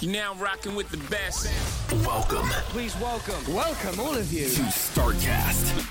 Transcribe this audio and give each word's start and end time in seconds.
You're 0.00 0.12
now 0.12 0.34
rocking 0.34 0.74
with 0.74 0.90
the 0.90 0.98
best. 1.10 1.50
Welcome 2.06 2.46
Please 2.68 2.94
welcome, 3.00 3.54
welcome 3.54 3.98
all 3.98 4.14
of 4.14 4.30
you. 4.30 4.46
to 4.48 4.62
StarCast. 4.62 5.88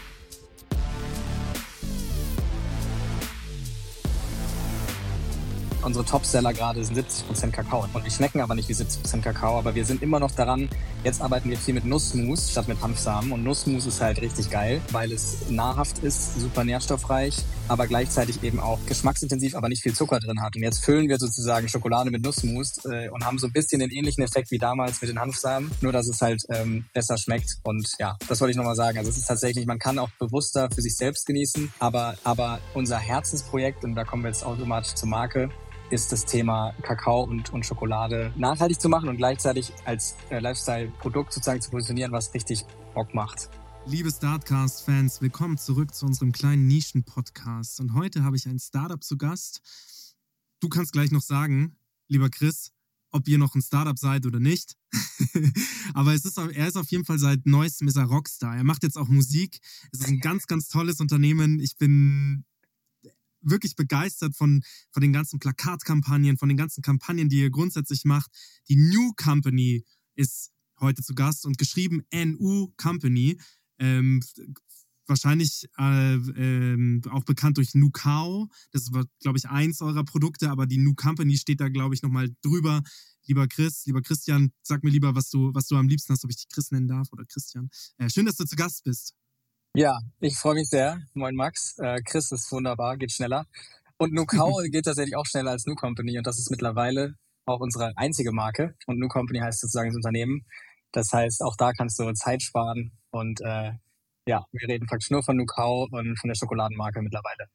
Unsere 5.86 6.04
Topseller 6.04 6.52
gerade 6.52 6.84
sind 6.84 6.98
70% 6.98 7.52
Kakao. 7.52 7.88
Und 7.94 8.04
wir 8.04 8.10
schmecken 8.10 8.42
aber 8.42 8.56
nicht 8.56 8.68
wie 8.70 8.74
70% 8.74 9.22
Kakao, 9.22 9.60
aber 9.60 9.76
wir 9.76 9.86
sind 9.86 10.02
immer 10.02 10.20
noch 10.20 10.32
daran. 10.32 10.68
Jetzt 11.04 11.22
arbeiten 11.22 11.48
wir 11.52 11.58
viel 11.58 11.76
mit 11.76 11.86
Nussmus 11.86 12.50
statt 12.50 12.68
mit 12.68 12.82
Hanfsamen. 12.82 13.32
Und 13.32 13.44
Nussmus 13.44 13.86
ist 13.86 14.02
halt 14.02 14.20
richtig 14.20 14.50
geil, 14.50 14.82
weil 14.92 15.12
es 15.12 15.48
nahrhaft 15.48 16.00
ist, 16.00 16.40
super 16.40 16.64
nährstoffreich, 16.64 17.38
aber 17.68 17.86
gleichzeitig 17.86 18.42
eben 18.42 18.60
auch 18.60 18.80
geschmacksintensiv, 18.88 19.54
aber 19.54 19.70
nicht 19.70 19.84
viel 19.84 19.94
Zucker 19.94 20.20
drin 20.20 20.42
hat. 20.42 20.56
Und 20.56 20.64
jetzt 20.64 20.84
füllen 20.84 21.08
wir 21.08 21.20
sozusagen 21.20 21.70
Schokolade 21.70 22.10
mit 22.10 22.24
Nussmus 22.24 22.84
äh, 22.86 23.10
und 23.10 23.24
haben 23.24 23.38
so 23.38 23.46
ein 23.46 23.54
bisschen 23.54 23.80
den 23.80 23.92
ähnlichen 23.92 24.24
Effekt 24.24 24.50
wie 24.50 24.58
damals 24.58 25.00
mit 25.02 25.12
den 25.12 25.20
Hanfsamen, 25.20 25.70
nur 25.82 25.92
dass 25.92 26.08
es 26.08 26.20
halt 26.20 26.42
ähm, 26.50 26.86
besser 26.94 27.20
schmeckt. 27.20 27.60
Und 27.62 27.88
ja, 28.00 28.18
das 28.28 28.42
wollte 28.42 28.50
ich 28.50 28.58
nochmal 28.58 28.76
sagen. 28.76 28.98
Also 28.98 29.12
es 29.12 29.18
ist 29.18 29.28
tatsächlich, 29.28 29.68
man 29.68 29.78
kann 29.78 30.00
auch 30.00 30.10
bewusster 30.18 30.68
für 30.74 30.82
sich 30.82 30.98
selbst 30.98 31.28
genießen, 31.28 31.72
aber, 31.78 32.16
aber 32.24 32.60
unser 32.74 32.98
Herzensprojekt, 32.98 33.84
und 33.84 33.94
da 33.94 34.04
kommen 34.04 34.24
wir 34.24 34.30
jetzt 34.30 34.44
automatisch 34.44 34.96
zur 34.96 35.10
Marke, 35.10 35.52
ist 35.90 36.12
das 36.12 36.26
Thema 36.26 36.74
Kakao 36.82 37.24
und, 37.24 37.54
und 37.54 37.66
Schokolade 37.66 38.34
nachhaltig 38.36 38.82
zu 38.82 38.90
machen 38.90 39.10
und 39.10 39.18
gleichzeitig 39.18 39.72
als 39.86 40.16
äh, 40.30 40.40
Lifestyle-Produkt 40.40 41.34
sozusagen 41.34 41.62
zu 41.62 41.70
positionieren, 41.70 42.12
was 42.12 42.34
richtig 42.34 42.66
Bock 42.94 43.14
macht. 43.14 43.50
Liebe 43.86 44.10
Startcast-Fans, 44.10 45.22
willkommen 45.22 45.58
zurück 45.58 45.94
zu 45.94 46.08
unserem 46.08 46.32
kleinen 46.32 46.66
Nischen-Podcast. 46.68 47.80
Und 47.80 47.94
heute 47.94 48.24
habe 48.24 48.36
ich 48.36 48.48
ein 48.48 48.58
Startup 48.58 49.04
zu 49.04 49.18
Gast. 49.18 49.62
Du 50.60 50.70
kannst 50.70 50.92
gleich 50.92 51.12
noch 51.12 51.22
sagen, 51.22 51.78
lieber 52.08 52.30
Chris, 52.30 52.72
ob 53.12 53.28
ihr 53.28 53.38
noch 53.38 53.54
ein 53.54 53.62
Startup 53.62 53.98
seid 53.98 54.26
oder 54.26 54.40
nicht. 54.40 54.76
Aber 55.94 56.14
es 56.14 56.26
ist, 56.26 56.38
er 56.40 56.68
ist 56.68 56.78
auf 56.78 56.90
jeden 56.90 57.06
Fall 57.06 57.20
seit 57.20 57.46
neuestem 57.46 57.88
ist 57.88 57.96
er 57.96 58.06
Rockstar. 58.06 58.58
Er 58.58 58.64
macht 58.64 58.82
jetzt 58.82 58.98
auch 58.98 59.08
Musik. 59.08 59.60
Es 59.92 60.00
ist 60.00 60.08
ein 60.08 60.20
ganz, 60.20 60.48
ganz 60.48 60.68
tolles 60.68 61.00
Unternehmen. 61.00 61.60
Ich 61.60 61.78
bin 61.78 62.44
wirklich 63.46 63.76
begeistert 63.76 64.36
von, 64.36 64.64
von 64.92 65.02
den 65.02 65.14
ganzen 65.14 65.40
Plakatkampagnen, 65.40 66.38
von 66.38 66.50
den 66.50 66.58
ganzen 66.58 66.82
Kampagnen, 66.82 67.30
die 67.30 67.40
ihr 67.40 67.50
grundsätzlich 67.50 68.04
macht. 68.04 68.32
Die 68.70 68.76
New 68.76 69.14
Company 69.16 69.86
ist 70.16 70.52
heute 70.80 71.02
zu 71.02 71.14
Gast 71.14 71.46
und 71.46 71.58
geschrieben 71.58 72.04
NU 72.14 72.74
Company. 72.78 73.40
Ähm, 73.80 74.22
wahrscheinlich 75.08 75.68
äh, 75.78 76.16
ähm, 76.16 77.02
auch 77.10 77.24
bekannt 77.24 77.58
durch 77.58 77.76
Nukao. 77.76 78.50
Das 78.72 78.92
war, 78.92 79.06
glaube 79.20 79.38
ich, 79.38 79.48
eins 79.48 79.82
eurer 79.82 80.04
Produkte, 80.04 80.50
aber 80.50 80.66
die 80.66 80.78
New 80.78 80.94
Company 80.96 81.38
steht 81.38 81.62
da, 81.62 81.70
glaube 81.70 81.96
ich, 81.96 82.02
nochmal 82.02 82.30
drüber. 82.42 82.82
Lieber 83.28 83.48
Chris, 83.48 83.86
lieber 83.86 84.02
Christian, 84.02 84.52
sag 84.62 84.84
mir 84.84 84.92
lieber, 84.92 85.16
was 85.16 85.30
du, 85.30 85.52
was 85.54 85.68
du 85.68 85.76
am 85.78 85.88
liebsten 85.88 86.14
hast, 86.14 86.24
ob 86.24 86.30
ich 86.30 86.38
dich 86.38 86.48
Chris 86.50 86.72
nennen 86.72 86.88
darf 86.88 87.12
oder 87.12 87.26
Christian. 87.26 87.70
Äh, 87.98 88.10
schön, 88.10 88.26
dass 88.26 88.36
du 88.36 88.46
zu 88.46 88.56
Gast 88.56 88.84
bist. 88.84 89.16
Ja, 89.78 90.00
ich 90.22 90.38
freue 90.38 90.54
mich 90.56 90.70
sehr. 90.70 91.02
Moin 91.16 91.36
Max. 91.36 91.78
Äh, 91.80 92.02
Chris 92.04 92.32
ist 92.32 92.50
wunderbar, 92.50 92.96
geht 92.96 93.12
schneller. 93.12 93.46
Und 93.98 94.14
Nukao 94.14 94.62
geht 94.72 94.86
tatsächlich 94.86 95.18
auch 95.18 95.26
schneller 95.26 95.52
als 95.52 95.66
New 95.66 95.76
Company 95.76 96.18
und 96.18 96.26
das 96.26 96.40
ist 96.40 96.50
mittlerweile 96.50 97.16
auch 97.46 97.60
unsere 97.60 97.92
einzige 97.98 98.32
Marke. 98.32 98.76
Und 98.88 99.00
New 99.00 99.10
Company 99.10 99.40
heißt 99.40 99.60
sozusagen 99.60 99.90
das 99.90 99.98
Unternehmen. 99.98 100.46
Das 100.94 101.12
heißt, 101.12 101.42
auch 101.42 101.58
da 101.58 101.74
kannst 101.74 102.00
du 102.00 102.10
Zeit 102.14 102.42
sparen 102.42 102.94
und 103.12 103.42
äh, 103.42 103.74
ja, 104.26 104.46
wir 104.54 104.70
reden 104.70 104.88
praktisch 104.88 105.12
nur 105.12 105.24
von 105.24 105.36
Nukao 105.36 105.90
und 105.92 106.18
von 106.20 106.30
der 106.30 106.36
Schokoladenmarke 106.36 107.02
mittlerweile. 107.02 107.50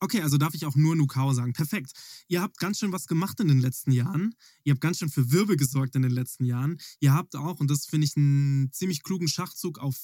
Okay, 0.00 0.20
also 0.20 0.38
darf 0.38 0.54
ich 0.54 0.66
auch 0.66 0.74
nur 0.74 0.96
Nukao 0.96 1.32
sagen. 1.32 1.52
Perfekt. 1.52 1.92
Ihr 2.26 2.42
habt 2.42 2.58
ganz 2.58 2.80
schön 2.80 2.90
was 2.90 3.06
gemacht 3.06 3.38
in 3.38 3.46
den 3.46 3.60
letzten 3.60 3.92
Jahren. 3.92 4.34
Ihr 4.64 4.72
habt 4.72 4.80
ganz 4.80 4.98
schön 4.98 5.10
für 5.10 5.30
Wirbel 5.30 5.56
gesorgt 5.56 5.94
in 5.94 6.02
den 6.02 6.10
letzten 6.10 6.44
Jahren. 6.44 6.80
Ihr 6.98 7.14
habt 7.14 7.36
auch, 7.36 7.60
und 7.60 7.70
das 7.70 7.86
finde 7.86 8.08
ich 8.08 8.16
einen 8.16 8.72
ziemlich 8.72 9.04
klugen 9.04 9.28
Schachzug, 9.28 9.78
auf 9.78 9.94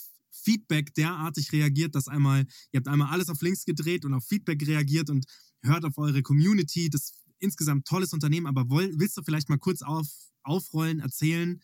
Feedback 0.42 0.94
derartig 0.94 1.52
reagiert, 1.52 1.94
dass 1.94 2.08
einmal, 2.08 2.46
ihr 2.72 2.78
habt 2.78 2.88
einmal 2.88 3.12
alles 3.12 3.28
auf 3.28 3.40
links 3.40 3.64
gedreht 3.64 4.04
und 4.04 4.14
auf 4.14 4.24
Feedback 4.24 4.66
reagiert 4.66 5.10
und 5.10 5.26
hört 5.62 5.84
auf 5.84 5.98
eure 5.98 6.22
Community. 6.22 6.90
Das 6.90 7.02
ist 7.02 7.14
insgesamt 7.38 7.86
tolles 7.86 8.12
Unternehmen, 8.12 8.46
aber 8.46 8.68
woll, 8.68 8.92
willst 8.96 9.16
du 9.16 9.22
vielleicht 9.22 9.48
mal 9.48 9.58
kurz 9.58 9.82
auf, 9.82 10.06
aufrollen, 10.42 11.00
erzählen, 11.00 11.60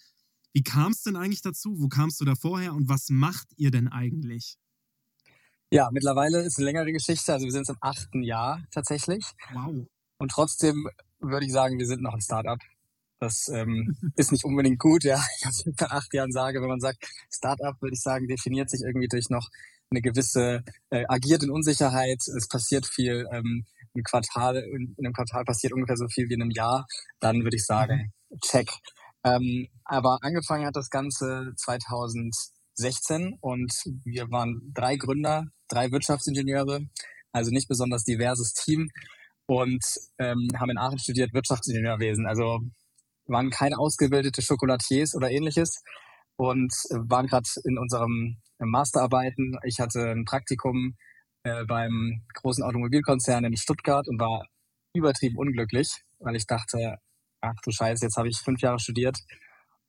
wie 0.52 0.62
kam 0.62 0.92
es 0.92 1.02
denn 1.02 1.16
eigentlich 1.16 1.42
dazu? 1.42 1.74
Wo 1.80 1.88
kamst 1.88 2.20
du 2.20 2.24
da 2.24 2.36
vorher 2.36 2.74
und 2.74 2.88
was 2.88 3.08
macht 3.08 3.48
ihr 3.56 3.72
denn 3.72 3.88
eigentlich? 3.88 4.56
Ja, 5.70 5.91
mittlerweile 5.91 6.42
ist 6.42 6.58
eine 6.58 6.66
längere 6.66 6.92
Geschichte. 6.92 7.32
Also 7.32 7.44
wir 7.44 7.52
sind 7.52 7.68
im 7.68 7.76
achten 7.80 8.22
Jahr 8.22 8.62
tatsächlich. 8.70 9.24
Wow. 9.52 9.88
Und 10.18 10.30
trotzdem 10.30 10.88
würde 11.18 11.46
ich 11.46 11.52
sagen, 11.52 11.78
wir 11.78 11.86
sind 11.86 12.02
noch 12.02 12.14
ein 12.14 12.20
Startup. 12.20 12.60
Das 13.20 13.48
ähm, 13.48 13.97
ist 14.16 14.32
nicht 14.32 14.44
unbedingt 14.44 14.78
gut, 14.78 15.04
ja. 15.04 15.22
Ich 15.38 15.64
nach 15.80 15.91
acht 15.91 16.12
Jahren 16.14 16.32
sage, 16.32 16.60
wenn 16.60 16.69
man 16.69 16.80
sagt, 16.80 16.98
Startup, 17.30 17.80
würde 17.80 17.94
ich 17.94 18.00
sagen, 18.00 18.26
definiert 18.28 18.70
sich 18.70 18.82
irgendwie 18.82 19.08
durch 19.08 19.30
noch 19.30 19.48
eine 19.91 20.00
gewisse, 20.00 20.64
äh, 20.91 21.04
agiert 21.08 21.42
in 21.42 21.50
Unsicherheit, 21.50 22.19
es 22.26 22.48
passiert 22.48 22.86
viel, 22.86 23.26
ähm, 23.32 23.64
im 23.94 24.03
Quartal, 24.03 24.56
in, 24.56 24.94
in 24.97 25.06
einem 25.06 25.12
Quartal 25.12 25.44
passiert 25.44 25.72
ungefähr 25.72 25.97
so 25.97 26.08
viel 26.08 26.28
wie 26.28 26.34
in 26.34 26.42
einem 26.42 26.50
Jahr, 26.50 26.86
dann 27.20 27.44
würde 27.44 27.56
ich 27.56 27.64
sagen, 27.64 28.12
check. 28.41 28.69
Ähm, 29.24 29.69
aber 29.84 30.19
angefangen 30.22 30.66
hat 30.66 30.76
das 30.76 30.91
Ganze 30.91 31.53
2016 31.56 33.38
und 33.41 33.72
wir 34.04 34.30
waren 34.30 34.72
drei 34.74 34.97
Gründer, 34.97 35.47
drei 35.69 35.91
Wirtschaftsingenieure, 35.92 36.80
also 37.32 37.50
nicht 37.50 37.69
besonders 37.69 38.04
diverses 38.04 38.53
Team 38.53 38.91
und 39.47 39.82
ähm, 40.19 40.48
haben 40.58 40.70
in 40.70 40.78
Aachen 40.78 40.98
studiert 40.98 41.32
Wirtschaftsingenieurwesen. 41.32 42.26
Also 42.26 42.60
waren 43.26 43.50
keine 43.50 43.78
ausgebildete 43.78 44.42
Schokolatiers 44.42 45.14
oder 45.14 45.30
ähnliches 45.30 45.82
und 46.36 46.72
waren 46.90 47.26
gerade 47.26 47.48
in 47.64 47.78
unserem 47.78 48.36
Masterarbeiten. 48.58 49.56
Ich 49.64 49.80
hatte 49.80 50.10
ein 50.10 50.24
Praktikum 50.24 50.96
äh, 51.44 51.64
beim 51.64 52.22
großen 52.34 52.64
Automobilkonzern 52.64 53.44
in 53.44 53.56
Stuttgart 53.56 54.08
und 54.08 54.20
war 54.20 54.46
übertrieben 54.94 55.36
unglücklich, 55.36 56.02
weil 56.18 56.36
ich 56.36 56.46
dachte, 56.46 56.96
ach 57.40 57.60
du 57.62 57.70
Scheiße, 57.70 58.04
jetzt 58.04 58.16
habe 58.16 58.28
ich 58.28 58.38
fünf 58.38 58.60
Jahre 58.60 58.78
studiert 58.78 59.18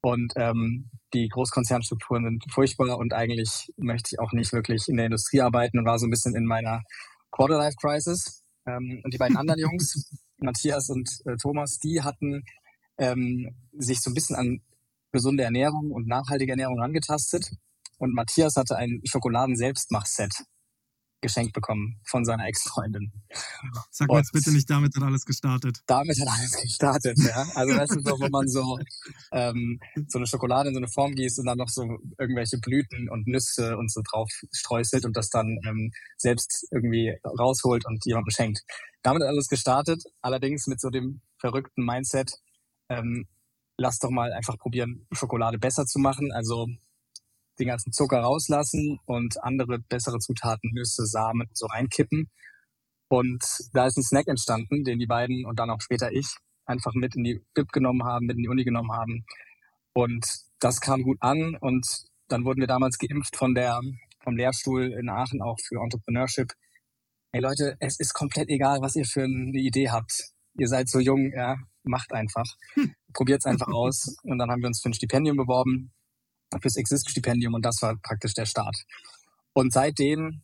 und 0.02 0.34
ähm, 0.36 0.90
die 1.14 1.30
Großkonzernstrukturen 1.30 2.26
sind 2.26 2.46
furchtbar 2.52 2.98
und 2.98 3.14
eigentlich 3.14 3.72
möchte 3.78 4.10
ich 4.12 4.20
auch 4.20 4.34
nicht 4.34 4.54
wirklich 4.54 4.88
in 4.88 4.98
der 4.98 5.08
Industrie 5.08 5.42
arbeiten 5.42 5.80
und 5.80 5.86
war 5.86 5.98
so 5.98 6.06
ein 6.06 6.12
bisschen 6.12 6.36
in 6.36 6.46
meiner 6.46 6.84
Quarter-Life-Crisis. 7.32 8.44
Ähm, 8.68 9.02
und 9.04 9.14
die 9.14 9.18
beiden 9.18 9.38
anderen 9.38 9.60
Jungs, 9.60 10.12
Matthias 10.38 10.90
und 10.90 11.10
äh, 11.26 11.38
Thomas, 11.38 11.80
die 11.80 12.02
hatten 12.02 12.44
ähm, 12.98 13.56
sich 13.74 14.02
so 14.02 14.12
ein 14.12 14.14
bisschen 14.14 14.36
an 14.36 14.62
gesunde 15.12 15.44
Ernährung 15.44 15.92
und 15.92 16.08
nachhaltige 16.08 16.52
Ernährung 16.52 16.82
angetastet. 16.82 17.52
Und 17.98 18.14
Matthias 18.14 18.58
hatte 18.58 18.76
ein 18.76 19.02
Schokoladen-Selbstmach-Set 19.06 20.46
geschenkt 21.22 21.54
bekommen 21.54 22.00
von 22.06 22.24
seiner 22.24 22.46
Ex-Freundin. 22.46 23.12
Sag 23.90 24.10
mir 24.10 24.18
jetzt 24.18 24.32
bitte 24.32 24.52
nicht, 24.52 24.70
damit 24.70 24.96
hat 24.96 25.02
alles 25.02 25.26
gestartet. 25.26 25.80
Damit 25.88 26.20
hat 26.20 26.28
alles 26.28 26.52
gestartet, 26.62 27.18
ja. 27.18 27.48
Also 27.56 27.76
das 27.76 27.90
ist 27.90 28.06
so, 28.06 28.20
wo 28.20 28.30
man 28.30 28.48
so, 28.48 28.78
ähm, 29.32 29.80
so 30.08 30.20
eine 30.20 30.28
Schokolade 30.28 30.70
in 30.70 30.76
so 30.76 30.80
eine 30.80 30.88
Form 30.88 31.14
gießt 31.16 31.40
und 31.40 31.48
dann 31.48 31.58
noch 31.58 31.70
so 31.70 31.98
irgendwelche 32.20 32.60
Blüten 32.60 33.10
und 33.10 33.26
Nüsse 33.28 33.76
und 33.78 33.92
so 33.92 34.02
drauf 34.08 34.30
streuselt 34.52 35.06
und 35.06 35.18
das 35.18 35.30
dann 35.30 35.58
ähm, 35.68 35.92
selbst 36.18 36.68
irgendwie 36.72 37.18
rausholt 37.26 37.86
und 37.88 38.06
jemandem 38.06 38.32
schenkt. 38.32 38.62
Damit 39.02 39.24
hat 39.24 39.30
alles 39.30 39.48
gestartet, 39.48 40.04
allerdings 40.22 40.68
mit 40.68 40.80
so 40.80 40.90
dem 40.90 41.22
verrückten 41.40 41.86
Mindset, 41.86 42.34
ähm, 42.90 43.28
lass 43.78 44.00
doch 44.00 44.10
mal 44.10 44.34
einfach 44.34 44.58
probieren, 44.58 45.08
Schokolade 45.12 45.58
besser 45.58 45.86
zu 45.86 46.00
machen. 46.00 46.32
Also 46.32 46.68
den 47.60 47.68
ganzen 47.68 47.92
Zucker 47.94 48.20
rauslassen 48.20 49.00
und 49.06 49.42
andere 49.44 49.80
bessere 49.80 50.20
Zutaten, 50.20 50.72
Nüsse, 50.74 51.06
Samen 51.06 51.50
so 51.54 51.68
reinkippen. 51.68 52.30
Und 53.08 53.44
da 53.74 53.86
ist 53.86 53.98
ein 53.98 54.04
Snack 54.04 54.28
entstanden, 54.28 54.84
den 54.84 55.00
die 55.00 55.06
beiden 55.06 55.46
und 55.46 55.60
dann 55.60 55.70
auch 55.70 55.82
später 55.82 56.12
ich 56.12 56.28
einfach 56.66 56.94
mit 56.96 57.16
in 57.16 57.24
die 57.24 57.42
Bib 57.54 57.72
genommen 57.72 58.04
haben, 58.04 58.26
mit 58.26 58.38
in 58.38 58.44
die 58.44 58.50
Uni 58.50 58.64
genommen 58.64 58.92
haben. 58.92 59.26
Und 59.94 60.26
das 60.60 60.82
kam 60.82 61.04
gut 61.04 61.18
an 61.22 61.56
und 61.56 61.86
dann 62.28 62.44
wurden 62.44 62.60
wir 62.60 62.68
damals 62.68 62.98
geimpft 62.98 63.36
von 63.36 63.54
der, 63.54 63.80
vom 64.24 64.36
Lehrstuhl 64.36 64.92
in 65.00 65.10
Aachen 65.10 65.42
auch 65.42 65.60
für 65.60 65.80
Entrepreneurship. 65.82 66.52
Hey 67.32 67.42
Leute, 67.42 67.78
es 67.80 68.00
ist 68.00 68.14
komplett 68.14 68.50
egal, 68.50 68.82
was 68.82 68.96
ihr 68.96 69.06
für 69.06 69.24
eine 69.24 69.60
Idee 69.60 69.90
habt. 69.90 70.32
ihr 70.58 70.68
seid 70.68 70.90
so 70.90 71.00
jung, 71.00 71.32
ja, 71.32 71.58
macht 71.86 72.14
einfach. 72.14 72.46
Hm. 72.74 72.94
Probiert's 73.14 73.46
einfach 73.46 73.68
aus. 73.74 74.18
Und 74.24 74.38
dann 74.38 74.52
haben 74.52 74.62
wir 74.62 74.68
uns 74.68 74.82
für 74.82 74.90
ein 74.90 74.94
Stipendium 74.94 75.38
beworben, 75.38 75.92
fürs 76.62 76.78
Exist-Stipendium 76.78 77.54
und 77.54 77.66
das 77.66 77.82
war 77.82 77.96
praktisch 78.02 78.34
der 78.34 78.46
Start. 78.46 78.76
Und 79.54 79.74
seitdem 79.74 80.42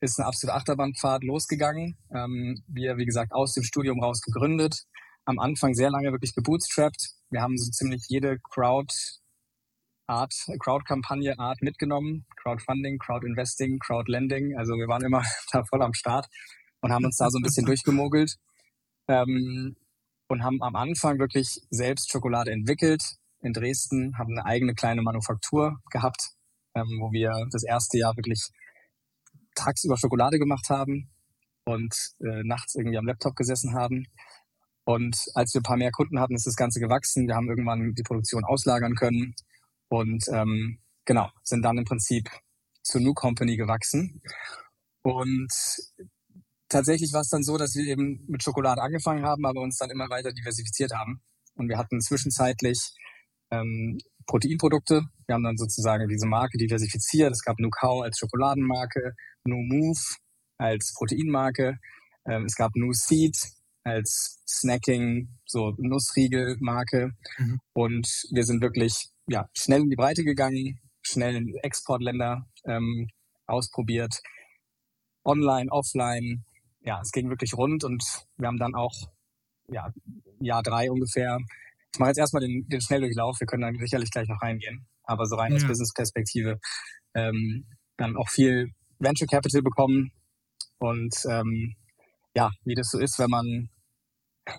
ist 0.00 0.18
eine 0.18 0.26
absolute 0.26 0.56
Achterbahnfahrt 0.56 1.24
losgegangen. 1.24 1.96
Ähm, 2.14 2.62
wir, 2.66 2.96
wie 2.96 3.06
gesagt, 3.06 3.32
aus 3.32 3.54
dem 3.54 3.62
Studium 3.62 4.02
raus 4.02 4.20
gegründet. 4.20 4.82
Am 5.24 5.38
Anfang 5.38 5.74
sehr 5.74 5.90
lange 5.90 6.10
wirklich 6.10 6.34
gebootstrapped. 6.34 7.10
Wir 7.30 7.42
haben 7.42 7.56
so 7.56 7.70
ziemlich 7.70 8.04
jede 8.08 8.38
Crowd 8.50 8.92
Art, 10.08 10.34
Crowd-Kampagne 10.58 11.38
Art 11.38 11.62
mitgenommen. 11.62 12.26
Crowdfunding, 12.36 12.98
Crowd-Investing, 12.98 13.78
Crowd-Lending. 13.78 14.56
Also 14.58 14.74
wir 14.74 14.88
waren 14.88 15.04
immer 15.04 15.22
da 15.52 15.64
voll 15.64 15.82
am 15.82 15.94
Start 15.94 16.26
und 16.80 16.92
haben 16.92 17.04
uns 17.04 17.16
da 17.16 17.30
so 17.30 17.38
ein 17.38 17.42
bisschen 17.42 17.66
durchgemogelt. 17.66 18.36
Ähm, 19.08 19.76
und 20.32 20.42
haben 20.42 20.62
am 20.62 20.76
Anfang 20.76 21.18
wirklich 21.18 21.60
selbst 21.70 22.10
Schokolade 22.10 22.50
entwickelt. 22.50 23.02
In 23.40 23.52
Dresden 23.52 24.16
haben 24.18 24.32
eine 24.32 24.46
eigene 24.46 24.74
kleine 24.74 25.02
Manufaktur 25.02 25.78
gehabt, 25.90 26.30
ähm, 26.74 26.98
wo 27.00 27.12
wir 27.12 27.32
das 27.50 27.64
erste 27.64 27.98
Jahr 27.98 28.16
wirklich 28.16 28.48
tagsüber 29.54 29.96
Schokolade 29.96 30.38
gemacht 30.38 30.68
haben 30.70 31.10
und 31.64 31.94
äh, 32.20 32.42
nachts 32.44 32.74
irgendwie 32.74 32.98
am 32.98 33.06
Laptop 33.06 33.36
gesessen 33.36 33.74
haben. 33.74 34.06
Und 34.84 35.16
als 35.34 35.54
wir 35.54 35.60
ein 35.60 35.64
paar 35.64 35.76
mehr 35.76 35.92
Kunden 35.92 36.18
hatten, 36.18 36.34
ist 36.34 36.46
das 36.46 36.56
Ganze 36.56 36.80
gewachsen. 36.80 37.28
Wir 37.28 37.34
haben 37.34 37.48
irgendwann 37.48 37.94
die 37.94 38.02
Produktion 38.02 38.44
auslagern 38.44 38.94
können 38.94 39.34
und 39.88 40.24
ähm, 40.32 40.78
genau, 41.04 41.30
sind 41.42 41.62
dann 41.62 41.78
im 41.78 41.84
Prinzip 41.84 42.28
zur 42.82 43.00
New 43.00 43.14
Company 43.14 43.56
gewachsen. 43.56 44.22
Und 45.02 45.52
tatsächlich 46.72 47.12
war 47.12 47.20
es 47.20 47.28
dann 47.28 47.42
so, 47.42 47.56
dass 47.56 47.74
wir 47.74 47.84
eben 47.84 48.24
mit 48.26 48.42
Schokolade 48.42 48.82
angefangen 48.82 49.24
haben, 49.24 49.46
aber 49.46 49.60
uns 49.60 49.78
dann 49.78 49.90
immer 49.90 50.08
weiter 50.08 50.32
diversifiziert 50.32 50.92
haben. 50.92 51.20
Und 51.54 51.68
wir 51.68 51.78
hatten 51.78 52.00
zwischenzeitlich 52.00 52.78
ähm, 53.50 53.98
Proteinprodukte. 54.26 55.02
Wir 55.26 55.34
haben 55.34 55.44
dann 55.44 55.56
sozusagen 55.56 56.08
diese 56.08 56.26
Marke 56.26 56.58
diversifiziert. 56.58 57.32
Es 57.32 57.42
gab 57.42 57.58
Nukau 57.58 58.00
als 58.02 58.18
Schokoladenmarke, 58.18 59.12
No 59.44 59.56
Move 59.56 60.00
als 60.58 60.92
Proteinmarke. 60.96 61.78
Ähm, 62.26 62.44
es 62.46 62.54
gab 62.54 62.70
No 62.74 62.92
Seed 62.92 63.36
als 63.84 64.40
Snacking, 64.48 65.28
so 65.44 65.74
Nussriegelmarke. 65.78 67.10
Mhm. 67.38 67.58
Und 67.72 68.08
wir 68.30 68.44
sind 68.44 68.62
wirklich 68.62 69.08
ja, 69.26 69.48
schnell 69.56 69.82
in 69.82 69.90
die 69.90 69.96
Breite 69.96 70.24
gegangen, 70.24 70.80
schnell 71.02 71.36
in 71.36 71.54
Exportländer 71.62 72.46
ähm, 72.64 73.08
ausprobiert, 73.46 74.20
online, 75.24 75.70
offline. 75.70 76.44
Ja, 76.84 77.00
es 77.00 77.12
ging 77.12 77.28
wirklich 77.28 77.54
rund 77.54 77.84
und 77.84 78.02
wir 78.36 78.48
haben 78.48 78.58
dann 78.58 78.74
auch 78.74 78.94
ja, 79.68 79.92
Jahr 80.40 80.62
drei 80.62 80.90
ungefähr. 80.90 81.38
Ich 81.92 81.98
mache 81.98 82.10
jetzt 82.10 82.18
erstmal 82.18 82.42
den, 82.42 82.66
den 82.68 82.80
Schnelldurchlauf, 82.80 83.38
wir 83.38 83.46
können 83.46 83.62
dann 83.62 83.78
sicherlich 83.78 84.10
gleich 84.10 84.28
noch 84.28 84.42
reingehen. 84.42 84.86
Aber 85.04 85.26
so 85.26 85.36
rein 85.36 85.52
ja. 85.52 85.56
aus 85.56 85.66
Business-Perspektive 85.66 86.58
ähm, 87.14 87.66
dann 87.96 88.16
auch 88.16 88.28
viel 88.28 88.72
Venture 88.98 89.26
Capital 89.26 89.62
bekommen. 89.62 90.12
Und 90.78 91.14
ähm, 91.28 91.76
ja, 92.34 92.50
wie 92.64 92.74
das 92.74 92.88
so 92.90 92.98
ist, 92.98 93.18
wenn 93.18 93.30
man 93.30 93.70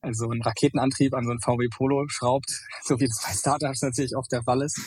also 0.00 0.30
einen 0.30 0.42
Raketenantrieb 0.42 1.14
an 1.14 1.24
so 1.24 1.32
ein 1.32 1.40
VW 1.40 1.68
Polo 1.68 2.06
schraubt, 2.08 2.50
so 2.84 2.98
wie 3.00 3.06
das 3.06 3.22
bei 3.22 3.32
Startups 3.32 3.82
natürlich 3.82 4.16
oft 4.16 4.30
der 4.32 4.42
Fall 4.42 4.62
ist. 4.62 4.80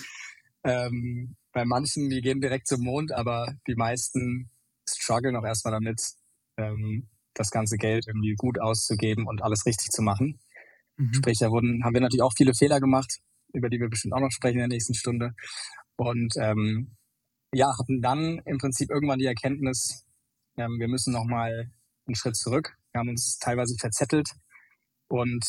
Ähm, 0.64 1.36
bei 1.52 1.66
manchen, 1.66 2.10
die 2.10 2.22
gehen 2.22 2.42
direkt 2.42 2.68
zum 2.68 2.82
Mond, 2.82 3.12
aber 3.12 3.54
die 3.68 3.76
meisten 3.76 4.50
strugglen 4.88 5.36
auch 5.36 5.46
erstmal 5.46 5.74
damit, 5.74 6.02
ähm, 6.60 7.08
das 7.34 7.52
ganze 7.52 7.78
Geld 7.78 8.08
irgendwie 8.08 8.36
gut 8.36 8.60
auszugeben 8.60 9.28
und 9.28 9.42
alles 9.42 9.66
richtig 9.66 9.90
zu 9.90 10.02
machen. 10.02 10.40
Mhm. 10.98 11.14
Sprich, 11.14 11.40
da 11.40 11.50
wurden, 11.50 11.84
haben 11.84 11.94
wir 11.94 12.02
natürlich 12.02 12.22
auch 12.24 12.34
viele 12.36 12.54
Fehler 12.54 12.80
gemacht, 12.80 13.20
über 13.54 13.70
die 13.70 13.80
wir 13.80 13.90
bestimmt 13.90 14.14
auch 14.14 14.20
noch 14.20 14.32
sprechen 14.32 14.58
in 14.58 14.70
der 14.70 14.76
nächsten 14.76 14.94
Stunde. 14.94 15.34
Und 15.96 16.34
ähm, 16.38 16.96
ja, 17.54 17.78
hatten 17.78 18.02
dann 18.02 18.40
im 18.46 18.58
Prinzip 18.58 18.90
irgendwann 18.90 19.20
die 19.20 19.26
Erkenntnis, 19.26 20.06
ähm, 20.58 20.80
wir 20.80 20.88
müssen 20.88 21.14
nochmal 21.14 21.72
einen 22.06 22.16
Schritt 22.16 22.36
zurück. 22.36 22.78
Wir 22.92 23.00
haben 23.00 23.10
uns 23.10 23.40
teilweise 23.40 23.76
verzettelt 23.78 24.30
und 25.08 25.46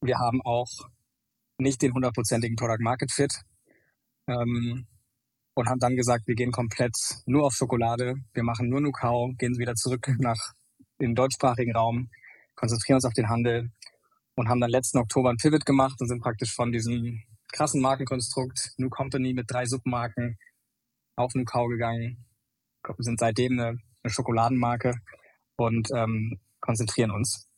wir 0.00 0.18
haben 0.18 0.40
auch 0.42 0.70
nicht 1.58 1.82
den 1.82 1.92
hundertprozentigen 1.92 2.56
Product 2.56 2.80
Market 2.80 3.12
Fit 3.12 3.34
ähm, 4.28 4.86
und 5.60 5.68
haben 5.68 5.78
dann 5.78 5.94
gesagt, 5.94 6.26
wir 6.26 6.34
gehen 6.36 6.52
komplett 6.52 6.96
nur 7.26 7.44
auf 7.44 7.52
Schokolade, 7.52 8.14
wir 8.32 8.42
machen 8.42 8.70
nur 8.70 8.80
Nukau, 8.80 9.32
gehen 9.36 9.58
wieder 9.58 9.74
zurück 9.74 10.10
nach 10.18 10.54
den 11.02 11.14
deutschsprachigen 11.14 11.76
Raum, 11.76 12.08
konzentrieren 12.54 12.96
uns 12.96 13.04
auf 13.04 13.12
den 13.12 13.28
Handel 13.28 13.70
und 14.36 14.48
haben 14.48 14.60
dann 14.60 14.70
letzten 14.70 14.96
Oktober 14.96 15.28
ein 15.28 15.36
Pivot 15.36 15.66
gemacht 15.66 16.00
und 16.00 16.08
sind 16.08 16.22
praktisch 16.22 16.54
von 16.54 16.72
diesem 16.72 17.22
krassen 17.52 17.82
Markenkonstrukt 17.82 18.72
New 18.78 18.88
Company 18.88 19.34
mit 19.34 19.50
drei 19.50 19.66
Submarken 19.66 20.38
auf 21.16 21.34
Nukau 21.34 21.66
gegangen, 21.66 22.24
wir 22.82 22.94
sind 23.04 23.20
seitdem 23.20 23.60
eine, 23.60 23.78
eine 24.02 24.10
Schokoladenmarke 24.10 24.94
und 25.56 25.90
ähm, 25.94 26.40
konzentrieren 26.60 27.10
uns. 27.10 27.50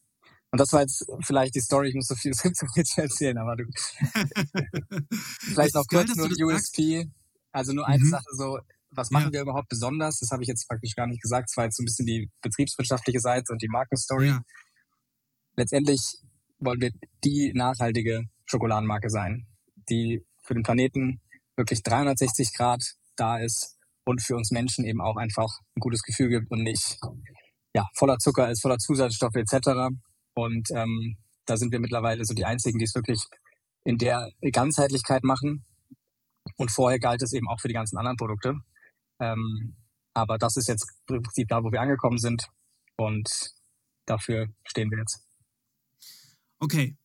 Und 0.50 0.60
das 0.60 0.72
war 0.72 0.81
jetzt 0.81 1.06
vielleicht 1.20 1.54
die 1.54 1.60
Story, 1.60 1.90
ich 1.90 1.94
muss 1.94 2.08
so 2.08 2.16
viel, 2.16 2.34
so 2.34 2.50
zu 2.50 2.66
erzählen, 3.00 3.38
aber 3.38 3.54
du. 3.54 3.64
vielleicht 5.38 5.76
noch 5.76 5.87
kurz 5.87 6.16
nur 6.16 6.28
USP. 6.49 7.08
Also 7.52 7.72
nur 7.72 7.87
eine 7.87 8.04
mhm. 8.04 8.10
Sache 8.10 8.25
so, 8.32 8.58
was 8.90 9.10
machen 9.10 9.26
ja. 9.26 9.32
wir 9.32 9.43
überhaupt 9.43 9.69
besonders? 9.69 10.19
Das 10.19 10.31
habe 10.31 10.43
ich 10.43 10.49
jetzt 10.49 10.69
praktisch 10.69 10.94
gar 10.94 11.06
nicht 11.06 11.22
gesagt. 11.22 11.50
Das 11.50 11.56
war 11.56 11.64
jetzt 11.64 11.76
so 11.76 11.82
ein 11.82 11.87
bisschen 11.87 12.06
die 12.06 12.31
betriebswirtschaftliche 12.43 13.20
Seite 13.20 13.52
und 13.52 13.62
die 13.62 13.69
Markenstory. 13.69 14.28
Ja. 14.28 14.43
Letztendlich 15.56 16.19
wollen 16.58 16.81
wir 16.81 16.93
die 17.25 17.52
nachhaltige 17.54 18.25
Schokoladenmarke 18.46 19.10
sein, 19.10 19.46
die 19.88 20.25
für 20.43 20.54
den 20.54 20.62
Planeten 20.62 21.20
wirklich 21.56 21.82
360 21.82 22.54
Grad 22.54 22.82
da 23.16 23.38
ist 23.38 23.76
und 24.04 24.22
für 24.22 24.37
uns 24.37 24.50
Menschen 24.50 24.84
eben 24.84 25.00
auch 25.00 25.16
einfach 25.16 25.60
ein 25.76 25.81
gutes 25.81 26.02
Gefühl 26.02 26.28
gibt 26.28 26.50
und 26.50 26.62
nicht 26.62 26.99
ja, 27.75 27.88
voller 27.94 28.19
Zucker 28.19 28.50
ist, 28.50 28.62
voller 28.62 28.78
Zusatzstoffe 28.78 29.37
etc. 29.37 29.94
Und 30.34 30.70
ähm, 30.75 31.16
da 31.46 31.56
sind 31.56 31.72
wir 31.72 31.81
mittlerweile 31.81 32.25
so 32.25 32.34
die 32.34 32.44
Einzigen, 32.44 32.78
die 32.78 32.84
es 32.84 32.94
wirklich 32.94 33.26
in 33.84 33.99
der 33.99 34.31
Ganzheitlichkeit 34.52 35.25
machen. 35.25 35.64
Und 36.56 36.70
vorher 36.70 36.98
galt 36.98 37.22
es 37.22 37.32
eben 37.32 37.48
auch 37.48 37.60
für 37.60 37.68
die 37.68 37.74
ganzen 37.74 37.96
anderen 37.98 38.16
Produkte. 38.16 38.60
Ähm, 39.20 39.76
aber 40.14 40.38
das 40.38 40.56
ist 40.56 40.68
jetzt 40.68 40.86
im 41.08 41.22
Prinzip 41.22 41.48
da, 41.48 41.62
wo 41.62 41.72
wir 41.72 41.80
angekommen 41.80 42.18
sind. 42.18 42.46
Und 42.96 43.54
dafür 44.06 44.48
stehen 44.64 44.90
wir 44.90 44.98
jetzt. 44.98 45.26
Okay. 46.58 46.96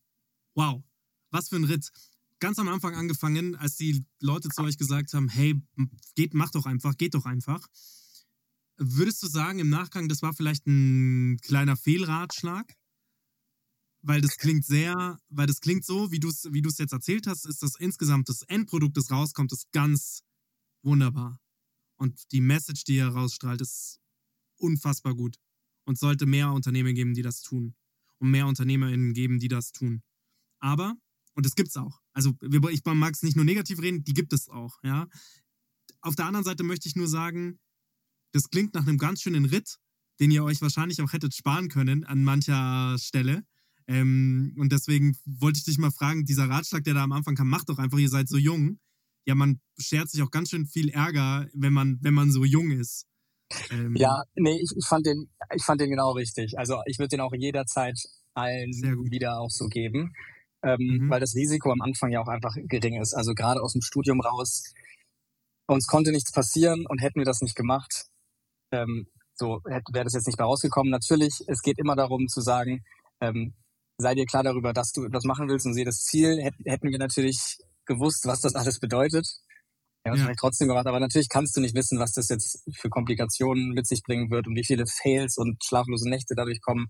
Wow. 0.56 0.84
Was 1.32 1.50
für 1.50 1.56
ein 1.56 1.64
Ritt. 1.64 1.92
Ganz 2.40 2.60
am 2.60 2.68
Anfang 2.68 2.96
angefangen, 2.96 3.56
als 3.56 3.76
die 3.78 4.06
Leute 4.22 4.50
zu 4.50 4.62
euch 4.62 4.78
gesagt 4.78 5.14
haben, 5.14 5.30
hey, 5.30 5.60
geht, 6.16 6.34
mach 6.34 6.52
doch 6.52 6.66
einfach, 6.66 6.96
geht 6.96 7.16
doch 7.16 7.26
einfach. 7.26 7.68
Würdest 8.78 9.24
du 9.24 9.28
sagen, 9.28 9.58
im 9.58 9.70
Nachgang, 9.70 10.08
das 10.08 10.22
war 10.22 10.34
vielleicht 10.34 10.68
ein 10.68 11.38
kleiner 11.42 11.76
Fehlratschlag? 11.76 12.76
Weil 14.08 14.22
das 14.22 14.38
klingt 14.38 14.64
sehr, 14.64 15.20
weil 15.28 15.48
das 15.48 15.60
klingt 15.60 15.84
so, 15.84 16.12
wie 16.12 16.22
du 16.22 16.30
es 16.30 16.48
wie 16.54 16.62
jetzt 16.62 16.94
erzählt 16.94 17.28
hast, 17.28 17.46
ist 17.46 17.62
das 17.62 17.76
insgesamt 17.76 18.30
das 18.30 18.42
Endprodukt, 18.44 18.96
das 18.96 19.12
rauskommt, 19.12 19.52
ist 19.52 19.70
ganz 19.74 20.24
wunderbar. 20.82 21.42
Und 21.98 22.32
die 22.32 22.40
Message, 22.40 22.86
die 22.86 22.96
er 22.96 23.10
rausstrahlt, 23.10 23.60
ist 23.60 24.00
unfassbar 24.56 25.14
gut. 25.14 25.36
Und 25.84 26.00
sollte 26.00 26.26
mehr 26.26 26.54
Unternehmen 26.54 26.96
geben, 26.96 27.16
die 27.16 27.22
das 27.22 27.42
tun. 27.42 27.76
Und 28.20 28.32
mehr 28.32 28.48
UnternehmerInnen 28.48 29.14
geben, 29.14 29.40
die 29.40 29.50
das 29.50 29.74
tun. 29.74 30.02
Aber, 30.60 30.96
und 31.34 31.46
das 31.46 31.56
gibt 31.56 31.68
es 31.68 31.76
auch. 31.76 32.00
Also, 32.14 32.34
ich 32.72 32.86
mag 32.86 33.14
es 33.14 33.24
nicht 33.24 33.36
nur 33.36 33.44
negativ 33.44 33.82
reden, 33.82 34.06
die 34.06 34.14
gibt 34.14 34.32
es 34.32 34.48
auch, 34.48 34.82
ja. 34.84 35.10
Auf 36.00 36.16
der 36.16 36.28
anderen 36.28 36.46
Seite 36.46 36.64
möchte 36.64 36.88
ich 36.88 36.96
nur 36.96 37.10
sagen, 37.10 37.60
das 38.32 38.50
klingt 38.50 38.74
nach 38.74 38.88
einem 38.88 39.00
ganz 39.00 39.22
schönen 39.22 39.44
Ritt, 39.44 39.80
den 40.22 40.32
ihr 40.32 40.46
euch 40.46 40.62
wahrscheinlich 40.62 41.02
auch 41.02 41.12
hättet 41.12 41.36
sparen 41.36 41.68
können 41.68 42.06
an 42.06 42.24
mancher 42.24 42.98
Stelle. 43.00 43.46
Ähm, 43.88 44.54
und 44.58 44.72
deswegen 44.72 45.18
wollte 45.26 45.60
ich 45.60 45.66
dich 45.66 45.78
mal 45.78 45.92
fragen, 45.92 46.26
dieser 46.26 46.50
Ratschlag, 46.50 46.84
der 46.84 46.94
da 46.94 47.04
am 47.04 47.14
Anfang 47.14 47.36
kam, 47.36 47.50
macht 47.50 47.70
doch 47.70 47.78
einfach, 47.78 47.98
ihr 47.98 48.10
seid 48.10 48.28
so 48.28 48.38
jung. 48.38 48.80
Ja, 49.26 49.36
man 49.36 49.60
schert 49.78 50.10
sich 50.10 50.22
auch 50.22 50.32
ganz 50.32 50.50
schön 50.50 50.66
viel 50.66 50.90
Ärger, 50.90 51.48
wenn 51.54 51.74
man, 51.74 51.98
wenn 52.02 52.14
man 52.14 52.32
so 52.32 52.44
jung 52.44 52.72
ist. 52.72 53.06
Ähm, 53.72 53.96
ja, 53.96 54.24
nee, 54.36 54.60
ich, 54.62 54.72
ich, 54.76 54.86
fand 54.86 55.06
den, 55.06 55.30
ich 55.56 55.64
fand 55.64 55.80
den 55.80 55.90
genau 55.90 56.12
richtig. 56.12 56.58
Also 56.58 56.82
ich 56.86 57.00
würde 57.00 57.10
den 57.10 57.22
auch 57.22 57.34
jederzeit 57.34 57.98
allen 58.34 58.72
wieder 59.10 59.40
auch 59.40 59.50
so 59.50 59.68
geben. 59.68 60.14
Ähm, 60.64 60.80
mhm. 60.80 61.10
Weil 61.10 61.20
das 61.20 61.36
Risiko 61.36 61.72
am 61.72 61.82
Anfang 61.82 62.12
ja 62.12 62.22
auch 62.22 62.28
einfach 62.28 62.56
gering 62.56 63.02
ist. 63.02 63.14
Also 63.14 63.34
gerade 63.34 63.62
aus 63.62 63.74
dem 63.74 63.82
Studium 63.82 64.22
raus, 64.22 64.74
uns 65.68 65.88
konnte 65.88 66.12
nichts 66.12 66.32
passieren 66.32 66.86
und 66.88 67.02
hätten 67.02 67.20
wir 67.20 67.26
das 67.26 67.42
nicht 67.42 67.56
gemacht, 67.56 68.08
ähm, 68.72 69.08
so 69.36 69.62
wäre 69.66 70.04
das 70.04 70.14
jetzt 70.14 70.28
nicht 70.28 70.40
mehr 70.40 70.48
rausgekommen. 70.48 70.90
Natürlich, 70.90 71.44
es 71.48 71.62
geht 71.62 71.78
immer 71.78 71.96
darum 71.96 72.28
zu 72.28 72.42
sagen, 72.42 72.84
ähm, 73.22 73.54
sei 73.98 74.16
dir 74.16 74.26
klar 74.26 74.44
darüber, 74.44 74.74
dass 74.74 74.92
du 74.92 75.06
etwas 75.06 75.24
machen 75.24 75.50
willst 75.50 75.66
und 75.66 75.74
sehe 75.74 75.86
das 75.86 76.04
Ziel. 76.04 76.40
Hätten 76.42 76.90
wir 76.92 76.98
natürlich 77.00 77.58
gewusst, 77.86 78.26
was 78.28 78.42
das 78.42 78.56
alles 78.56 78.80
bedeutet. 78.80 79.28
Ja, 80.06 80.14
ja. 80.16 80.24
vielleicht 80.24 80.40
trotzdem 80.40 80.68
gemacht, 80.70 80.88
aber 80.88 81.00
natürlich 81.00 81.28
kannst 81.28 81.58
du 81.58 81.62
nicht 81.62 81.76
wissen, 81.76 82.00
was 82.00 82.14
das 82.14 82.30
jetzt 82.30 82.64
für 82.74 82.90
Komplikationen 82.90 83.74
mit 83.74 83.88
sich 83.88 84.04
bringen 84.04 84.32
wird 84.32 84.48
und 84.48 84.56
wie 84.56 84.64
viele 84.64 84.86
Fails 84.88 85.38
und 85.38 85.62
schlaflose 85.66 86.10
Nächte 86.10 86.34
dadurch 86.36 86.62
kommen. 86.62 86.88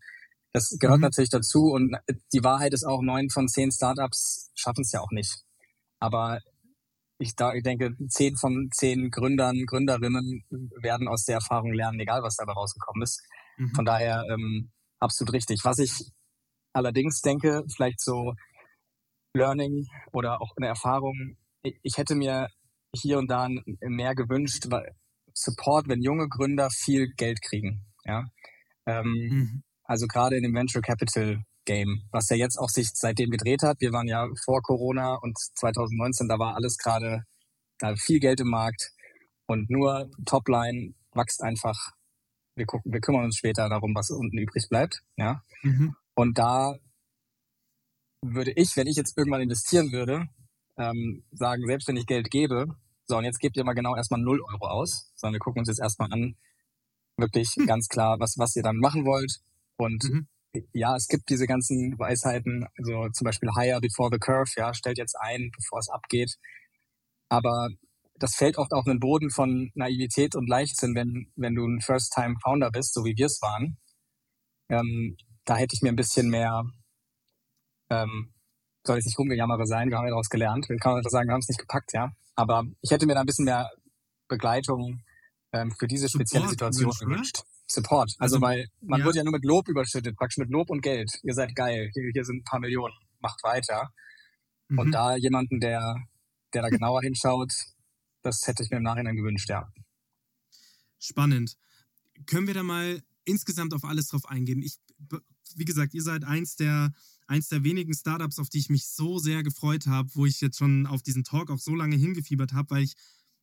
Das 0.54 0.76
gehört 0.80 1.00
Mhm. 1.00 1.04
natürlich 1.04 1.30
dazu 1.32 1.72
und 1.72 1.96
die 2.34 2.44
Wahrheit 2.44 2.74
ist 2.74 2.84
auch, 2.84 3.02
neun 3.02 3.30
von 3.30 3.48
zehn 3.48 3.72
Startups 3.72 4.52
schaffen 4.56 4.82
es 4.82 4.92
ja 4.92 5.02
auch 5.02 5.12
nicht. 5.12 5.36
Aber 6.00 6.40
ich, 7.20 7.36
da, 7.36 7.54
ich 7.54 7.64
denke, 7.64 7.96
zehn 8.10 8.36
von 8.36 8.70
zehn 8.72 9.10
Gründern, 9.10 9.66
Gründerinnen 9.66 10.44
werden 10.82 11.08
aus 11.08 11.24
der 11.26 11.36
Erfahrung 11.36 11.74
lernen, 11.74 12.00
egal 12.00 12.22
was 12.22 12.36
dabei 12.36 12.54
rausgekommen 12.54 13.02
ist. 13.02 13.24
Mhm. 13.58 13.74
Von 13.74 13.86
daher 13.86 14.24
ähm, 14.30 14.72
absolut 15.00 15.34
richtig. 15.34 15.62
Was 15.64 15.80
ich 15.80 16.12
allerdings 16.78 17.22
denke, 17.22 17.64
vielleicht 17.74 18.00
so 18.00 18.36
Learning 19.34 19.88
oder 20.14 20.42
auch 20.42 20.52
eine 20.58 20.68
Erfahrung, 20.68 21.38
ich, 21.64 21.98
hätte 21.98 22.16
mir 22.16 22.48
hier 22.96 23.18
und 23.18 23.28
da 23.30 23.50
mehr 23.82 24.16
gewünscht, 24.16 24.66
weil 24.70 24.96
Support, 25.34 25.88
wenn 25.88 26.02
junge 26.02 26.30
Gründer 26.30 26.70
viel 26.70 27.14
Geld 27.16 27.42
kriegen. 27.42 27.86
Ja? 28.06 28.26
Ähm, 28.86 29.14
Mhm. 29.30 29.64
also 29.84 30.08
gerade 30.08 30.38
in 30.38 30.44
dem 30.44 30.56
Venture 30.56 30.82
Capital 30.82 31.44
Game, 31.66 32.04
was 32.12 32.30
ja 32.30 32.38
jetzt 32.38 32.58
auch 32.58 32.70
sich 32.70 32.90
seitdem 32.94 33.30
gedreht 33.30 33.62
hat. 33.64 33.82
Wir 33.82 33.92
waren 33.92 34.08
ja 34.08 34.28
vor 34.46 34.62
Corona 34.62 35.16
und 35.16 35.38
2019, 35.38 36.30
da 36.30 36.40
war 36.40 36.56
alles 36.56 36.78
gerade, 36.78 37.24
da 37.80 37.96
viel 37.96 38.20
Geld 38.20 38.40
im 38.40 38.48
Markt 38.50 38.92
und 39.48 39.70
nur 39.70 40.10
Topline 40.26 40.94
wächst 41.14 41.44
einfach. 41.44 41.92
Wir 42.56 42.66
gucken, 42.66 42.94
wir 42.94 43.02
kümmern 43.02 43.26
uns 43.26 43.38
später 43.38 43.70
darum, 43.70 43.94
was 43.94 44.10
unten 44.10 44.38
übrig 44.38 44.68
bleibt. 44.70 45.02
Ja. 45.18 45.44
Mhm. 45.62 45.96
Und 46.18 46.38
da 46.40 46.76
würde 48.22 48.52
ich, 48.52 48.76
wenn 48.76 48.88
ich 48.88 48.96
jetzt 48.98 49.18
irgendwann 49.18 49.42
investieren 49.42 49.92
würde, 49.92 50.28
ähm, 50.78 51.24
sagen, 51.32 51.66
selbst 51.68 51.88
wenn 51.88 51.98
ich 51.98 52.06
Geld 52.06 52.30
gebe, 52.32 52.68
so 53.06 53.18
und 53.18 53.24
jetzt 53.26 53.40
gebt 53.40 53.58
ihr 53.58 53.64
mal 53.64 53.74
genau 53.74 53.96
erstmal 53.96 54.20
0 54.20 54.42
Euro 54.42 54.68
aus, 54.68 55.12
sondern 55.16 55.36
wir 55.36 55.40
gucken 55.40 55.60
uns 55.60 55.70
jetzt 55.70 55.80
erstmal 55.80 56.12
an, 56.12 56.36
wirklich 57.18 57.56
ganz 57.68 57.88
klar, 57.90 58.20
was, 58.20 58.38
was 58.38 58.56
ihr 58.56 58.64
dann 58.64 58.78
machen 58.78 59.06
wollt. 59.06 59.40
Und 59.78 60.04
Mhm. 60.06 60.28
ja, 60.74 60.96
es 60.96 61.08
gibt 61.08 61.30
diese 61.30 61.48
ganzen 61.48 61.98
Weisheiten, 62.00 62.68
also 62.78 63.10
zum 63.10 63.26
Beispiel 63.26 63.52
hire 63.58 63.82
before 63.82 64.10
the 64.12 64.20
curve, 64.20 64.52
ja, 64.58 64.74
stellt 64.74 64.98
jetzt 64.98 65.16
ein, 65.20 65.52
bevor 65.56 65.80
es 65.80 65.90
abgeht. 65.90 66.36
Aber 67.30 67.70
das 68.16 68.36
fällt 68.36 68.58
oft 68.58 68.74
auf 68.74 68.86
den 68.86 69.00
Boden 69.00 69.30
von 69.30 69.72
Naivität 69.76 70.36
und 70.36 70.48
Leichtsinn, 70.50 70.96
wenn, 70.96 71.32
wenn 71.36 71.56
du 71.56 71.66
ein 71.68 71.82
First-Time-Founder 71.82 72.72
bist, 72.72 72.94
so 72.94 73.06
wie 73.06 73.16
wir 73.18 73.28
es 73.28 73.42
waren. 73.42 73.78
Ähm, 74.70 75.18
da 75.48 75.56
hätte 75.56 75.75
ich 75.75 75.82
mir 75.82 75.89
ein 75.89 75.96
bisschen 75.96 76.30
mehr, 76.30 76.66
ähm, 77.89 78.34
soll 78.86 79.00
ich 79.00 79.06
nicht 79.06 79.18
rumgejammere 79.18 79.66
sein, 79.66 79.89
wir 79.89 79.98
haben 79.98 80.06
ja 80.06 80.12
daraus 80.12 80.30
gelernt. 80.30 80.68
Wir 80.70 80.77
können 80.77 80.98
einfach 80.98 81.10
sagen, 81.10 81.27
wir 81.30 81.34
haben 81.34 81.39
es 81.42 81.48
nicht 81.48 81.60
gepackt, 81.60 81.94
ja. 81.94 82.12
Aber 82.36 82.66
ich 82.82 82.92
hätte 82.92 83.06
mir 83.06 83.16
da 83.16 83.22
ein 83.22 83.25
bisschen 83.25 83.46
mehr 83.46 83.70
Begleitung 84.27 85.04
ähm, 85.54 85.72
für 85.72 85.88
diese 85.88 86.10
spezielle 86.10 86.48
Support 86.50 86.74
Situation 86.74 86.89
gewünscht, 86.89 87.01
oder? 87.01 87.10
gewünscht. 87.10 87.44
Support. 87.70 88.12
Also, 88.20 88.36
Also, 88.36 88.42
weil 88.42 88.68
man 88.82 89.00
ja. 89.00 89.06
wird 89.06 89.16
ja 89.16 89.24
nur 89.24 89.34
mit 89.34 89.46
Lob 89.46 89.68
überschüttet, 89.70 90.16
praktisch 90.18 90.38
mit 90.38 90.50
Lob 90.50 90.70
und 90.70 90.82
Geld. 90.82 91.12
Ihr 91.24 91.34
seid 91.34 91.56
geil, 91.56 91.89
hier, 91.94 92.12
hier 92.13 92.25
sind 92.25 92.38
ein 92.38 92.44
paar 92.44 92.60
Millionen, 92.60 92.94
macht 93.20 93.42
weiter. 93.44 93.89
Mhm. 94.68 94.80
Und 94.80 94.92
da 94.92 95.16
jemanden, 95.16 95.60
der, 95.60 95.96
der 96.54 96.62
da 96.62 96.70
genauer 96.70 97.01
hinschaut, 97.01 97.54
das 98.22 98.46
hätte 98.48 98.63
ich 98.63 98.70
mir 98.70 98.77
im 98.77 98.84
Nachhinein 98.84 99.16
gewünscht, 99.16 99.50
ja. 99.50 99.72
Spannend. 101.00 101.56
Können 102.25 102.48
wir 102.48 102.54
da 102.54 102.63
mal 102.63 103.01
insgesamt 103.24 103.74
auf 103.74 103.86
alles 103.86 104.08
drauf 104.08 104.25
eingehen? 104.25 104.62
Ich, 104.62 104.77
wie 105.56 105.66
gesagt, 105.66 105.94
ihr 105.94 106.04
seid 106.04 106.24
eins 106.24 106.56
der, 106.56 106.94
eins 107.27 107.50
der 107.50 107.63
wenigen 107.63 107.94
Startups, 107.94 108.39
auf 108.39 108.50
die 108.50 108.60
ich 108.60 108.70
mich 108.70 108.88
so 108.88 109.20
sehr 109.20 109.44
gefreut 109.44 109.88
habe, 109.88 110.10
wo 110.13 110.25
ich 110.25 110.42
jetzt 110.42 110.58
schon 110.58 110.86
auf 110.86 111.04
diesen 111.04 111.24
Talk 111.24 111.50
auch 111.50 111.60
so 111.60 111.75
lange 111.75 111.96
hingefiebert 111.96 112.54
habe, 112.54 112.70
weil 112.72 112.84
ich 112.84 112.96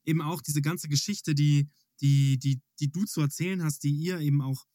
eben 0.05 0.21
auch 0.21 0.43
diese 0.43 0.63
ganze 0.63 0.89
Geschichte, 0.89 1.35
die, 1.35 1.69
die, 2.01 2.39
die, 2.39 2.61
die 2.81 2.91
du 2.91 3.05
zu 3.05 3.21
erzählen 3.21 3.63
hast, 3.63 3.83
die 3.85 3.93
ihr 3.93 4.21
eben 4.21 4.41
auch, 4.41 4.67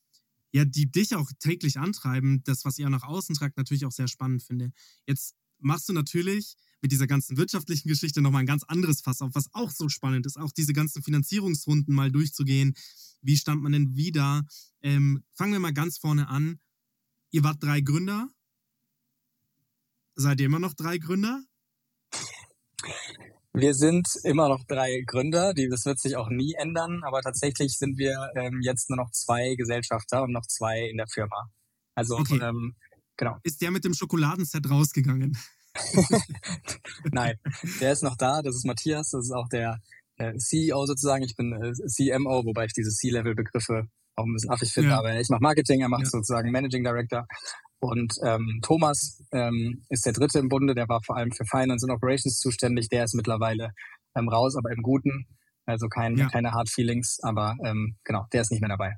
ja, 0.51 0.65
die 0.65 0.91
dich 0.91 1.15
auch 1.15 1.31
täglich 1.39 1.77
antreiben, 1.77 2.41
das, 2.43 2.65
was 2.65 2.79
ihr 2.79 2.89
nach 2.89 3.03
außen 3.03 3.36
tragt, 3.36 3.57
natürlich 3.57 3.86
auch 3.86 3.91
sehr 3.91 4.07
spannend 4.07 4.43
finde. 4.43 4.71
Jetzt 5.05 5.36
machst 5.59 5.89
du 5.89 5.93
natürlich 5.93 6.55
mit 6.81 6.91
dieser 6.91 7.07
ganzen 7.07 7.38
wirtschaftlichen 7.38 7.89
Geschichte 7.89 8.21
nochmal 8.21 8.43
ein 8.43 8.48
ganz 8.48 8.63
anderes 8.63 9.01
Fass 9.01 9.21
auf, 9.21 9.36
was 9.36 9.53
auch 9.53 9.71
so 9.71 9.89
spannend 9.89 10.25
ist, 10.25 10.38
auch 10.38 10.51
diese 10.51 10.74
ganzen 10.74 11.03
Finanzierungsrunden 11.03 11.93
mal 11.93 12.12
durchzugehen. 12.12 12.74
Wie 13.21 13.38
stand 13.38 13.62
man 13.62 13.74
denn 13.74 13.95
wieder? 13.95 14.45
Ähm, 14.81 15.24
fangen 15.33 15.51
wir 15.51 15.59
mal 15.59 15.74
ganz 15.74 15.98
vorne 15.98 16.29
an. 16.29 16.59
Ihr 17.31 17.43
wart 17.43 17.57
drei 17.62 17.81
Gründer. 17.81 18.27
Seid 20.15 20.39
ihr 20.39 20.48
immer 20.48 20.59
noch 20.59 20.74
drei 20.74 20.98
Gründer? 20.98 21.43
Wir 23.53 23.74
sind 23.74 24.07
immer 24.24 24.50
noch 24.50 24.63
drei 24.65 25.03
Gründer, 25.05 25.53
die, 25.53 25.69
das 25.69 25.86
wird 25.86 26.00
sich 26.00 26.15
auch 26.15 26.29
nie 26.29 26.53
ändern, 26.57 27.01
aber 27.03 27.21
tatsächlich 27.21 27.77
sind 27.77 27.98
wir 27.98 28.29
ähm, 28.36 28.62
jetzt 28.63 28.89
nur 28.89 28.98
noch 28.98 29.12
zwei 29.12 29.55
Gesellschafter 29.55 30.24
und 30.24 30.31
noch 30.31 30.45
zwei 30.48 30.88
in 30.89 30.98
der 30.98 31.07
Firma. 31.07 31.51
Also 31.95 32.17
Okay. 32.17 32.39
ähm, 32.41 32.75
genau. 33.17 33.38
Ist 33.43 33.62
der 33.62 33.71
mit 33.71 33.83
dem 33.86 33.93
Schokoladenset 33.93 34.69
rausgegangen? 34.69 35.38
Nein, 37.12 37.38
der 37.79 37.91
ist 37.91 38.03
noch 38.03 38.17
da, 38.17 38.41
das 38.41 38.55
ist 38.55 38.65
Matthias, 38.65 39.12
das 39.12 39.25
ist 39.25 39.31
auch 39.31 39.50
der, 39.50 39.79
der 40.17 40.36
CEO 40.38 40.86
sozusagen. 40.86 41.24
Ich 41.24 41.36
bin 41.36 41.53
äh, 41.53 41.74
CMO, 41.74 42.45
wobei 42.45 42.65
ich 42.65 42.74
diese 42.74 42.91
C-Level-Begriffe 42.91 43.88
auch 44.19 44.25
ein 44.25 44.33
bisschen 44.33 44.51
affig 44.51 44.71
finde, 44.71 44.89
Ja. 44.91 44.99
aber 44.99 45.19
ich 45.19 45.29
mache 45.29 45.41
Marketing, 45.41 45.81
er 45.81 45.89
macht 45.89 46.03
Ja. 46.03 46.09
sozusagen 46.09 46.51
Managing 46.51 46.83
Director. 46.83 47.25
Und 47.79 48.13
ähm, 48.23 48.59
Thomas 48.61 49.23
ähm, 49.31 49.83
ist 49.89 50.05
der 50.05 50.13
dritte 50.13 50.39
im 50.39 50.49
Bunde, 50.49 50.75
der 50.75 50.89
war 50.89 51.01
vor 51.03 51.15
allem 51.17 51.31
für 51.31 51.45
Finance 51.45 51.85
und 51.85 51.91
Operations 51.91 52.39
zuständig, 52.39 52.89
der 52.89 53.05
ist 53.05 53.15
mittlerweile 53.15 53.71
ähm, 54.15 54.27
raus, 54.27 54.55
aber 54.57 54.71
im 54.71 54.81
Guten. 54.81 55.25
Also 55.65 55.88
kein, 55.88 56.17
Ja. 56.17 56.27
keine 56.29 56.51
Hard 56.51 56.69
Feelings, 56.69 57.19
aber 57.23 57.55
ähm, 57.63 57.95
genau, 58.03 58.25
der 58.33 58.41
ist 58.41 58.51
nicht 58.51 58.59
mehr 58.61 58.69
dabei. 58.69 58.95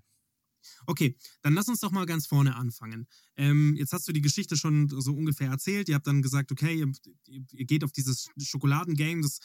Okay, 0.85 1.17
dann 1.41 1.53
lass 1.53 1.67
uns 1.67 1.79
doch 1.79 1.91
mal 1.91 2.05
ganz 2.05 2.27
vorne 2.27 2.55
anfangen. 2.55 3.07
Ähm, 3.35 3.75
jetzt 3.77 3.93
hast 3.93 4.07
du 4.07 4.11
die 4.11 4.21
Geschichte 4.21 4.57
schon 4.57 4.89
so 4.89 5.13
ungefähr 5.13 5.49
erzählt. 5.49 5.89
Ihr 5.89 5.95
habt 5.95 6.07
dann 6.07 6.21
gesagt, 6.21 6.51
okay, 6.51 6.73
ihr, 6.73 6.91
ihr 7.27 7.65
geht 7.65 7.83
auf 7.83 7.91
dieses 7.91 8.27
Schokoladengame, 8.37 9.21
das 9.21 9.39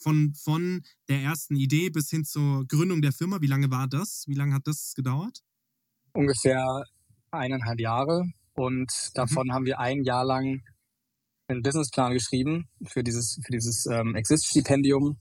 von, 0.00 0.34
von 0.34 0.82
der 1.08 1.20
ersten 1.22 1.56
Idee 1.56 1.90
bis 1.90 2.10
hin 2.10 2.24
zur 2.24 2.66
Gründung 2.66 3.02
der 3.02 3.12
Firma. 3.12 3.40
Wie 3.40 3.46
lange 3.46 3.70
war 3.70 3.88
das? 3.88 4.24
Wie 4.26 4.34
lange 4.34 4.54
hat 4.54 4.66
das 4.66 4.94
gedauert? 4.94 5.42
ungefähr 6.12 6.84
eineinhalb 7.30 7.80
Jahre 7.80 8.24
und 8.54 8.92
davon 9.14 9.52
haben 9.52 9.64
wir 9.64 9.78
ein 9.78 10.02
Jahr 10.02 10.24
lang 10.24 10.62
einen 11.48 11.62
Businessplan 11.62 12.12
geschrieben 12.12 12.68
für 12.86 13.02
dieses 13.02 13.40
für 13.44 13.52
dieses 13.52 13.86
ähm, 13.86 14.14
Exist-Stipendium 14.14 15.18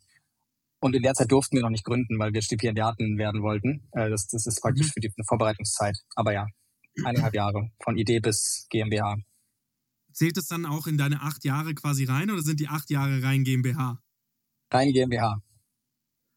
und 0.82 0.96
in 0.96 1.04
der 1.04 1.14
Zeit 1.14 1.32
durften 1.32 1.56
wir 1.58 1.64
noch 1.64 1.70
nicht 1.70 1.84
gründen, 1.86 2.18
weil 2.20 2.34
wir 2.34 2.42
Stipendiaten 2.42 3.18
werden 3.18 3.42
wollten. 3.42 3.88
Äh, 3.92 4.10
das, 4.10 4.28
das 4.28 4.46
ist 4.48 4.62
praktisch 4.62 4.88
Mhm. 4.88 4.92
für 4.92 5.00
die 5.02 5.08
eine 5.16 5.26
Vorbereitungszeit. 5.26 5.98
Aber 6.16 6.34
ja, 6.34 6.48
eineinhalb 7.04 7.34
Jahre 7.34 7.72
von 7.84 7.98
Idee 7.98 8.20
bis 8.20 8.68
GmbH. 8.70 9.18
Zählt 10.12 10.38
es 10.38 10.48
dann 10.48 10.66
auch 10.66 10.88
in 10.88 10.98
deine 10.98 11.22
acht 11.22 11.44
Jahre 11.46 11.74
quasi 11.76 12.06
rein 12.06 12.32
oder 12.32 12.42
sind 12.42 12.60
die 12.60 12.68
acht 12.68 12.90
Jahre 12.90 13.22
rein 13.24 13.44
GmbH? 13.44 14.02
Rein 14.72 14.92
GmbH. 14.92 15.42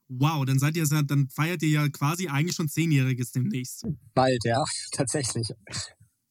Wow, 0.09 0.45
dann 0.45 0.59
seid 0.59 0.77
ihr, 0.77 0.87
dann 0.87 1.29
feiert 1.31 1.63
ihr 1.63 1.71
ja 1.71 1.89
quasi 1.89 2.29
eigentlich 2.29 2.55
schon 2.55 2.69
Zehnjähriges 2.69 3.33
demnächst. 3.33 3.87
Bald, 4.15 4.45
ja, 4.45 4.63
tatsächlich. 4.93 5.49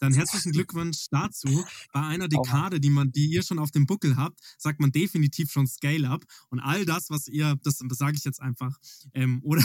Dann 0.01 0.13
herzlichen 0.13 0.51
Glückwunsch 0.51 1.07
dazu. 1.11 1.63
Bei 1.93 2.01
einer. 2.01 2.27
Dekade, 2.27 2.79
die 2.79 2.89
man, 2.89 3.11
die 3.11 3.27
ihr 3.27 3.43
schon 3.43 3.59
auf 3.59 3.71
dem 3.71 3.85
Buckel 3.85 4.15
habt, 4.17 4.39
sagt 4.57 4.79
man 4.79 4.91
definitiv 4.91 5.51
schon 5.51 5.67
Scale-up. 5.67 6.25
Und 6.49 6.59
all 6.59 6.85
das, 6.85 7.09
was 7.09 7.27
ihr, 7.27 7.55
das, 7.63 7.79
das 7.87 7.97
sage 7.97 8.17
ich 8.17 8.23
jetzt 8.23 8.41
einfach, 8.41 8.77
ähm, 9.13 9.41
oder 9.43 9.63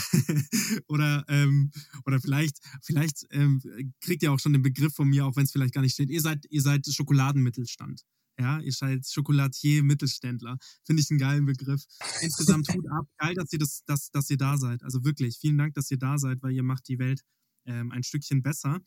oder 0.88 1.25
ähm, 1.28 1.71
oder 2.05 2.21
vielleicht 2.21 2.59
vielleicht 2.83 3.26
ähm, 3.31 3.62
kriegt 4.00 4.23
ihr 4.23 4.33
auch 4.33 4.38
schon 4.38 4.52
den 4.52 4.62
Begriff 4.62 4.95
von 4.95 5.09
mir, 5.09 5.25
auch 5.25 5.37
wenn 5.37 5.45
es 5.45 5.52
vielleicht 5.52 5.73
gar 5.73 5.81
nicht 5.81 5.95
steht. 5.95 6.11
Ihr 6.11 6.21
seid 6.21 6.45
ihr 6.50 6.61
seid 6.61 6.87
Schokoladenmittelstand. 6.87 8.02
Ja, 8.38 8.61
ihr 8.61 8.73
seid 8.73 9.07
Schokolatier 9.07 9.83
Mittelständler. 9.83 10.59
Finde 10.85 11.00
ich 11.00 11.11
einen 11.11 11.19
geilen 11.19 11.47
Begriff. 11.47 11.83
Insgesamt 12.21 12.69
Hut 12.75 12.85
ab. 12.90 13.07
Geil, 13.16 13.35
dass 13.35 13.50
ihr 13.52 13.59
das, 13.59 13.83
dass, 13.87 14.11
dass 14.11 14.28
ihr 14.28 14.37
da 14.37 14.59
seid. 14.59 14.83
Also 14.83 15.05
wirklich, 15.05 15.38
vielen 15.38 15.57
Dank, 15.57 15.73
dass 15.73 15.90
ihr 15.90 15.99
da 15.99 16.19
seid, 16.19 16.43
weil 16.43 16.52
ihr 16.52 16.62
macht 16.62 16.87
die 16.88 16.99
Welt 16.99 17.23
ähm, 17.67 17.93
ein 17.93 18.03
Stückchen 18.03 18.43
besser. 18.43 18.81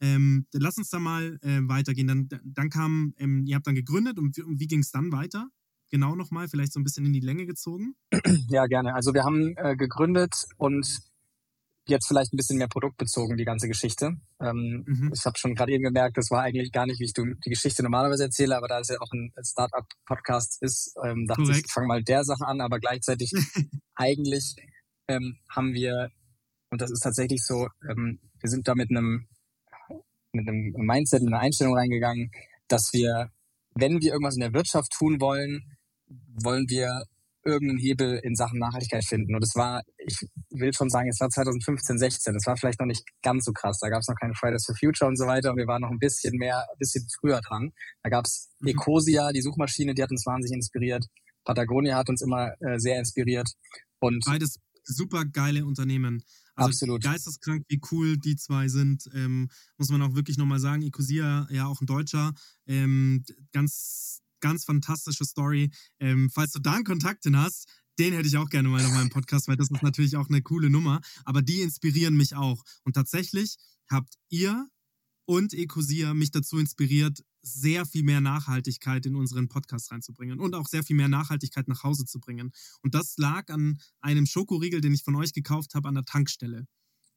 Ähm, 0.00 0.46
lass 0.52 0.76
uns 0.78 0.90
da 0.90 0.98
mal 0.98 1.38
äh, 1.42 1.60
weitergehen. 1.62 2.06
Dann, 2.06 2.28
dann 2.44 2.70
kam, 2.70 3.14
ähm, 3.18 3.44
ihr 3.46 3.56
habt 3.56 3.66
dann 3.66 3.74
gegründet 3.74 4.18
und, 4.18 4.36
wie- 4.36 4.42
und 4.42 4.60
wie 4.60 4.66
ging 4.66 4.80
es 4.80 4.90
dann 4.90 5.10
weiter? 5.12 5.48
Genau 5.90 6.14
nochmal, 6.16 6.48
vielleicht 6.48 6.72
so 6.72 6.80
ein 6.80 6.84
bisschen 6.84 7.06
in 7.06 7.12
die 7.12 7.20
Länge 7.20 7.46
gezogen. 7.46 7.94
Ja, 8.48 8.66
gerne. 8.66 8.94
Also 8.94 9.14
wir 9.14 9.22
haben 9.24 9.54
äh, 9.56 9.76
gegründet 9.76 10.34
und 10.58 10.86
jetzt 11.88 12.08
vielleicht 12.08 12.32
ein 12.32 12.36
bisschen 12.36 12.58
mehr 12.58 12.66
produktbezogen, 12.66 13.36
die 13.36 13.44
ganze 13.44 13.68
Geschichte. 13.68 14.16
Ähm, 14.40 14.82
Mhm. 14.84 15.12
Ich 15.14 15.24
habe 15.24 15.38
schon 15.38 15.54
gerade 15.54 15.70
eben 15.72 15.84
gemerkt, 15.84 16.16
das 16.18 16.30
war 16.32 16.42
eigentlich 16.42 16.72
gar 16.72 16.84
nicht, 16.86 16.98
wie 16.98 17.04
ich 17.04 17.12
die 17.12 17.48
Geschichte 17.50 17.84
normalerweise 17.84 18.24
erzähle, 18.24 18.56
aber 18.56 18.66
da 18.66 18.80
es 18.80 18.88
ja 18.88 18.96
auch 19.00 19.12
ein 19.12 19.32
Startup-Podcast 19.40 20.60
ist, 20.62 20.94
ähm, 21.04 21.26
dachte 21.28 21.42
Korrekt. 21.42 21.58
ich, 21.60 21.64
ich 21.66 21.72
fange 21.72 21.86
mal 21.86 22.02
der 22.02 22.24
Sache 22.24 22.44
an, 22.46 22.60
aber 22.60 22.80
gleichzeitig 22.80 23.30
eigentlich 23.94 24.56
ähm, 25.08 25.36
haben 25.48 25.72
wir, 25.74 26.10
und 26.70 26.80
das 26.80 26.90
ist 26.90 27.00
tatsächlich 27.00 27.44
so, 27.44 27.68
ähm, 27.88 28.18
wir 28.40 28.50
sind 28.50 28.66
da 28.68 28.74
mit 28.74 28.90
einem, 28.90 29.28
mit 30.32 30.48
einem 30.48 30.72
Mindset, 30.76 31.22
mit 31.22 31.32
einer 31.32 31.42
Einstellung 31.42 31.76
reingegangen, 31.76 32.30
dass 32.68 32.92
wir, 32.92 33.30
wenn 33.74 34.00
wir 34.00 34.12
irgendwas 34.12 34.34
in 34.34 34.40
der 34.40 34.52
Wirtschaft 34.52 34.92
tun 34.92 35.20
wollen, 35.20 35.76
wollen 36.08 36.68
wir 36.68 37.04
irgendeinen 37.46 37.78
Hebel 37.78 38.18
in 38.22 38.34
Sachen 38.34 38.58
Nachhaltigkeit 38.58 39.04
finden. 39.04 39.34
Und 39.34 39.42
es 39.42 39.54
war, 39.54 39.82
ich 39.98 40.18
will 40.50 40.72
schon 40.74 40.90
sagen, 40.90 41.08
es 41.08 41.20
war 41.20 41.30
2015, 41.30 41.98
16. 41.98 42.34
Das 42.34 42.46
war 42.46 42.56
vielleicht 42.56 42.80
noch 42.80 42.86
nicht 42.86 43.04
ganz 43.22 43.44
so 43.44 43.52
krass. 43.52 43.78
Da 43.80 43.88
gab 43.88 44.00
es 44.00 44.08
noch 44.08 44.16
keine 44.20 44.34
Fridays 44.34 44.66
for 44.66 44.74
Future 44.74 45.08
und 45.08 45.16
so 45.16 45.26
weiter. 45.26 45.50
Und 45.50 45.56
wir 45.56 45.66
waren 45.66 45.82
noch 45.82 45.90
ein 45.90 45.98
bisschen 45.98 46.36
mehr, 46.36 46.58
ein 46.58 46.78
bisschen 46.78 47.06
früher 47.20 47.40
dran. 47.40 47.72
Da 48.02 48.10
gab 48.10 48.24
es 48.24 48.50
mhm. 48.58 48.68
Ecosia, 48.68 49.30
die 49.30 49.42
Suchmaschine, 49.42 49.94
die 49.94 50.02
hat 50.02 50.10
uns 50.10 50.26
wahnsinnig 50.26 50.56
inspiriert. 50.56 51.06
Patagonia 51.44 51.96
hat 51.96 52.08
uns 52.08 52.20
immer 52.22 52.52
äh, 52.60 52.78
sehr 52.78 52.98
inspiriert. 52.98 53.48
Und 54.00 54.24
Beides 54.26 54.58
super 54.82 55.24
geile 55.24 55.64
Unternehmen. 55.64 56.24
Also 56.56 56.70
Absolut. 56.70 57.02
Geisteskrank, 57.02 57.64
wie 57.68 57.80
cool 57.90 58.16
die 58.16 58.36
zwei 58.36 58.68
sind. 58.68 59.08
Ähm, 59.14 59.50
muss 59.76 59.90
man 59.90 60.02
auch 60.02 60.14
wirklich 60.14 60.38
nochmal 60.38 60.58
sagen. 60.58 60.82
Ecosia, 60.82 61.46
ja 61.50 61.66
auch 61.66 61.80
ein 61.80 61.86
Deutscher. 61.86 62.32
Ähm, 62.66 63.24
ganz 63.52 64.22
ganz 64.40 64.64
fantastische 64.64 65.24
Story. 65.24 65.70
Ähm, 65.98 66.30
falls 66.32 66.52
du 66.52 66.60
da 66.60 66.74
einen 66.74 66.84
Kontakt 66.84 67.24
hin 67.24 67.36
hast, 67.36 67.68
den 67.98 68.12
hätte 68.12 68.28
ich 68.28 68.36
auch 68.36 68.50
gerne 68.50 68.68
mal 68.68 68.84
in 68.84 68.92
meinem 68.92 69.10
Podcast, 69.10 69.48
weil 69.48 69.56
das 69.56 69.70
ist 69.70 69.82
natürlich 69.82 70.16
auch 70.16 70.28
eine 70.28 70.42
coole 70.42 70.70
Nummer. 70.70 71.00
Aber 71.24 71.42
die 71.42 71.62
inspirieren 71.62 72.16
mich 72.16 72.34
auch. 72.34 72.62
Und 72.84 72.92
tatsächlich 72.92 73.56
habt 73.90 74.14
ihr 74.28 74.68
und 75.24 75.54
Ecosia 75.54 76.14
mich 76.14 76.30
dazu 76.30 76.58
inspiriert, 76.58 77.24
sehr 77.46 77.86
viel 77.86 78.02
mehr 78.02 78.20
Nachhaltigkeit 78.20 79.06
in 79.06 79.16
unseren 79.16 79.48
Podcast 79.48 79.90
reinzubringen 79.92 80.40
und 80.40 80.54
auch 80.54 80.66
sehr 80.66 80.82
viel 80.82 80.96
mehr 80.96 81.08
Nachhaltigkeit 81.08 81.68
nach 81.68 81.82
Hause 81.84 82.04
zu 82.04 82.20
bringen. 82.20 82.52
Und 82.82 82.94
das 82.94 83.16
lag 83.16 83.48
an 83.50 83.78
einem 84.00 84.26
Schokoriegel, 84.26 84.80
den 84.80 84.94
ich 84.94 85.04
von 85.04 85.14
euch 85.16 85.32
gekauft 85.32 85.74
habe 85.74 85.88
an 85.88 85.94
der 85.94 86.04
Tankstelle. 86.04 86.66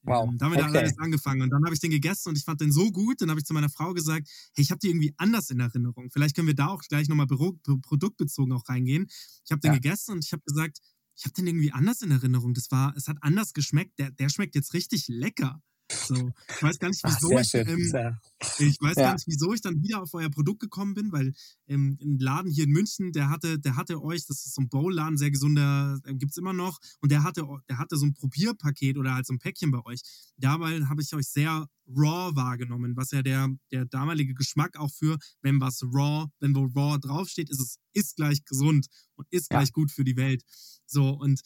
Wow. 0.03 0.29
Ähm, 0.29 0.38
damit 0.38 0.59
okay. 0.59 0.67
hat 0.67 0.75
alles 0.77 0.98
angefangen. 0.98 1.41
Und 1.41 1.50
dann 1.50 1.63
habe 1.65 1.74
ich 1.74 1.81
den 1.81 1.91
gegessen 1.91 2.29
und 2.29 2.38
ich 2.38 2.43
fand 2.43 2.62
den 2.62 2.71
so 2.71 2.91
gut. 2.91 3.21
Dann 3.21 3.29
habe 3.29 3.39
ich 3.39 3.45
zu 3.45 3.53
meiner 3.53 3.69
Frau 3.69 3.93
gesagt, 3.93 4.29
hey, 4.55 4.63
ich 4.63 4.71
habe 4.71 4.79
die 4.79 4.88
irgendwie 4.88 5.13
anders 5.17 5.50
in 5.50 5.59
Erinnerung. 5.59 6.09
Vielleicht 6.12 6.36
können 6.36 6.48
wir 6.48 6.55
da 6.55 6.67
auch 6.67 6.81
gleich 6.83 7.09
nochmal 7.09 7.27
produktbezogen 7.27 8.53
auch 8.53 8.67
reingehen. 8.69 9.07
Ich 9.45 9.51
habe 9.51 9.59
den 9.59 9.74
ja. 9.74 9.79
gegessen 9.79 10.13
und 10.13 10.25
ich 10.25 10.31
habe 10.31 10.43
gesagt, 10.45 10.79
ich 11.15 11.25
habe 11.25 11.33
den 11.33 11.48
irgendwie 11.48 11.71
anders 11.71 12.01
in 12.01 12.12
Erinnerung. 12.12 12.53
Das 12.53 12.71
war, 12.71 12.95
es 12.95 13.07
hat 13.07 13.17
anders 13.21 13.53
geschmeckt. 13.53 14.00
Der, 14.00 14.12
der 14.12 14.29
schmeckt 14.29 14.55
jetzt 14.55 14.74
richtig 14.74 15.07
lecker. 15.09 15.62
So, 15.91 16.31
ich 16.50 16.63
weiß 16.63 16.77
gar 16.77 16.89
nicht, 16.89 17.03
wieso 17.03 17.36
Ach, 17.36 17.41
ich, 17.41 17.53
ähm, 17.55 18.17
ich 18.60 18.79
weiß 18.79 18.96
ja. 18.96 19.03
gar 19.03 19.13
nicht, 19.13 19.27
wieso 19.27 19.53
ich 19.53 19.62
dann 19.62 19.81
wieder 19.81 20.03
auf 20.03 20.13
euer 20.13 20.29
Produkt 20.29 20.60
gekommen 20.60 20.93
bin, 20.93 21.12
weil 21.12 21.34
ähm, 21.67 21.98
ein 22.01 22.19
Laden 22.19 22.51
hier 22.51 22.65
in 22.65 22.72
München, 22.72 23.12
der 23.12 23.29
hatte, 23.29 23.60
der 23.60 23.75
hatte 23.75 24.01
euch, 24.01 24.25
das 24.27 24.46
ist 24.46 24.53
so 24.53 24.62
ein 24.62 24.69
Bowl-Laden, 24.69 25.17
sehr 25.17 25.31
gesunder, 25.31 26.00
äh, 26.05 26.13
gibt's 26.13 26.38
immer 26.38 26.53
noch, 26.53 26.79
und 27.01 27.12
der 27.12 27.24
hatte, 27.24 27.48
der 27.67 27.79
hatte 27.79 27.98
so 27.98 28.05
ein 28.05 28.13
Probierpaket 28.13 28.98
oder 28.98 29.15
halt 29.15 29.25
so 29.25 29.34
ein 29.34 29.39
Päckchen 29.39 29.72
bei 29.72 29.84
euch. 29.86 30.01
Dabei 30.38 30.79
habe 30.86 31.01
ich 31.01 31.13
euch 31.15 31.27
sehr 31.27 31.67
raw 31.88 32.36
wahrgenommen, 32.36 32.96
was 32.96 33.10
ja 33.10 33.24
der, 33.24 33.50
der 33.72 33.86
damalige 33.86 34.36
Geschmack 34.36 34.77
auch 34.77 34.91
für, 34.91 35.17
wenn 35.41 35.60
was 35.60 35.81
raw, 35.84 36.27
wenn 36.39 36.55
wo 36.55 36.65
raw 36.65 37.00
draufsteht, 37.00 37.50
ist 37.50 37.60
es 37.60 37.79
ist 37.93 38.15
gleich 38.15 38.46
gesund 38.46 38.88
und 39.15 39.27
ist 39.31 39.50
gleich 39.50 39.69
ja. 39.69 39.74
gut 39.74 39.91
für 39.91 40.03
die 40.03 40.15
Welt. 40.15 40.43
So, 40.86 41.10
und 41.10 41.41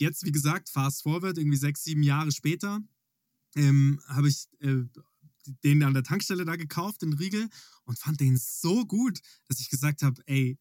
jetzt, 0.00 0.24
wie 0.24 0.32
gesagt, 0.32 0.68
fast 0.68 1.02
forward, 1.02 1.38
irgendwie 1.38 1.56
sechs, 1.56 1.84
sieben 1.84 2.02
Jahre 2.02 2.32
später, 2.32 2.80
ähm, 3.56 4.00
habe 4.08 4.28
ich 4.28 4.46
äh, 4.60 4.84
den 5.62 5.82
an 5.82 5.94
der 5.94 6.02
Tankstelle 6.02 6.44
da 6.44 6.56
gekauft, 6.56 7.02
den 7.02 7.12
Riegel, 7.12 7.48
und 7.84 7.98
fand 7.98 8.20
den 8.20 8.36
so 8.36 8.86
gut, 8.86 9.20
dass 9.48 9.60
ich 9.60 9.68
gesagt 9.68 10.02
habe, 10.02 10.22
ey, 10.26 10.58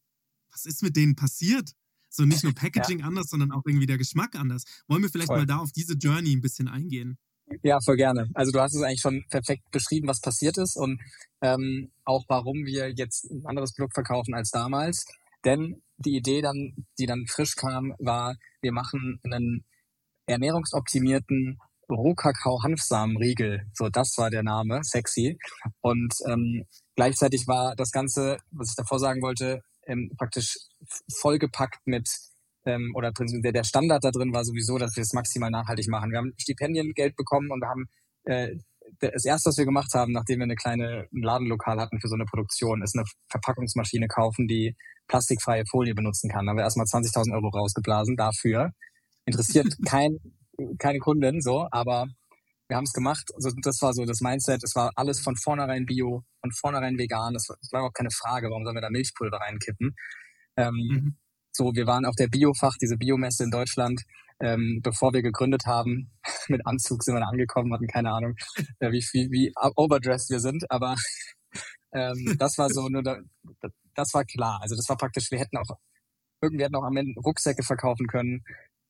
was 0.51 0.65
ist 0.65 0.83
mit 0.83 0.95
denen 0.95 1.15
passiert? 1.15 1.71
So 2.09 2.25
nicht 2.25 2.43
nur 2.43 2.53
Packaging 2.55 2.99
ja. 2.99 3.05
anders, 3.05 3.29
sondern 3.29 3.51
auch 3.51 3.63
irgendwie 3.65 3.87
der 3.87 3.97
Geschmack 3.97 4.35
anders. 4.35 4.63
Wollen 4.87 5.01
wir 5.01 5.09
vielleicht 5.09 5.27
voll. 5.27 5.39
mal 5.39 5.45
da 5.45 5.57
auf 5.57 5.71
diese 5.71 5.93
Journey 5.93 6.35
ein 6.35 6.41
bisschen 6.41 6.67
eingehen? 6.67 7.17
Ja, 7.61 7.79
voll 7.81 7.97
gerne. 7.97 8.29
Also 8.33 8.51
du 8.51 8.59
hast 8.59 8.73
es 8.73 8.81
eigentlich 8.81 9.01
schon 9.01 9.25
perfekt 9.29 9.69
beschrieben, 9.71 10.07
was 10.07 10.21
passiert 10.21 10.57
ist 10.57 10.75
und 10.77 11.01
ähm, 11.41 11.91
auch 12.05 12.23
warum 12.27 12.65
wir 12.65 12.93
jetzt 12.95 13.29
ein 13.29 13.45
anderes 13.45 13.73
Produkt 13.73 13.93
verkaufen 13.93 14.33
als 14.33 14.49
damals. 14.49 15.05
Denn 15.43 15.81
die 15.97 16.15
Idee 16.15 16.41
dann, 16.41 16.85
die 16.97 17.05
dann 17.05 17.25
frisch 17.27 17.55
kam, 17.55 17.93
war, 17.99 18.37
wir 18.61 18.71
machen 18.71 19.19
einen 19.23 19.65
ernährungsoptimierten 20.25 21.59
Rohkakao-Hanfsamenriegel. 21.93 23.65
So, 23.73 23.89
das 23.89 24.17
war 24.17 24.29
der 24.29 24.43
Name, 24.43 24.83
sexy. 24.83 25.37
Und 25.81 26.13
ähm, 26.27 26.65
gleichzeitig 26.95 27.47
war 27.47 27.75
das 27.75 27.91
Ganze, 27.91 28.37
was 28.51 28.69
ich 28.69 28.75
davor 28.75 28.99
sagen 28.99 29.21
wollte, 29.21 29.61
ähm, 29.87 30.11
praktisch 30.17 30.57
vollgepackt 31.19 31.85
mit 31.85 32.09
ähm, 32.65 32.93
oder 32.95 33.11
der, 33.11 33.51
der 33.51 33.63
Standard 33.63 34.03
da 34.03 34.11
drin 34.11 34.33
war 34.33 34.45
sowieso, 34.45 34.77
dass 34.77 34.95
wir 34.95 35.03
es 35.03 35.13
maximal 35.13 35.49
nachhaltig 35.49 35.87
machen. 35.89 36.11
Wir 36.11 36.19
haben 36.19 36.33
Stipendiengeld 36.37 37.15
bekommen 37.15 37.51
und 37.51 37.61
wir 37.61 37.69
haben 37.69 37.89
äh, 38.23 38.55
das 38.99 39.25
erste, 39.25 39.49
was 39.49 39.57
wir 39.57 39.65
gemacht 39.65 39.93
haben, 39.93 40.11
nachdem 40.11 40.39
wir 40.39 40.43
eine 40.43 40.55
kleine 40.55 41.07
ein 41.13 41.21
Ladenlokal 41.21 41.79
hatten 41.79 41.99
für 41.99 42.07
so 42.07 42.15
eine 42.15 42.25
Produktion, 42.25 42.81
ist 42.81 42.95
eine 42.95 43.05
Verpackungsmaschine 43.29 44.07
kaufen, 44.07 44.47
die 44.47 44.75
plastikfreie 45.07 45.65
Folie 45.69 45.95
benutzen 45.95 46.29
kann. 46.29 46.45
Da 46.45 46.51
haben 46.51 46.57
wir 46.57 46.63
erstmal 46.63 46.85
20.000 46.85 47.33
Euro 47.33 47.49
rausgeblasen 47.49 48.15
dafür. 48.15 48.71
Interessiert 49.25 49.67
kein 49.85 50.17
keine 50.77 50.99
Kundin, 50.99 51.41
so, 51.41 51.67
aber 51.71 52.07
wir 52.67 52.77
haben 52.77 52.85
es 52.85 52.93
gemacht. 52.93 53.29
Also 53.35 53.51
das 53.61 53.81
war 53.81 53.93
so 53.93 54.05
das 54.05 54.21
Mindset. 54.21 54.63
Es 54.63 54.75
war 54.75 54.91
alles 54.95 55.19
von 55.19 55.35
vornherein 55.35 55.85
bio, 55.85 56.23
von 56.41 56.51
vornherein 56.51 56.97
vegan. 56.97 57.33
Das 57.33 57.49
war, 57.49 57.57
das 57.61 57.71
war 57.71 57.83
auch 57.83 57.93
keine 57.93 58.11
Frage, 58.11 58.49
warum 58.49 58.63
sollen 58.63 58.75
wir 58.75 58.81
da 58.81 58.89
Milchpulver 58.89 59.37
reinkippen. 59.37 59.95
Ähm, 60.57 60.73
mhm. 60.73 61.17
So, 61.51 61.71
wir 61.75 61.85
waren 61.85 62.05
auf 62.05 62.15
der 62.15 62.27
Biofach, 62.27 62.77
diese 62.81 62.97
Biomesse 62.97 63.43
in 63.43 63.51
Deutschland. 63.51 64.01
Ähm, 64.39 64.81
bevor 64.81 65.13
wir 65.13 65.21
gegründet 65.21 65.65
haben, 65.67 66.11
mit 66.47 66.65
Anzug 66.65 67.03
sind 67.03 67.13
wir 67.13 67.21
da 67.21 67.27
angekommen, 67.27 67.71
hatten 67.73 67.87
keine 67.87 68.11
Ahnung, 68.11 68.35
äh, 68.79 68.91
wie, 68.91 69.05
wie, 69.13 69.31
wie 69.31 69.53
overdressed 69.75 70.31
wir 70.31 70.39
sind. 70.39 70.69
Aber 70.71 70.95
ähm, 71.93 72.35
das 72.39 72.57
war 72.57 72.69
so, 72.69 72.89
nur 72.89 73.03
da, 73.03 73.19
das 73.93 74.13
war 74.13 74.25
klar. 74.25 74.59
Also 74.61 74.75
das 74.75 74.89
war 74.89 74.97
praktisch, 74.97 75.29
wir 75.31 75.39
hätten 75.39 75.57
auch, 75.57 75.77
irgendwie 76.41 76.63
hätten 76.63 76.75
auch 76.75 76.83
am 76.83 76.97
Ende 76.97 77.19
Rucksäcke 77.21 77.63
verkaufen 77.63 78.07
können 78.07 78.43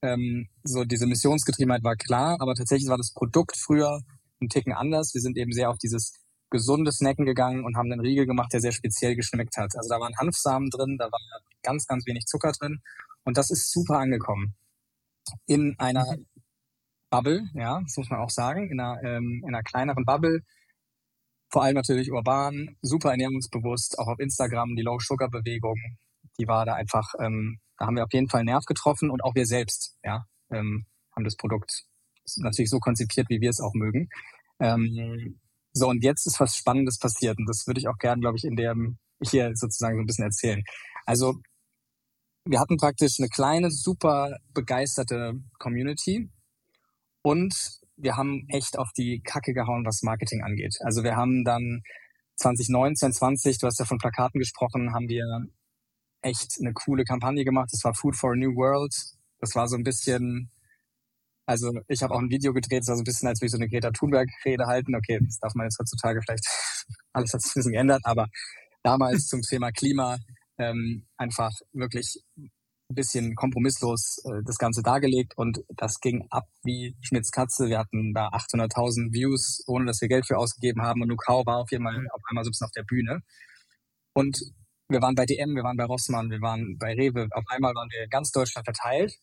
ähm, 0.04 0.50
so 0.64 0.84
diese 0.84 1.08
Missionsgetriebenheit 1.08 1.84
war 1.84 1.96
klar, 1.96 2.38
aber 2.40 2.56
tatsächlich 2.56 2.90
war 2.90 2.98
das 2.98 3.14
Produkt 3.14 3.58
früher 3.58 4.02
ein 4.42 4.50
Ticken 4.50 4.74
anders. 4.74 5.14
Wir 5.14 5.22
sind 5.22 5.38
eben 5.38 5.54
sehr 5.54 5.70
auf 5.70 5.78
dieses 5.78 6.14
gesunde 6.50 6.92
Snacken 6.92 7.26
gegangen 7.26 7.64
und 7.66 7.78
haben 7.78 7.92
einen 7.92 8.02
Riegel 8.02 8.28
gemacht, 8.28 8.52
der 8.54 8.60
sehr 8.60 8.74
speziell 8.74 9.16
geschmeckt 9.16 9.58
hat. 9.58 9.76
Also 9.76 9.90
da 9.90 10.00
waren 10.00 10.16
Hanfsamen 10.18 10.70
drin, 10.70 10.98
da 11.00 11.06
war 11.06 11.20
ganz, 11.64 11.88
ganz 11.88 12.06
wenig 12.06 12.26
Zucker 12.26 12.52
drin 12.52 12.82
und 13.24 13.38
das 13.38 13.50
ist 13.50 13.72
super 13.72 13.98
angekommen. 13.98 14.56
In 15.48 15.76
einer 15.80 16.06
mhm. 16.06 16.26
Bubble, 17.10 17.50
ja, 17.54 17.80
das 17.82 17.96
muss 17.96 18.10
man 18.10 18.20
auch 18.20 18.30
sagen, 18.30 18.70
in 18.70 18.80
einer, 18.80 19.02
ähm, 19.04 19.42
in 19.48 19.56
einer 19.56 19.64
kleineren 19.64 20.04
Bubble, 20.04 20.42
vor 21.50 21.64
allem 21.64 21.76
natürlich 21.76 22.12
urban, 22.12 22.76
super 22.82 23.12
ernährungsbewusst, 23.12 23.98
auch 24.00 24.08
auf 24.08 24.20
Instagram, 24.20 24.76
die 24.76 24.82
Low-Sugar-Bewegung, 24.82 25.78
die 26.38 26.48
war 26.48 26.66
da 26.66 26.74
einfach 26.74 27.14
ähm, 27.20 27.60
da 27.78 27.88
haben 27.88 27.96
wir 27.96 28.04
auf 28.04 28.14
jeden 28.14 28.30
Fall 28.30 28.42
einen 28.42 28.48
Nerv 28.48 28.66
getroffen 28.66 29.10
und 29.10 29.24
auch 29.24 29.36
wir 29.36 29.46
selbst, 29.46 29.93
ja, 30.04 30.26
ähm, 30.52 30.86
haben 31.16 31.24
das 31.24 31.36
Produkt 31.36 31.84
natürlich 32.38 32.70
so 32.70 32.80
konzipiert, 32.80 33.30
wie 33.30 33.42
wir 33.42 33.50
es 33.50 33.60
auch 33.60 33.74
mögen. 33.74 34.10
Ähm, 34.60 35.40
so, 35.74 35.90
und 35.90 36.04
jetzt 36.04 36.28
ist 36.28 36.40
was 36.40 36.56
Spannendes 36.56 37.00
passiert 37.00 37.38
und 37.38 37.48
das 37.48 37.66
würde 37.68 37.80
ich 37.80 37.88
auch 37.88 37.98
gerne, 37.98 38.22
glaube 38.22 38.38
ich, 38.38 38.44
in 38.44 38.56
dem 38.56 38.98
hier 39.22 39.52
sozusagen 39.56 39.98
so 39.98 40.04
ein 40.04 40.06
bisschen 40.06 40.26
erzählen. 40.26 40.64
Also, 41.06 41.36
wir 42.46 42.60
hatten 42.60 42.78
praktisch 42.78 43.20
eine 43.20 43.30
kleine, 43.30 43.72
super 43.72 44.38
begeisterte 44.54 45.34
Community 45.60 46.30
und 47.22 47.80
wir 47.96 48.18
haben 48.18 48.46
echt 48.50 48.78
auf 48.78 48.92
die 48.98 49.22
Kacke 49.22 49.54
gehauen, 49.54 49.86
was 49.86 50.04
Marketing 50.04 50.44
angeht. 50.44 50.76
Also 50.82 51.04
wir 51.04 51.16
haben 51.16 51.46
dann 51.46 51.84
2019, 52.38 53.14
20, 53.14 53.60
du 53.60 53.68
hast 53.68 53.80
ja 53.80 53.86
von 53.86 53.98
Plakaten 53.98 54.40
gesprochen, 54.40 54.94
haben 54.94 55.08
wir 55.08 55.46
echt 56.22 56.58
eine 56.60 56.74
coole 56.74 57.04
Kampagne 57.06 57.46
gemacht. 57.46 57.70
Das 57.72 57.84
war 57.84 57.94
Food 57.94 58.16
for 58.16 58.34
a 58.34 58.36
New 58.36 58.56
World. 58.56 58.94
Das 59.44 59.56
war 59.56 59.68
so 59.68 59.76
ein 59.76 59.84
bisschen, 59.84 60.50
also 61.46 61.74
ich 61.90 62.02
habe 62.02 62.14
auch 62.14 62.20
ein 62.20 62.30
Video 62.30 62.54
gedreht, 62.54 62.84
das 62.84 62.88
war 62.88 62.96
so 62.96 63.02
ein 63.02 63.04
bisschen, 63.04 63.28
als 63.28 63.42
würde 63.42 63.48
ich 63.48 63.52
so 63.52 63.58
eine 63.58 63.68
Greta 63.68 63.92
Thunberg-Rede 63.92 64.68
halten. 64.68 64.96
Okay, 64.96 65.20
das 65.22 65.38
darf 65.40 65.54
man 65.54 65.66
jetzt 65.66 65.78
heutzutage 65.78 66.22
vielleicht, 66.22 66.46
alles 67.12 67.34
hat 67.34 67.42
sich 67.42 67.52
ein 67.52 67.60
bisschen 67.60 67.74
geändert, 67.74 68.00
aber 68.06 68.28
damals 68.84 69.28
zum 69.28 69.42
Thema 69.42 69.74
Klima 69.74 70.18
ähm, 70.58 71.08
einfach 71.18 71.52
wirklich 71.74 72.24
ein 72.38 72.52
bisschen 72.96 73.36
kompromisslos 73.36 74.24
äh, 74.24 74.44
das 74.46 74.58
Ganze 74.58 74.82
dargelegt 74.82 75.34
und 75.36 75.60
das 75.76 76.00
ging 76.00 76.26
ab 76.30 76.46
wie 76.64 76.96
Schmitz 77.02 77.30
Katze. 77.30 77.68
Wir 77.68 77.80
hatten 77.80 78.14
da 78.14 78.30
800.000 78.30 79.12
Views, 79.12 79.62
ohne 79.68 79.88
dass 79.88 80.00
wir 80.00 80.08
Geld 80.08 80.26
für 80.26 80.38
ausgegeben 80.38 80.84
haben 80.84 81.02
und 81.02 81.10
Lukau 81.10 81.46
war 81.46 81.58
auf, 81.58 81.70
einmal, 81.74 81.98
auf 82.14 82.22
einmal 82.30 82.46
so 82.46 82.48
ein 82.48 82.52
bisschen 82.52 82.66
auf 82.66 82.72
der 82.72 82.84
Bühne. 82.84 83.20
Und 84.14 84.40
wir 84.88 85.02
waren 85.02 85.16
bei 85.16 85.26
DM, 85.26 85.54
wir 85.54 85.64
waren 85.64 85.76
bei 85.76 85.84
Rossmann, 85.84 86.30
wir 86.30 86.40
waren 86.40 86.78
bei 86.78 86.94
Rewe. 86.94 87.28
Auf 87.32 87.44
einmal 87.50 87.76
waren 87.76 87.90
wir 87.92 88.06
in 88.06 88.10
ganz 88.10 88.32
Deutschland 88.32 88.66
verteilt 88.66 89.20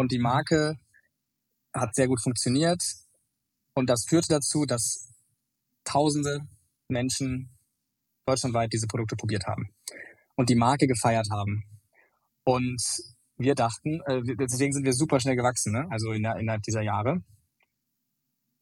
und 0.00 0.12
die 0.12 0.18
Marke 0.18 0.78
hat 1.74 1.94
sehr 1.94 2.08
gut 2.08 2.22
funktioniert. 2.22 2.82
Und 3.74 3.90
das 3.90 4.06
führte 4.08 4.28
dazu, 4.30 4.64
dass 4.64 5.10
tausende 5.84 6.40
Menschen 6.88 7.50
deutschlandweit 8.24 8.72
diese 8.72 8.86
Produkte 8.86 9.14
probiert 9.14 9.46
haben 9.46 9.74
und 10.36 10.48
die 10.48 10.54
Marke 10.54 10.86
gefeiert 10.86 11.28
haben. 11.30 11.64
Und 12.44 12.82
wir 13.36 13.54
dachten, 13.54 14.00
äh, 14.06 14.22
deswegen 14.36 14.72
sind 14.72 14.84
wir 14.84 14.94
super 14.94 15.20
schnell 15.20 15.36
gewachsen, 15.36 15.72
ne? 15.72 15.86
also 15.90 16.12
innerhalb 16.12 16.62
dieser 16.62 16.80
Jahre. 16.80 17.22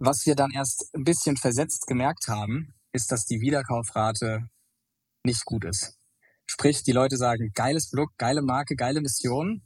Was 0.01 0.27
wir 0.27 0.35
dann 0.35 0.51
erst 0.51 0.93
ein 0.93 1.05
bisschen 1.05 1.37
versetzt 1.37 1.87
gemerkt 1.87 2.27
haben, 2.27 2.75
ist, 2.93 3.13
dass 3.13 3.27
die 3.27 3.41
Wiederkaufrate 3.41 4.51
nicht 5.23 5.45
gut 5.45 5.65
ist. 5.65 6.01
Sprich, 6.47 6.83
die 6.83 6.93
Leute 6.93 7.17
sagen, 7.17 7.53
geiles 7.55 7.91
Produkt, 7.91 8.19
geile 8.19 8.43
Marke, 8.43 8.75
geile 8.75 9.01
Mission. 9.01 9.63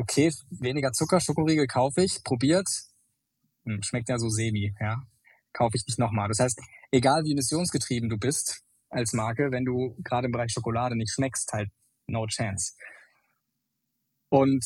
Okay, 0.00 0.32
weniger 0.50 0.92
Zucker, 0.92 1.20
Schokoriegel 1.20 1.66
kaufe 1.66 2.02
ich, 2.02 2.24
probiert, 2.24 2.68
hm, 3.64 3.82
schmeckt 3.82 4.08
ja 4.08 4.18
so 4.18 4.28
semi, 4.28 4.74
ja, 4.80 5.02
kaufe 5.52 5.76
ich 5.76 5.86
nicht 5.86 5.98
nochmal. 5.98 6.28
Das 6.28 6.40
heißt, 6.40 6.60
egal 6.90 7.24
wie 7.24 7.34
missionsgetrieben 7.34 8.08
du 8.08 8.16
bist 8.16 8.62
als 8.88 9.12
Marke, 9.12 9.50
wenn 9.52 9.64
du 9.64 9.94
gerade 10.02 10.26
im 10.26 10.32
Bereich 10.32 10.52
Schokolade 10.52 10.96
nicht 10.96 11.12
schmeckst, 11.12 11.52
halt 11.52 11.70
no 12.06 12.26
chance. 12.26 12.72
Und 14.30 14.64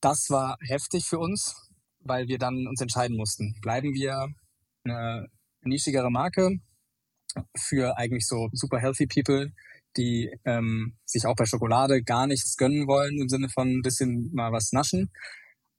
das 0.00 0.30
war 0.30 0.56
heftig 0.62 1.04
für 1.04 1.18
uns, 1.18 1.70
weil 2.00 2.28
wir 2.28 2.38
dann 2.38 2.66
uns 2.66 2.80
entscheiden 2.80 3.16
mussten. 3.16 3.58
Bleiben 3.60 3.92
wir 3.94 4.28
eine 4.84 5.28
nischigere 5.62 6.10
Marke 6.10 6.58
für 7.56 7.96
eigentlich 7.98 8.26
so 8.26 8.48
super 8.52 8.78
healthy 8.78 9.06
people, 9.06 9.52
die 9.96 10.30
ähm, 10.44 10.96
sich 11.04 11.26
auch 11.26 11.34
bei 11.36 11.46
Schokolade 11.46 12.02
gar 12.02 12.26
nichts 12.26 12.56
gönnen 12.56 12.86
wollen 12.86 13.20
im 13.20 13.28
Sinne 13.28 13.48
von 13.48 13.68
ein 13.68 13.82
bisschen 13.82 14.30
mal 14.32 14.52
was 14.52 14.72
naschen? 14.72 15.10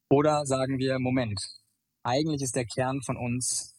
Oder 0.09 0.45
sagen 0.45 0.77
wir, 0.77 0.99
Moment, 0.99 1.39
eigentlich 2.03 2.41
ist 2.41 2.55
der 2.55 2.65
Kern 2.65 3.01
von 3.01 3.17
uns, 3.17 3.75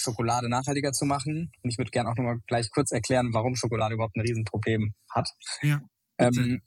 Schokolade 0.00 0.48
nachhaltiger 0.48 0.92
zu 0.92 1.04
machen. 1.04 1.52
Und 1.62 1.70
ich 1.70 1.78
würde 1.78 1.90
gerne 1.90 2.10
auch 2.10 2.16
nochmal 2.16 2.38
gleich 2.46 2.70
kurz 2.70 2.90
erklären, 2.90 3.32
warum 3.32 3.54
Schokolade 3.54 3.94
überhaupt 3.94 4.16
ein 4.16 4.22
Riesenproblem 4.22 4.94
hat. 5.10 5.28
Ja. 5.62 5.80
Ähm, 6.18 6.62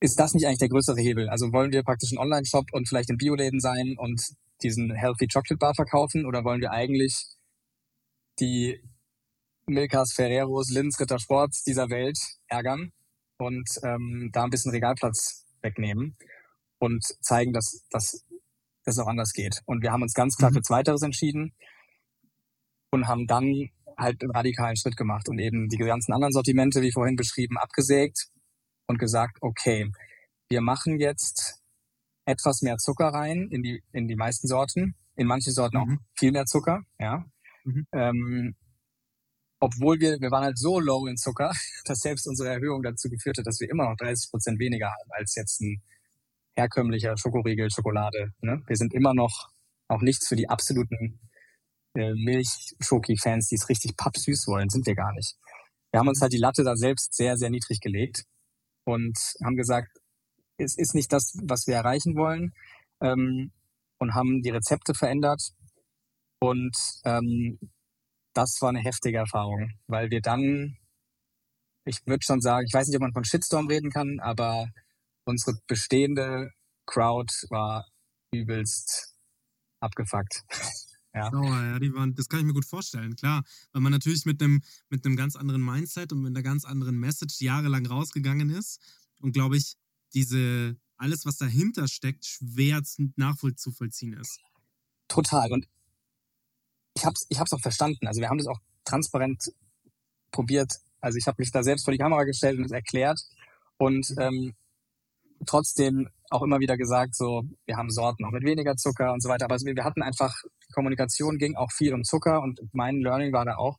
ist 0.00 0.18
das 0.18 0.34
nicht 0.34 0.46
eigentlich 0.46 0.58
der 0.58 0.68
größere 0.68 1.00
Hebel? 1.00 1.28
Also 1.28 1.52
wollen 1.52 1.72
wir 1.72 1.82
praktisch 1.82 2.12
ein 2.12 2.18
Online-Shop 2.18 2.66
und 2.72 2.88
vielleicht 2.88 3.10
in 3.10 3.16
Bioläden 3.16 3.60
sein 3.60 3.96
und 3.98 4.22
diesen 4.62 4.94
Healthy 4.94 5.26
Chocolate 5.26 5.58
Bar 5.58 5.74
verkaufen? 5.74 6.26
Oder 6.26 6.44
wollen 6.44 6.60
wir 6.60 6.70
eigentlich 6.70 7.26
die 8.38 8.82
Milkas, 9.70 10.12
Ferreros, 10.12 10.70
Linz, 10.70 10.98
Ritter 11.00 11.18
Sports 11.18 11.64
dieser 11.64 11.90
Welt 11.90 12.18
ärgern 12.48 12.92
und 13.38 13.68
ähm, 13.82 14.30
da 14.32 14.44
ein 14.44 14.50
bisschen 14.50 14.72
Regalplatz 14.72 15.46
wegnehmen 15.62 16.16
und 16.78 17.04
zeigen, 17.20 17.52
dass, 17.52 17.86
dass 17.90 18.26
das 18.84 18.98
auch 18.98 19.06
anders 19.06 19.32
geht. 19.32 19.60
Und 19.66 19.82
wir 19.82 19.92
haben 19.92 20.02
uns 20.02 20.14
ganz 20.14 20.36
klar 20.36 20.50
mhm. 20.50 20.56
für 20.56 20.62
Zweiteres 20.62 21.02
entschieden 21.02 21.54
und 22.90 23.06
haben 23.06 23.26
dann 23.26 23.70
halt 23.96 24.22
einen 24.22 24.32
radikalen 24.32 24.76
Schritt 24.76 24.96
gemacht 24.96 25.28
und 25.28 25.38
eben 25.38 25.68
die 25.68 25.76
ganzen 25.76 26.12
anderen 26.12 26.32
Sortimente, 26.32 26.80
wie 26.80 26.92
vorhin 26.92 27.16
beschrieben, 27.16 27.58
abgesägt 27.58 28.28
und 28.86 28.98
gesagt, 28.98 29.38
okay, 29.40 29.90
wir 30.48 30.60
machen 30.60 30.98
jetzt 30.98 31.60
etwas 32.24 32.62
mehr 32.62 32.78
Zucker 32.78 33.08
rein 33.08 33.48
in 33.50 33.62
die, 33.62 33.82
in 33.92 34.08
die 34.08 34.16
meisten 34.16 34.48
Sorten, 34.48 34.94
in 35.16 35.26
manchen 35.26 35.52
Sorten 35.52 35.76
mhm. 35.76 35.82
auch 35.82 36.02
viel 36.18 36.32
mehr 36.32 36.46
Zucker, 36.46 36.82
ja. 36.98 37.24
Mhm. 37.64 37.86
Ähm, 37.92 38.56
obwohl 39.60 40.00
wir, 40.00 40.20
wir 40.20 40.30
waren 40.30 40.44
halt 40.44 40.58
so 40.58 40.80
low 40.80 41.06
in 41.06 41.16
Zucker, 41.16 41.52
dass 41.84 42.00
selbst 42.00 42.26
unsere 42.26 42.48
Erhöhung 42.48 42.82
dazu 42.82 43.08
geführt 43.08 43.38
hat, 43.38 43.46
dass 43.46 43.60
wir 43.60 43.70
immer 43.70 43.88
noch 43.88 43.96
30 43.96 44.30
Prozent 44.30 44.58
weniger 44.58 44.86
haben 44.86 45.10
als 45.10 45.34
jetzt 45.34 45.60
ein 45.60 45.82
herkömmlicher 46.56 47.16
Schokoriegel, 47.16 47.70
Schokolade. 47.70 48.32
Ne? 48.40 48.62
Wir 48.66 48.76
sind 48.76 48.92
immer 48.92 49.14
noch 49.14 49.50
auch 49.88 50.00
nichts 50.00 50.26
für 50.26 50.36
die 50.36 50.48
absoluten 50.48 51.20
äh, 51.94 52.12
Milch-Schoki-Fans, 52.14 53.48
die 53.48 53.56
es 53.56 53.68
richtig 53.68 53.96
pappsüß 53.96 54.46
wollen, 54.46 54.68
sind 54.68 54.86
wir 54.86 54.94
gar 54.94 55.12
nicht. 55.12 55.36
Wir 55.90 56.00
haben 56.00 56.08
uns 56.08 56.20
halt 56.20 56.32
die 56.32 56.38
Latte 56.38 56.62
da 56.62 56.76
selbst 56.76 57.14
sehr, 57.14 57.36
sehr 57.36 57.50
niedrig 57.50 57.80
gelegt 57.80 58.24
und 58.84 59.18
haben 59.44 59.56
gesagt, 59.56 59.98
es 60.56 60.76
ist 60.76 60.94
nicht 60.94 61.12
das, 61.12 61.36
was 61.42 61.66
wir 61.66 61.74
erreichen 61.74 62.16
wollen 62.16 62.52
ähm, 63.00 63.52
und 63.98 64.14
haben 64.14 64.42
die 64.42 64.50
Rezepte 64.50 64.94
verändert. 64.94 65.52
Und 66.38 66.76
ähm, 67.04 67.58
das 68.32 68.60
war 68.60 68.70
eine 68.70 68.80
heftige 68.80 69.18
Erfahrung, 69.18 69.72
weil 69.86 70.10
wir 70.10 70.20
dann, 70.20 70.76
ich 71.84 72.06
würde 72.06 72.24
schon 72.24 72.40
sagen, 72.40 72.66
ich 72.66 72.74
weiß 72.74 72.88
nicht, 72.88 72.96
ob 72.96 73.02
man 73.02 73.12
von 73.12 73.24
Shitstorm 73.24 73.68
reden 73.68 73.90
kann, 73.90 74.20
aber 74.20 74.68
unsere 75.24 75.56
bestehende 75.66 76.50
Crowd 76.86 77.32
war 77.50 77.86
übelst 78.32 79.14
abgefuckt. 79.80 80.42
Ja. 81.12 81.28
Oh, 81.34 81.42
ja, 81.42 81.76
die 81.80 81.92
waren, 81.92 82.14
das 82.14 82.28
kann 82.28 82.38
ich 82.38 82.46
mir 82.46 82.52
gut 82.52 82.64
vorstellen, 82.64 83.16
klar. 83.16 83.42
Weil 83.72 83.82
man 83.82 83.90
natürlich 83.90 84.24
mit 84.26 84.40
einem, 84.40 84.62
mit 84.90 85.04
einem 85.04 85.16
ganz 85.16 85.34
anderen 85.34 85.60
Mindset 85.60 86.12
und 86.12 86.22
mit 86.22 86.28
einer 86.28 86.44
ganz 86.44 86.64
anderen 86.64 86.98
Message 86.98 87.40
jahrelang 87.40 87.84
rausgegangen 87.84 88.48
ist. 88.50 88.80
Und 89.20 89.32
glaube 89.32 89.56
ich, 89.56 89.74
diese, 90.14 90.76
alles, 90.96 91.26
was 91.26 91.36
dahinter 91.36 91.88
steckt, 91.88 92.26
schwer 92.26 92.80
nachvollziehen 93.16 94.12
ist. 94.12 94.38
Total. 95.08 95.50
Und 95.52 95.66
ich 97.00 97.06
habe 97.06 97.14
es 97.14 97.26
ich 97.28 97.40
hab's 97.40 97.52
auch 97.52 97.60
verstanden. 97.60 98.06
Also 98.06 98.20
wir 98.20 98.28
haben 98.28 98.38
das 98.38 98.46
auch 98.46 98.60
transparent 98.84 99.52
probiert. 100.30 100.72
Also 101.00 101.16
ich 101.16 101.26
habe 101.26 101.36
mich 101.38 101.50
da 101.50 101.62
selbst 101.62 101.84
vor 101.84 101.92
die 101.92 101.98
Kamera 101.98 102.24
gestellt 102.24 102.58
und 102.58 102.64
es 102.64 102.72
erklärt 102.72 103.20
und 103.78 104.06
ähm, 104.18 104.54
trotzdem 105.46 106.10
auch 106.30 106.42
immer 106.42 106.60
wieder 106.60 106.76
gesagt, 106.76 107.16
so 107.16 107.42
wir 107.64 107.76
haben 107.76 107.90
Sorten 107.90 108.24
auch 108.24 108.32
mit 108.32 108.44
weniger 108.44 108.76
Zucker 108.76 109.12
und 109.12 109.22
so 109.22 109.28
weiter. 109.28 109.46
Aber 109.46 109.54
also 109.54 109.66
wir 109.66 109.84
hatten 109.84 110.02
einfach 110.02 110.34
Kommunikation 110.74 111.38
ging 111.38 111.56
auch 111.56 111.72
viel 111.72 111.94
um 111.94 112.04
Zucker 112.04 112.42
und 112.42 112.60
mein 112.72 113.00
Learning 113.00 113.32
war 113.32 113.46
da 113.46 113.56
auch 113.56 113.78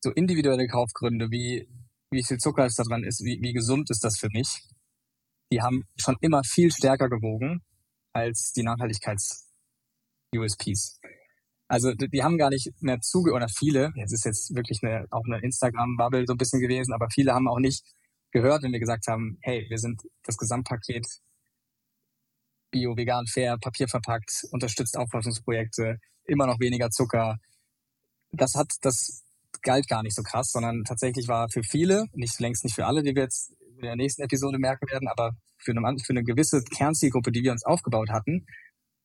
so 0.00 0.10
individuelle 0.10 0.66
Kaufgründe, 0.66 1.30
wie 1.30 1.68
wie 2.10 2.24
viel 2.24 2.38
Zucker 2.38 2.64
es 2.64 2.76
da 2.76 2.84
dran 2.84 3.04
ist, 3.04 3.22
wie, 3.22 3.42
wie 3.42 3.52
gesund 3.52 3.90
ist 3.90 4.02
das 4.02 4.18
für 4.18 4.30
mich. 4.30 4.62
Die 5.52 5.60
haben 5.60 5.84
schon 5.96 6.16
immer 6.22 6.42
viel 6.42 6.72
stärker 6.72 7.10
gewogen 7.10 7.62
als 8.14 8.52
die 8.52 8.62
Nachhaltigkeits-USPs. 8.62 11.00
Also 11.68 11.92
die 11.92 12.22
haben 12.22 12.38
gar 12.38 12.48
nicht 12.48 12.72
mehr 12.80 13.00
zuge 13.00 13.32
oder 13.32 13.46
viele, 13.48 13.92
jetzt 13.94 14.12
ist 14.12 14.24
jetzt 14.24 14.54
wirklich 14.54 14.80
eine, 14.82 15.06
auch 15.10 15.24
eine 15.26 15.38
Instagram-Bubble 15.42 16.24
so 16.26 16.32
ein 16.32 16.38
bisschen 16.38 16.60
gewesen, 16.60 16.94
aber 16.94 17.08
viele 17.12 17.34
haben 17.34 17.46
auch 17.46 17.58
nicht 17.58 17.84
gehört, 18.30 18.62
wenn 18.62 18.72
wir 18.72 18.80
gesagt 18.80 19.06
haben, 19.06 19.38
hey, 19.42 19.66
wir 19.68 19.78
sind 19.78 20.02
das 20.24 20.38
Gesamtpaket 20.38 21.06
Bio, 22.70 22.96
vegan, 22.96 23.26
fair, 23.26 23.56
Papier 23.58 23.88
verpackt, 23.88 24.46
unterstützt 24.50 24.96
Aufforschungsprojekte, 24.96 25.98
immer 26.24 26.46
noch 26.46 26.60
weniger 26.60 26.90
Zucker. 26.90 27.38
Das 28.30 28.54
hat, 28.54 28.72
das 28.82 29.24
galt 29.62 29.88
gar 29.88 30.02
nicht 30.02 30.14
so 30.14 30.22
krass, 30.22 30.50
sondern 30.52 30.84
tatsächlich 30.84 31.28
war 31.28 31.48
für 31.50 31.62
viele, 31.62 32.04
nicht 32.12 32.38
längst 32.40 32.64
nicht 32.64 32.74
für 32.74 32.86
alle, 32.86 33.02
die 33.02 33.14
wir 33.14 33.22
jetzt 33.22 33.54
in 33.76 33.82
der 33.82 33.96
nächsten 33.96 34.22
Episode 34.22 34.58
merken 34.58 34.86
werden, 34.90 35.08
aber 35.08 35.32
für 35.56 35.72
eine, 35.72 35.98
für 35.98 36.12
eine 36.12 36.24
gewisse 36.24 36.62
Kernzielgruppe, 36.62 37.32
die 37.32 37.42
wir 37.42 37.52
uns 37.52 37.64
aufgebaut 37.64 38.10
hatten, 38.10 38.46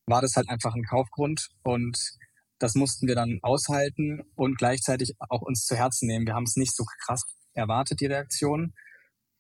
war 0.08 0.21
das 0.21 0.36
halt 0.36 0.49
einfach 0.49 0.76
ein 0.76 0.84
Kaufgrund 0.84 1.49
und 1.63 1.97
das 2.63 2.76
mussten 2.76 3.08
wir 3.08 3.15
dann 3.15 3.39
aushalten 3.41 4.21
und 4.36 4.58
gleichzeitig 4.58 5.15
auch 5.19 5.41
uns 5.41 5.65
zu 5.65 5.76
Herzen 5.76 6.08
nehmen. 6.08 6.26
Wir 6.26 6.34
haben 6.34 6.45
es 6.45 6.56
nicht 6.56 6.73
so 6.73 6.86
krass 7.06 7.26
erwartet, 7.54 7.99
die 7.99 8.06
Reaktion. 8.06 8.73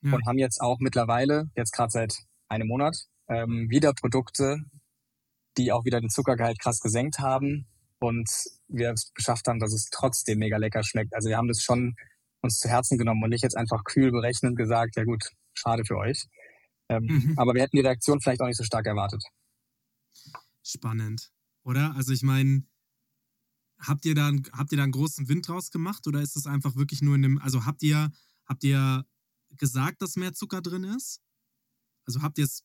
Ja. 0.01 0.13
Und 0.13 0.25
haben 0.25 0.37
jetzt 0.37 0.59
auch 0.59 0.79
mittlerweile, 0.79 1.49
jetzt 1.55 1.71
gerade 1.71 1.89
seit 1.89 2.17
einem 2.49 2.67
Monat, 2.67 2.97
ähm, 3.29 3.69
wieder 3.69 3.93
Produkte, 3.93 4.65
die 5.57 5.71
auch 5.71 5.85
wieder 5.85 6.01
den 6.01 6.09
Zuckergehalt 6.09 6.59
krass 6.59 6.81
gesenkt 6.81 7.19
haben 7.19 7.65
und 7.99 8.29
wir 8.67 8.91
es 8.91 9.13
geschafft 9.13 9.47
haben, 9.47 9.59
dass 9.59 9.71
es 9.71 9.89
trotzdem 9.89 10.39
mega 10.39 10.57
lecker 10.57 10.83
schmeckt. 10.83 11.15
Also 11.15 11.29
wir 11.29 11.37
haben 11.37 11.47
das 11.47 11.61
schon 11.61 11.95
uns 12.41 12.59
zu 12.59 12.67
Herzen 12.67 12.97
genommen 12.97 13.23
und 13.23 13.29
nicht 13.29 13.43
jetzt 13.43 13.55
einfach 13.55 13.85
kühl 13.85 14.11
berechnet 14.11 14.57
gesagt, 14.57 14.97
ja 14.97 15.05
gut, 15.05 15.29
schade 15.53 15.85
für 15.85 15.95
euch. 15.95 16.25
Ähm, 16.89 17.05
mhm. 17.05 17.33
Aber 17.37 17.53
wir 17.53 17.61
hätten 17.61 17.77
die 17.77 17.83
Reaktion 17.83 18.19
vielleicht 18.19 18.41
auch 18.41 18.47
nicht 18.47 18.57
so 18.57 18.65
stark 18.65 18.85
erwartet. 18.85 19.23
Spannend, 20.61 21.31
oder? 21.63 21.93
Also 21.95 22.11
ich 22.11 22.23
meine, 22.23 22.63
habt 23.79 24.05
ihr 24.05 24.15
da, 24.15 24.31
habt 24.51 24.71
ihr 24.71 24.77
da 24.77 24.83
einen 24.83 24.91
großen 24.91 25.27
Wind 25.27 25.47
draus 25.47 25.71
gemacht 25.71 26.07
oder 26.07 26.21
ist 26.21 26.35
es 26.35 26.47
einfach 26.47 26.75
wirklich 26.75 27.01
nur 27.01 27.15
in 27.15 27.21
dem, 27.21 27.37
also 27.39 27.65
habt 27.65 27.83
ihr, 27.83 28.11
habt 28.45 28.63
ihr 28.63 29.05
gesagt, 29.51 30.01
dass 30.01 30.15
mehr 30.15 30.33
Zucker 30.33 30.61
drin 30.61 30.83
ist? 30.83 31.21
Also 32.05 32.21
habt 32.21 32.37
ihr 32.37 32.45
es 32.45 32.63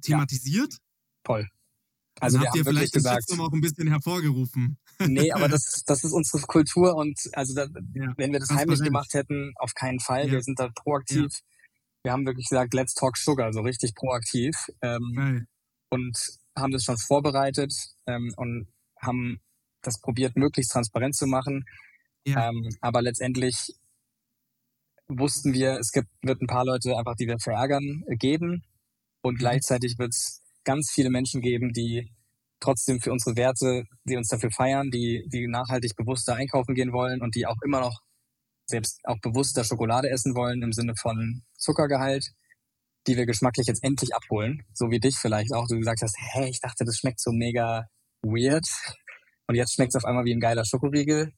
thematisiert? 0.00 0.72
Ja. 0.72 0.78
Voll. 1.26 1.50
Also, 2.20 2.38
also 2.38 2.46
habt 2.46 2.56
ihr 2.56 2.64
vielleicht 2.64 2.92
gesagt, 2.92 3.24
auch 3.38 3.52
ein 3.52 3.60
bisschen 3.60 3.88
hervorgerufen. 3.88 4.78
Nee, 5.00 5.32
aber 5.32 5.48
das, 5.48 5.82
das 5.84 6.04
ist 6.04 6.12
unsere 6.12 6.42
Kultur 6.46 6.94
und 6.94 7.18
also 7.32 7.54
da, 7.54 7.66
ja, 7.94 8.14
wenn 8.16 8.32
wir 8.32 8.40
das 8.40 8.50
heimlich 8.50 8.82
gemacht 8.82 9.14
hätten, 9.14 9.52
auf 9.56 9.74
keinen 9.74 10.00
Fall. 10.00 10.26
Ja. 10.26 10.32
Wir 10.32 10.42
sind 10.42 10.58
da 10.58 10.68
proaktiv. 10.68 11.32
Wir 12.02 12.12
haben 12.12 12.26
wirklich 12.26 12.48
gesagt, 12.48 12.74
let's 12.74 12.94
talk 12.94 13.16
sugar, 13.16 13.52
so 13.52 13.62
richtig 13.62 13.94
proaktiv. 13.94 14.54
Ähm, 14.82 15.46
und 15.90 16.38
haben 16.56 16.72
das 16.72 16.84
schon 16.84 16.98
vorbereitet 16.98 17.72
ähm, 18.06 18.32
und 18.36 18.68
haben 19.00 19.40
das 19.86 20.00
probiert, 20.00 20.36
möglichst 20.36 20.72
transparent 20.72 21.14
zu 21.16 21.26
machen. 21.26 21.64
Ja. 22.26 22.48
Ähm, 22.48 22.68
aber 22.80 23.02
letztendlich 23.02 23.74
wussten 25.08 25.52
wir, 25.52 25.78
es 25.78 25.92
gibt, 25.92 26.08
wird 26.22 26.40
ein 26.40 26.46
paar 26.46 26.64
Leute 26.64 26.96
einfach, 26.96 27.16
die 27.16 27.26
wir 27.26 27.38
verärgern, 27.38 28.02
äh, 28.06 28.16
geben. 28.16 28.64
Und 29.22 29.34
mhm. 29.34 29.38
gleichzeitig 29.38 29.98
wird 29.98 30.12
es 30.12 30.42
ganz 30.64 30.90
viele 30.90 31.10
Menschen 31.10 31.40
geben, 31.40 31.72
die 31.72 32.10
trotzdem 32.60 33.00
für 33.00 33.12
unsere 33.12 33.36
Werte, 33.36 33.84
die 34.04 34.16
uns 34.16 34.28
dafür 34.28 34.50
feiern, 34.50 34.90
die, 34.90 35.28
die 35.28 35.46
nachhaltig 35.48 35.96
bewusster 35.96 36.34
einkaufen 36.34 36.74
gehen 36.74 36.92
wollen 36.92 37.20
und 37.20 37.34
die 37.34 37.46
auch 37.46 37.60
immer 37.62 37.80
noch 37.80 38.00
selbst 38.66 39.00
auch 39.04 39.18
bewusster 39.20 39.64
Schokolade 39.64 40.08
essen 40.08 40.34
wollen 40.34 40.62
im 40.62 40.72
Sinne 40.72 40.94
von 40.96 41.42
Zuckergehalt, 41.58 42.30
die 43.06 43.16
wir 43.16 43.26
geschmacklich 43.26 43.66
jetzt 43.66 43.84
endlich 43.84 44.14
abholen. 44.14 44.62
So 44.72 44.90
wie 44.90 45.00
dich 45.00 45.16
vielleicht 45.16 45.52
auch. 45.52 45.68
Du 45.68 45.76
gesagt 45.76 46.00
hast, 46.00 46.16
hey, 46.18 46.48
ich 46.48 46.60
dachte, 46.60 46.84
das 46.84 46.96
schmeckt 46.96 47.20
so 47.20 47.32
mega 47.32 47.84
weird. 48.22 48.66
Und 49.46 49.54
jetzt 49.54 49.74
schmeckt 49.74 49.90
es 49.90 49.96
auf 49.96 50.04
einmal 50.04 50.24
wie 50.24 50.32
ein 50.32 50.40
geiler 50.40 50.64
Schokoriegel. 50.64 51.32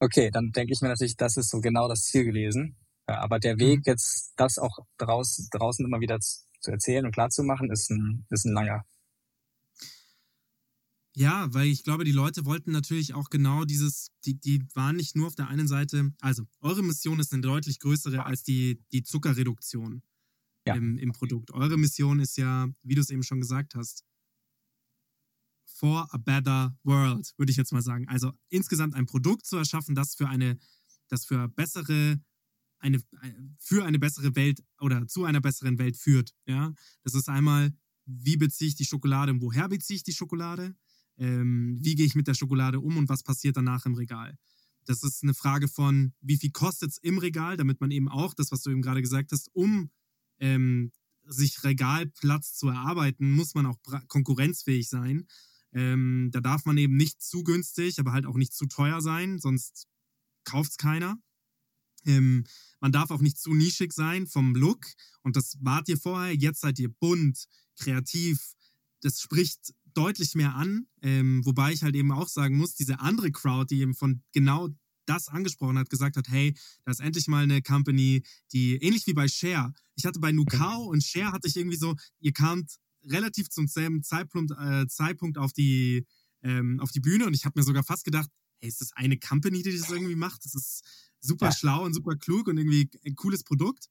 Okay, 0.00 0.30
dann 0.30 0.50
denke 0.50 0.72
ich 0.72 0.80
mir 0.80 0.88
natürlich, 0.88 1.16
das 1.16 1.36
ist 1.36 1.50
so 1.50 1.60
genau 1.60 1.88
das 1.88 2.02
Ziel 2.02 2.24
gewesen. 2.24 2.76
Ja, 3.08 3.20
aber 3.20 3.38
der 3.38 3.58
Weg 3.58 3.78
mhm. 3.78 3.82
jetzt, 3.86 4.32
das 4.36 4.58
auch 4.58 4.78
draus, 4.98 5.48
draußen 5.50 5.84
immer 5.84 6.00
wieder 6.00 6.18
zu 6.20 6.70
erzählen 6.70 7.04
und 7.04 7.12
klarzumachen, 7.12 7.70
ist 7.70 7.90
ein, 7.90 8.26
ist 8.30 8.44
ein 8.44 8.54
langer. 8.54 8.84
Ja, 11.16 11.46
weil 11.54 11.68
ich 11.68 11.84
glaube, 11.84 12.04
die 12.04 12.12
Leute 12.12 12.44
wollten 12.44 12.72
natürlich 12.72 13.14
auch 13.14 13.30
genau 13.30 13.64
dieses, 13.64 14.10
die, 14.24 14.34
die 14.34 14.66
waren 14.74 14.96
nicht 14.96 15.14
nur 15.14 15.28
auf 15.28 15.36
der 15.36 15.46
einen 15.46 15.68
Seite, 15.68 16.12
also 16.20 16.44
eure 16.60 16.82
Mission 16.82 17.20
ist 17.20 17.32
eine 17.32 17.42
deutlich 17.42 17.78
größere 17.78 18.26
als 18.26 18.42
die, 18.42 18.82
die 18.90 19.04
Zuckerreduktion 19.04 20.02
ja. 20.66 20.74
im, 20.74 20.98
im 20.98 21.12
Produkt. 21.12 21.52
Eure 21.52 21.76
Mission 21.76 22.18
ist 22.18 22.36
ja, 22.36 22.66
wie 22.82 22.96
du 22.96 23.00
es 23.00 23.10
eben 23.10 23.22
schon 23.22 23.40
gesagt 23.40 23.76
hast, 23.76 24.04
for 25.84 26.08
a 26.12 26.18
better 26.18 26.74
world, 26.82 27.34
würde 27.36 27.50
ich 27.50 27.56
jetzt 27.56 27.72
mal 27.72 27.82
sagen. 27.82 28.08
Also 28.08 28.32
insgesamt 28.48 28.94
ein 28.94 29.06
Produkt 29.06 29.44
zu 29.44 29.56
erschaffen, 29.56 29.94
das 29.94 30.14
für 30.14 30.28
eine, 30.28 30.58
das 31.08 31.26
für 31.26 31.48
bessere, 31.48 32.20
eine, 32.78 33.00
für 33.58 33.84
eine 33.84 33.98
bessere 33.98 34.34
Welt 34.34 34.62
oder 34.80 35.06
zu 35.06 35.24
einer 35.24 35.40
besseren 35.40 35.78
Welt 35.78 35.96
führt. 35.96 36.34
Ja, 36.46 36.72
das 37.02 37.14
ist 37.14 37.28
einmal, 37.28 37.72
wie 38.06 38.36
beziehe 38.36 38.68
ich 38.68 38.76
die 38.76 38.84
Schokolade 38.84 39.32
und 39.32 39.42
woher 39.42 39.68
beziehe 39.68 39.96
ich 39.96 40.04
die 40.04 40.12
Schokolade? 40.12 40.74
ähm, 41.18 41.78
wie 41.80 41.94
gehe 41.94 42.06
ich 42.06 42.14
mit 42.14 42.26
der 42.26 42.34
Schokolade 42.34 42.80
um 42.80 42.96
und 42.96 43.08
was 43.08 43.22
passiert 43.22 43.56
danach 43.56 43.86
im 43.86 43.94
Regal. 43.94 44.36
Das 44.86 45.02
ist 45.02 45.22
eine 45.22 45.34
Frage 45.34 45.68
von, 45.68 46.12
wie 46.20 46.36
viel 46.36 46.50
kostet 46.50 46.90
es 46.90 46.98
im 46.98 47.18
Regal, 47.18 47.56
damit 47.56 47.80
man 47.80 47.90
eben 47.90 48.08
auch 48.08 48.34
das, 48.34 48.52
was 48.52 48.62
du 48.62 48.70
eben 48.70 48.82
gerade 48.82 49.00
gesagt 49.00 49.32
hast, 49.32 49.48
um 49.54 49.90
ähm, 50.38 50.92
sich 51.26 51.64
Regalplatz 51.64 52.54
zu 52.54 52.68
erarbeiten, 52.68 53.30
muss 53.30 53.54
man 53.54 53.66
auch 53.66 53.78
konkurrenzfähig 54.08 54.88
sein. 54.88 55.26
Ähm, 55.74 56.30
da 56.32 56.40
darf 56.40 56.64
man 56.64 56.78
eben 56.78 56.96
nicht 56.96 57.20
zu 57.20 57.42
günstig, 57.42 57.98
aber 57.98 58.12
halt 58.12 58.26
auch 58.26 58.36
nicht 58.36 58.54
zu 58.54 58.66
teuer 58.66 59.00
sein, 59.00 59.38
sonst 59.38 59.88
kauft 60.44 60.72
es 60.72 60.76
keiner. 60.76 61.18
Ähm, 62.06 62.44
man 62.80 62.92
darf 62.92 63.10
auch 63.10 63.20
nicht 63.20 63.38
zu 63.38 63.54
nischig 63.54 63.92
sein 63.92 64.26
vom 64.26 64.54
Look 64.54 64.86
und 65.22 65.36
das 65.36 65.56
wart 65.60 65.88
ihr 65.88 65.98
vorher. 65.98 66.34
Jetzt 66.34 66.60
seid 66.60 66.78
ihr 66.78 66.90
bunt, 66.90 67.46
kreativ. 67.76 68.54
Das 69.00 69.20
spricht 69.20 69.74
deutlich 69.94 70.34
mehr 70.34 70.54
an. 70.54 70.86
Ähm, 71.02 71.44
wobei 71.44 71.72
ich 71.72 71.82
halt 71.82 71.94
eben 71.96 72.12
auch 72.12 72.28
sagen 72.28 72.56
muss, 72.56 72.74
diese 72.74 73.00
andere 73.00 73.32
Crowd, 73.32 73.74
die 73.74 73.80
eben 73.80 73.94
von 73.94 74.22
genau 74.32 74.68
das 75.06 75.28
angesprochen 75.28 75.78
hat, 75.78 75.90
gesagt 75.90 76.16
hat, 76.16 76.28
hey, 76.28 76.54
da 76.84 76.92
ist 76.92 77.00
endlich 77.00 77.26
mal 77.26 77.42
eine 77.44 77.62
Company, 77.62 78.24
die 78.52 78.76
ähnlich 78.76 79.06
wie 79.06 79.12
bei 79.12 79.28
Share. 79.28 79.72
Ich 79.96 80.04
hatte 80.04 80.20
bei 80.20 80.32
Nukao 80.32 80.84
und 80.84 81.04
Share 81.04 81.32
hatte 81.32 81.48
ich 81.48 81.56
irgendwie 81.56 81.76
so, 81.76 81.94
ihr 82.20 82.32
kamt 82.32 82.78
relativ 83.08 83.50
zum 83.50 83.66
selben 83.66 84.02
Zeitpunkt, 84.02 84.52
äh, 84.58 84.86
Zeitpunkt 84.86 85.38
auf 85.38 85.52
die 85.52 86.06
ähm, 86.42 86.78
auf 86.80 86.90
die 86.90 87.00
Bühne 87.00 87.26
und 87.26 87.34
ich 87.34 87.44
habe 87.44 87.58
mir 87.58 87.64
sogar 87.64 87.82
fast 87.82 88.04
gedacht, 88.04 88.28
hey, 88.60 88.68
ist 88.68 88.80
das 88.80 88.92
eine 88.92 89.18
Company, 89.18 89.62
die 89.62 89.76
das 89.76 89.90
irgendwie 89.90 90.14
macht? 90.14 90.44
Das 90.44 90.54
ist 90.54 90.82
super 91.20 91.46
ja. 91.46 91.52
schlau 91.52 91.84
und 91.84 91.94
super 91.94 92.16
klug 92.16 92.48
und 92.48 92.58
irgendwie 92.58 92.90
ein 93.04 93.16
cooles 93.16 93.44
Produkt. 93.44 93.88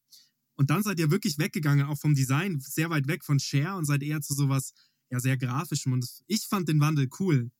Und 0.55 0.69
dann 0.69 0.83
seid 0.83 0.99
ihr 0.99 1.09
wirklich 1.09 1.39
weggegangen, 1.39 1.87
auch 1.87 1.97
vom 1.97 2.13
Design, 2.13 2.59
sehr 2.59 2.91
weit 2.91 3.07
weg 3.07 3.23
von 3.23 3.39
Share 3.39 3.75
und 3.75 3.85
seid 3.85 4.03
eher 4.03 4.21
zu 4.21 4.35
sowas 4.35 4.73
ja 5.09 5.19
sehr 5.19 5.37
grafischem. 5.37 5.93
Und 5.93 6.07
ich 6.27 6.45
fand 6.47 6.69
den 6.69 6.79
Wandel 6.79 7.09
cool. 7.19 7.51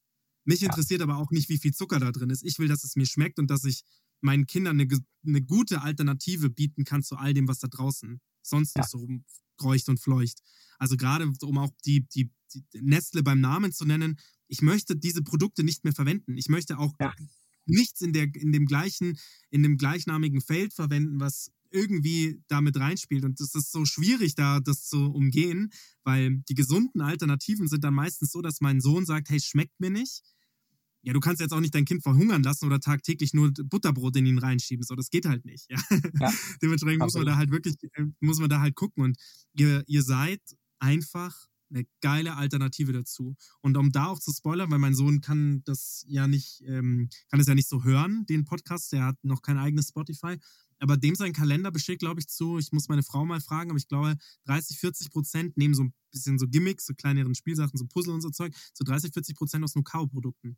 Mich 0.45 0.61
ja. 0.61 0.69
interessiert 0.69 1.01
aber 1.01 1.17
auch 1.17 1.31
nicht, 1.31 1.49
wie 1.49 1.57
viel 1.57 1.73
Zucker 1.73 1.99
da 1.99 2.11
drin 2.11 2.29
ist. 2.29 2.43
Ich 2.43 2.59
will, 2.59 2.67
dass 2.67 2.83
es 2.83 2.95
mir 2.95 3.05
schmeckt 3.05 3.39
und 3.39 3.49
dass 3.49 3.63
ich 3.63 3.83
meinen 4.21 4.45
Kindern 4.45 4.79
eine, 4.79 4.99
eine 5.25 5.41
gute 5.41 5.81
Alternative 5.81 6.49
bieten 6.49 6.83
kann 6.83 7.03
zu 7.03 7.15
all 7.15 7.33
dem, 7.33 7.47
was 7.47 7.59
da 7.59 7.67
draußen 7.67 8.21
sonst 8.41 8.75
ja. 8.75 8.81
noch 8.81 8.89
so 8.89 9.07
rumkreucht 9.53 9.89
und 9.89 9.99
fleucht. 9.99 10.39
Also 10.77 10.97
gerade, 10.97 11.31
um 11.41 11.57
auch 11.57 11.71
die, 11.85 12.07
die, 12.09 12.31
die 12.53 12.63
Nestle 12.81 13.23
beim 13.23 13.41
Namen 13.41 13.71
zu 13.71 13.85
nennen, 13.85 14.19
ich 14.47 14.61
möchte 14.61 14.95
diese 14.95 15.23
Produkte 15.23 15.63
nicht 15.63 15.83
mehr 15.83 15.93
verwenden. 15.93 16.37
Ich 16.37 16.49
möchte 16.49 16.77
auch 16.77 16.93
ja. 16.99 17.13
nichts 17.65 18.01
in, 18.01 18.13
der, 18.13 18.27
in, 18.35 18.51
dem 18.51 18.65
gleichen, 18.65 19.17
in 19.49 19.63
dem 19.63 19.77
gleichnamigen 19.77 20.41
Feld 20.41 20.73
verwenden, 20.73 21.19
was 21.19 21.51
irgendwie 21.71 22.41
damit 22.47 22.77
reinspielt. 22.77 23.23
Und 23.23 23.39
es 23.39 23.55
ist 23.55 23.71
so 23.71 23.85
schwierig, 23.85 24.35
da 24.35 24.59
das 24.59 24.87
zu 24.87 25.11
umgehen, 25.11 25.71
weil 26.03 26.43
die 26.49 26.53
gesunden 26.53 27.01
Alternativen 27.01 27.67
sind 27.67 27.83
dann 27.83 27.95
meistens 27.95 28.31
so, 28.31 28.41
dass 28.41 28.61
mein 28.61 28.79
Sohn 28.79 29.05
sagt, 29.05 29.29
hey, 29.29 29.39
schmeckt 29.39 29.79
mir 29.79 29.89
nicht. 29.89 30.21
Ja, 31.03 31.13
du 31.13 31.19
kannst 31.19 31.41
jetzt 31.41 31.53
auch 31.53 31.59
nicht 31.59 31.75
dein 31.75 31.85
Kind 31.85 32.01
verhungern 32.01 32.43
lassen 32.43 32.65
oder 32.65 32.79
tagtäglich 32.79 33.33
nur 33.33 33.51
Butterbrot 33.51 34.15
in 34.15 34.25
ihn 34.25 34.39
reinschieben. 34.39 34.85
So, 34.85 34.95
das 34.95 35.09
geht 35.09 35.25
halt 35.25 35.45
nicht. 35.45 35.69
Ja? 35.69 35.77
ja 36.19 36.31
Dementsprechend 36.61 37.01
muss 37.01 37.13
man 37.13 37.25
da 37.25 37.35
halt 37.35 37.51
wirklich, 37.51 37.75
äh, 37.93 38.05
muss 38.21 38.39
man 38.39 38.49
da 38.49 38.61
halt 38.61 38.75
gucken. 38.75 39.03
Und 39.03 39.17
ihr, 39.53 39.83
ihr 39.85 40.01
seid 40.01 40.41
einfach 40.79 41.47
eine 41.69 41.85
geile 42.01 42.35
Alternative 42.35 42.93
dazu. 42.93 43.35
Und 43.61 43.77
um 43.77 43.91
da 43.91 44.07
auch 44.07 44.19
zu 44.19 44.31
spoilern, 44.31 44.71
weil 44.71 44.79
mein 44.79 44.95
Sohn 44.95 45.21
kann 45.21 45.61
das 45.65 46.05
ja 46.07 46.27
nicht, 46.27 46.63
ähm, 46.65 47.09
kann 47.29 47.39
es 47.39 47.47
ja 47.47 47.55
nicht 47.55 47.67
so 47.67 47.83
hören, 47.83 48.25
den 48.27 48.45
Podcast, 48.45 48.91
der 48.93 49.05
hat 49.05 49.17
noch 49.23 49.41
kein 49.41 49.57
eigenes 49.57 49.89
Spotify. 49.89 50.37
Aber 50.79 50.97
dem 50.97 51.15
sein 51.15 51.33
Kalender 51.33 51.71
besteht, 51.71 51.99
glaube 51.99 52.19
ich, 52.19 52.27
zu, 52.27 52.57
ich 52.57 52.71
muss 52.71 52.89
meine 52.89 53.03
Frau 53.03 53.25
mal 53.25 53.41
fragen, 53.41 53.71
aber 53.71 53.77
ich 53.77 53.87
glaube, 53.87 54.17
30, 54.45 54.77
40 54.77 55.11
Prozent 55.11 55.57
nehmen 55.57 55.73
so 55.73 55.83
ein 55.83 55.93
bisschen 56.11 56.37
so 56.37 56.47
Gimmicks, 56.47 56.85
so 56.85 56.93
kleineren 56.93 57.35
Spielsachen, 57.35 57.77
so 57.77 57.85
Puzzle 57.85 58.13
und 58.13 58.21
so 58.21 58.29
Zeug, 58.29 58.53
so 58.73 58.83
30, 58.83 59.13
40 59.13 59.35
Prozent 59.35 59.63
aus 59.63 59.75
Nukao-Produkten. 59.75 60.57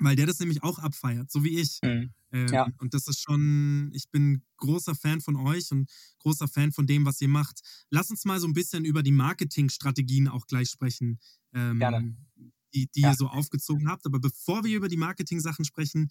Weil 0.00 0.16
der 0.16 0.26
das 0.26 0.38
nämlich 0.40 0.62
auch 0.62 0.78
abfeiert, 0.78 1.30
so 1.30 1.44
wie 1.44 1.58
ich. 1.58 1.78
Mhm. 1.82 2.12
Ähm, 2.32 2.48
ja. 2.48 2.68
Und 2.78 2.94
das 2.94 3.06
ist 3.08 3.20
schon, 3.20 3.90
ich 3.92 4.08
bin 4.10 4.42
großer 4.56 4.94
Fan 4.94 5.20
von 5.20 5.36
euch 5.36 5.70
und 5.72 5.90
großer 6.18 6.48
Fan 6.48 6.72
von 6.72 6.86
dem, 6.86 7.04
was 7.04 7.20
ihr 7.20 7.28
macht. 7.28 7.60
Lass 7.90 8.10
uns 8.10 8.24
mal 8.24 8.40
so 8.40 8.46
ein 8.46 8.52
bisschen 8.52 8.84
über 8.84 9.02
die 9.02 9.12
Marketingstrategien 9.12 10.28
auch 10.28 10.46
gleich 10.46 10.70
sprechen, 10.70 11.18
ähm, 11.52 11.78
Gerne. 11.78 12.16
die, 12.74 12.88
die 12.94 13.00
ja. 13.00 13.10
ihr 13.10 13.16
so 13.16 13.26
aufgezogen 13.28 13.88
habt. 13.88 14.06
Aber 14.06 14.20
bevor 14.20 14.64
wir 14.64 14.76
über 14.76 14.88
die 14.88 14.96
Marketing-Sachen 14.96 15.64
sprechen, 15.64 16.08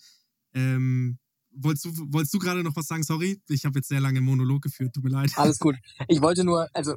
ähm, 0.54 1.19
wolltest 1.52 1.86
du, 1.86 1.91
wolltest 2.12 2.34
du 2.34 2.39
gerade 2.39 2.63
noch 2.63 2.75
was 2.75 2.88
sagen? 2.88 3.04
Sorry, 3.04 3.41
ich 3.47 3.65
habe 3.65 3.80
jetzt 3.80 3.88
sehr 3.88 4.02
lange 4.02 4.21
Monolog 4.21 4.62
geführt, 4.62 4.93
tut 4.93 5.04
mir 5.04 5.10
leid. 5.10 5.32
Alles 5.36 5.60
gut. 5.60 5.75
Ich 6.08 6.21
wollte 6.21 6.43
nur, 6.43 6.67
also 6.73 6.95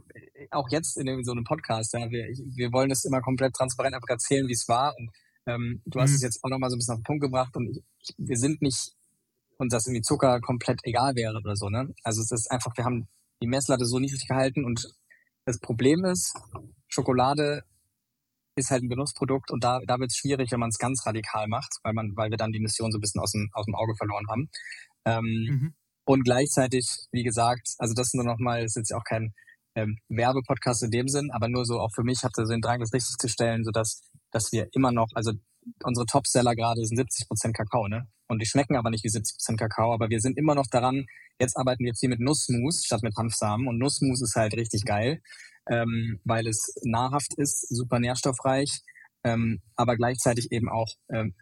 auch 0.51 0.69
jetzt 0.71 0.97
in 0.97 1.25
so 1.25 1.33
einem 1.33 1.45
Podcast, 1.45 1.93
ja, 1.93 2.11
wir, 2.11 2.27
wir 2.57 2.73
wollen 2.73 2.89
das 2.89 3.05
immer 3.05 3.21
komplett 3.21 3.55
transparent 3.55 3.95
einfach 3.95 4.09
erzählen, 4.09 4.49
wie 4.49 4.53
es 4.53 4.69
war. 4.69 4.95
Und 4.99 5.11
ähm, 5.47 5.83
du 5.87 6.01
hast 6.01 6.11
mhm. 6.11 6.17
es 6.17 6.23
jetzt 6.23 6.45
auch 6.45 6.51
nochmal 6.51 6.71
so 6.71 6.77
ein 6.77 6.79
bisschen 6.79 6.95
auf 6.95 7.01
den 7.01 7.05
Punkt 7.05 7.23
gebracht 7.23 7.57
und 7.57 7.71
ich, 7.71 7.83
ich, 8.01 8.15
wir 8.19 8.37
sind 8.37 8.63
nicht, 8.63 8.93
und 9.59 9.73
dass 9.73 9.87
irgendwie 9.87 10.03
Zucker 10.03 10.41
komplett 10.41 10.81
egal 10.85 11.15
wäre 11.15 11.37
oder 11.37 11.57
so, 11.57 11.69
ne? 11.69 11.95
Also 12.03 12.21
es 12.23 12.31
ist 12.31 12.51
einfach, 12.51 12.77
wir 12.77 12.85
haben 12.85 13.09
die 13.43 13.47
Messlatte 13.49 13.85
so 13.85 13.99
niedrig 13.99 14.27
gehalten 14.27 14.65
und 14.65 14.89
das 15.45 15.59
Problem 15.59 16.05
ist, 16.05 16.35
Schokolade 16.89 17.63
ist 18.55 18.71
halt 18.71 18.83
ein 18.83 18.89
Genussprodukt 18.89 19.51
und 19.51 19.65
da, 19.65 19.81
da 19.87 19.99
wird 19.99 20.11
es 20.11 20.17
schwierig, 20.17 20.53
wenn 20.53 20.61
man 20.61 20.69
es 20.69 20.79
ganz 20.79 21.07
radikal 21.07 21.49
macht, 21.49 21.79
weil 21.83 21.95
man, 21.95 22.13
weil 22.17 22.31
wir 22.31 22.37
dann 22.37 22.53
die 22.53 22.61
Mission 22.61 22.93
so 22.93 22.99
ein 22.99 23.01
bisschen 23.01 23.21
aus 23.21 23.33
dem, 23.33 23.49
aus 23.55 23.65
dem 23.65 23.75
Auge 23.75 23.95
verloren 23.97 24.27
haben. 24.29 24.51
Ähm, 25.05 25.25
mhm. 25.25 25.75
Und 26.05 26.25
gleichzeitig, 26.25 26.87
wie 27.13 27.23
gesagt, 27.23 27.75
also 27.79 27.95
das 27.95 28.13
nur 28.13 28.25
nochmal, 28.25 28.65
ist 28.65 28.77
jetzt 28.77 28.93
auch 28.93 29.05
kein 29.05 29.33
ähm, 29.75 29.99
Werbepodcast 30.09 30.83
in 30.83 30.91
dem 30.91 31.09
Sinn, 31.09 31.31
aber 31.31 31.49
nur 31.49 31.65
so 31.65 31.81
auch 31.81 31.93
für 31.95 32.03
mich 32.03 32.25
hatte 32.25 32.45
so 32.45 32.53
den 32.53 32.61
Drang, 32.61 32.81
das 32.81 32.93
richtig 32.93 33.17
zu 33.19 33.29
stellen, 33.29 33.65
so 33.65 33.71
dass, 33.71 34.03
dass 34.33 34.51
wir 34.53 34.69
immer 34.73 34.91
noch, 34.91 35.09
also 35.15 35.33
unsere 35.85 36.07
Topseller 36.07 36.57
gerade 36.57 36.85
sind 36.85 36.97
70 36.97 37.29
Prozent 37.29 37.57
Kakao, 37.57 37.87
ne? 37.87 38.09
Und 38.29 38.41
die 38.41 38.47
schmecken 38.47 38.77
aber 38.77 38.91
nicht 38.91 39.05
wie 39.05 39.11
70 39.11 39.37
Prozent 39.37 39.61
Kakao, 39.61 39.93
aber 39.93 40.11
wir 40.11 40.21
sind 40.21 40.37
immer 40.37 40.55
noch 40.55 40.67
daran, 40.69 41.07
jetzt 41.39 41.57
arbeiten 41.57 41.85
wir 41.85 41.95
viel 41.95 42.09
mit 42.09 42.21
Nussmus 42.21 42.85
statt 42.85 43.03
mit 43.03 43.17
Hanfsamen 43.17 43.69
und 43.69 43.79
Nussmus 43.79 44.23
ist 44.23 44.35
halt 44.35 44.55
richtig 44.55 44.85
geil 44.85 45.21
ähm, 45.71 46.21
weil 46.25 46.47
es 46.47 46.75
nahrhaft 46.83 47.35
ist, 47.37 47.69
super 47.69 47.99
nährstoffreich, 47.99 48.81
ähm, 49.25 49.61
aber 49.77 49.97
gleichzeitig 49.97 50.51
eben 50.51 50.69
auch 50.69 50.89
ähm, 51.11 51.35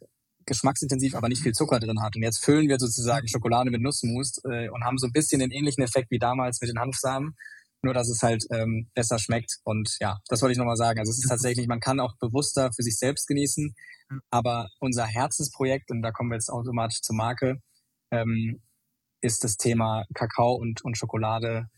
geschmacksintensiv, 0.46 1.14
aber 1.14 1.28
nicht 1.28 1.42
viel 1.42 1.52
Zucker 1.52 1.80
drin 1.80 2.02
hat. 2.02 2.16
Und 2.16 2.22
jetzt 2.22 2.44
füllen 2.44 2.68
wir 2.68 2.78
sozusagen 2.78 3.28
Schokolade 3.28 3.70
mit 3.70 3.82
Nussmus 3.82 4.40
äh, 4.44 4.68
und 4.68 4.84
haben 4.84 4.98
so 4.98 5.06
ein 5.06 5.12
bisschen 5.12 5.40
den 5.40 5.50
ähnlichen 5.50 5.84
Effekt 5.84 6.10
wie 6.10 6.18
damals 6.18 6.60
mit 6.60 6.70
den 6.70 6.80
Hanfsamen, 6.80 7.36
nur 7.82 7.94
dass 7.94 8.08
es 8.08 8.22
halt 8.22 8.44
ähm, 8.50 8.90
besser 8.94 9.18
schmeckt. 9.18 9.58
Und 9.64 9.96
ja, 10.00 10.18
das 10.28 10.42
wollte 10.42 10.52
ich 10.52 10.58
nochmal 10.58 10.76
sagen. 10.76 10.98
Also 10.98 11.10
es 11.10 11.18
ist 11.18 11.28
tatsächlich, 11.28 11.66
man 11.66 11.80
kann 11.80 12.00
auch 12.00 12.16
bewusster 12.18 12.72
für 12.72 12.82
sich 12.82 12.98
selbst 12.98 13.26
genießen, 13.26 13.74
aber 14.30 14.68
unser 14.80 15.06
Herzensprojekt, 15.06 15.90
und 15.90 16.02
da 16.02 16.10
kommen 16.10 16.30
wir 16.30 16.36
jetzt 16.36 16.50
automatisch 16.50 17.00
zur 17.00 17.16
Marke, 17.16 17.60
ähm, 18.10 18.60
ist 19.22 19.44
das 19.44 19.56
Thema 19.56 20.04
Kakao 20.14 20.54
und, 20.54 20.82
und 20.82 20.96
Schokolade 20.96 21.68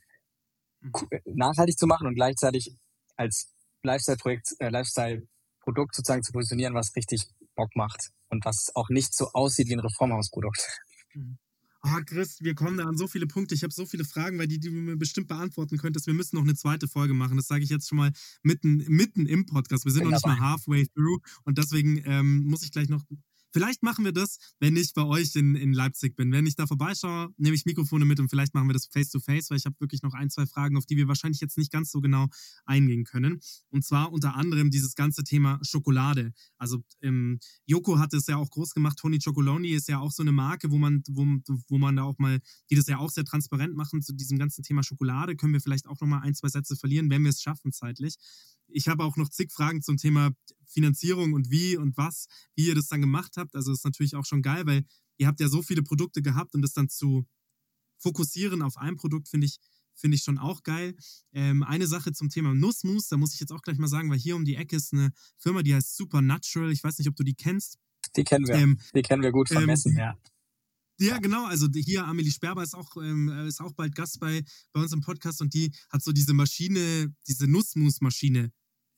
nachhaltig 1.26 1.78
zu 1.78 1.86
machen 1.86 2.06
und 2.06 2.14
gleichzeitig 2.14 2.76
als 3.16 3.52
Lifestyle-Projekt, 3.84 4.54
äh, 4.58 4.68
Lifestyle-Produkt 4.68 5.94
sozusagen 5.94 6.22
zu 6.22 6.32
positionieren, 6.32 6.74
was 6.74 6.94
richtig 6.96 7.28
Bock 7.54 7.74
macht 7.76 8.10
und 8.28 8.44
was 8.44 8.72
auch 8.74 8.88
nicht 8.88 9.14
so 9.14 9.30
aussieht 9.32 9.68
wie 9.68 9.74
ein 9.74 9.80
Reformhausprodukt. 9.80 10.80
Mhm. 11.14 11.38
Ah, 11.84 11.98
oh, 11.98 12.02
Chris, 12.06 12.40
wir 12.40 12.54
kommen 12.54 12.76
da 12.78 12.84
an 12.84 12.96
so 12.96 13.08
viele 13.08 13.26
Punkte. 13.26 13.56
Ich 13.56 13.64
habe 13.64 13.72
so 13.72 13.86
viele 13.86 14.04
Fragen, 14.04 14.38
weil 14.38 14.46
die, 14.46 14.60
die 14.60 14.68
du 14.68 14.74
mir 14.74 14.96
bestimmt 14.96 15.26
beantworten 15.26 15.78
könntest. 15.78 16.06
Wir 16.06 16.14
müssen 16.14 16.36
noch 16.36 16.44
eine 16.44 16.54
zweite 16.54 16.86
Folge 16.86 17.12
machen. 17.12 17.36
Das 17.36 17.48
sage 17.48 17.64
ich 17.64 17.70
jetzt 17.70 17.88
schon 17.88 17.98
mal 17.98 18.12
mitten, 18.44 18.84
mitten 18.86 19.26
im 19.26 19.46
Podcast. 19.46 19.84
Wir 19.84 19.90
sind 19.90 20.02
Bin 20.02 20.10
noch 20.10 20.16
nicht 20.16 20.24
dabei. 20.24 20.36
mal 20.36 20.50
halfway 20.52 20.86
through 20.86 21.20
und 21.44 21.58
deswegen 21.58 22.00
ähm, 22.04 22.44
muss 22.44 22.62
ich 22.62 22.70
gleich 22.70 22.88
noch 22.88 23.02
Vielleicht 23.52 23.82
machen 23.82 24.04
wir 24.04 24.12
das, 24.12 24.38
wenn 24.60 24.76
ich 24.76 24.94
bei 24.94 25.04
euch 25.04 25.34
in, 25.36 25.54
in 25.54 25.72
Leipzig 25.72 26.16
bin. 26.16 26.32
Wenn 26.32 26.46
ich 26.46 26.56
da 26.56 26.66
vorbeischaue, 26.66 27.32
nehme 27.36 27.54
ich 27.54 27.66
Mikrofone 27.66 28.04
mit 28.04 28.18
und 28.18 28.28
vielleicht 28.28 28.54
machen 28.54 28.68
wir 28.68 28.72
das 28.72 28.86
face-to-face, 28.86 29.50
weil 29.50 29.58
ich 29.58 29.66
habe 29.66 29.76
wirklich 29.78 30.02
noch 30.02 30.14
ein, 30.14 30.30
zwei 30.30 30.46
Fragen, 30.46 30.76
auf 30.76 30.86
die 30.86 30.96
wir 30.96 31.06
wahrscheinlich 31.08 31.40
jetzt 31.40 31.58
nicht 31.58 31.70
ganz 31.70 31.90
so 31.90 32.00
genau 32.00 32.28
eingehen 32.64 33.04
können. 33.04 33.40
Und 33.70 33.84
zwar 33.84 34.12
unter 34.12 34.34
anderem 34.36 34.70
dieses 34.70 34.94
ganze 34.94 35.22
Thema 35.22 35.58
Schokolade. 35.62 36.32
Also 36.56 36.82
ähm, 37.02 37.38
Joko 37.66 37.98
hat 37.98 38.14
es 38.14 38.26
ja 38.26 38.36
auch 38.36 38.50
groß 38.50 38.72
gemacht. 38.72 38.98
Tony 38.98 39.18
Chocoloni 39.18 39.70
ist 39.70 39.88
ja 39.88 39.98
auch 39.98 40.12
so 40.12 40.22
eine 40.22 40.32
Marke, 40.32 40.70
wo 40.70 40.78
man, 40.78 41.02
wo, 41.10 41.26
wo 41.68 41.78
man 41.78 41.96
da 41.96 42.04
auch 42.04 42.18
mal, 42.18 42.40
die 42.70 42.74
das 42.74 42.86
ja 42.86 42.98
auch 42.98 43.10
sehr 43.10 43.24
transparent 43.24 43.76
machen 43.76 44.00
zu 44.00 44.14
diesem 44.14 44.38
ganzen 44.38 44.62
Thema 44.62 44.82
Schokolade. 44.82 45.36
Können 45.36 45.52
wir 45.52 45.60
vielleicht 45.60 45.86
auch 45.86 46.00
noch 46.00 46.08
mal 46.08 46.20
ein, 46.20 46.34
zwei 46.34 46.48
Sätze 46.48 46.76
verlieren, 46.76 47.10
wenn 47.10 47.22
wir 47.22 47.30
es 47.30 47.42
schaffen 47.42 47.72
zeitlich. 47.72 48.16
Ich 48.72 48.88
habe 48.88 49.04
auch 49.04 49.16
noch 49.16 49.28
zig 49.28 49.52
Fragen 49.52 49.82
zum 49.82 49.96
Thema 49.96 50.32
Finanzierung 50.66 51.32
und 51.32 51.50
wie 51.50 51.76
und 51.76 51.96
was, 51.96 52.26
wie 52.54 52.66
ihr 52.66 52.74
das 52.74 52.88
dann 52.88 53.00
gemacht 53.00 53.36
habt. 53.36 53.54
Also 53.54 53.72
ist 53.72 53.84
natürlich 53.84 54.16
auch 54.16 54.24
schon 54.24 54.42
geil, 54.42 54.66
weil 54.66 54.84
ihr 55.18 55.26
habt 55.26 55.40
ja 55.40 55.48
so 55.48 55.62
viele 55.62 55.82
Produkte 55.82 56.22
gehabt 56.22 56.54
und 56.54 56.62
das 56.62 56.72
dann 56.72 56.88
zu 56.88 57.26
fokussieren 57.98 58.62
auf 58.62 58.76
ein 58.76 58.96
Produkt 58.96 59.28
finde 59.28 59.46
ich 59.46 59.58
finde 59.94 60.16
ich 60.16 60.22
schon 60.22 60.38
auch 60.38 60.62
geil. 60.62 60.94
Ähm, 61.32 61.62
eine 61.62 61.86
Sache 61.86 62.12
zum 62.12 62.28
Thema 62.28 62.54
Nussmus, 62.54 63.08
da 63.08 63.16
muss 63.16 63.34
ich 63.34 63.40
jetzt 63.40 63.52
auch 63.52 63.62
gleich 63.62 63.78
mal 63.78 63.88
sagen, 63.88 64.10
weil 64.10 64.18
hier 64.18 64.36
um 64.36 64.44
die 64.44 64.56
Ecke 64.56 64.76
ist 64.76 64.92
eine 64.92 65.12
Firma, 65.36 65.62
die 65.62 65.74
heißt 65.74 65.96
Supernatural. 65.96 66.72
Ich 66.72 66.82
weiß 66.82 66.98
nicht, 66.98 67.08
ob 67.08 67.16
du 67.16 67.22
die 67.22 67.34
kennst. 67.34 67.78
Die 68.16 68.24
kennen 68.24 68.46
wir. 68.48 68.54
Ähm, 68.54 68.78
die 68.94 69.02
kennen 69.02 69.22
wir 69.22 69.32
gut 69.32 69.50
ähm, 69.52 69.66
Messen, 69.66 69.96
ja. 69.96 70.16
Ja, 70.98 71.18
genau. 71.18 71.46
Also 71.46 71.66
hier 71.74 72.06
Amelie 72.06 72.30
Sperber 72.30 72.62
ist 72.62 72.74
auch, 72.74 72.96
ähm, 72.96 73.28
ist 73.46 73.60
auch 73.60 73.72
bald 73.72 73.94
Gast 73.94 74.20
bei, 74.20 74.42
bei 74.72 74.80
uns 74.80 74.92
im 74.92 75.00
Podcast 75.00 75.40
und 75.40 75.52
die 75.54 75.72
hat 75.90 76.02
so 76.02 76.12
diese 76.12 76.34
Maschine, 76.34 77.12
diese 77.26 77.46
Nussmus-Maschine 77.46 78.52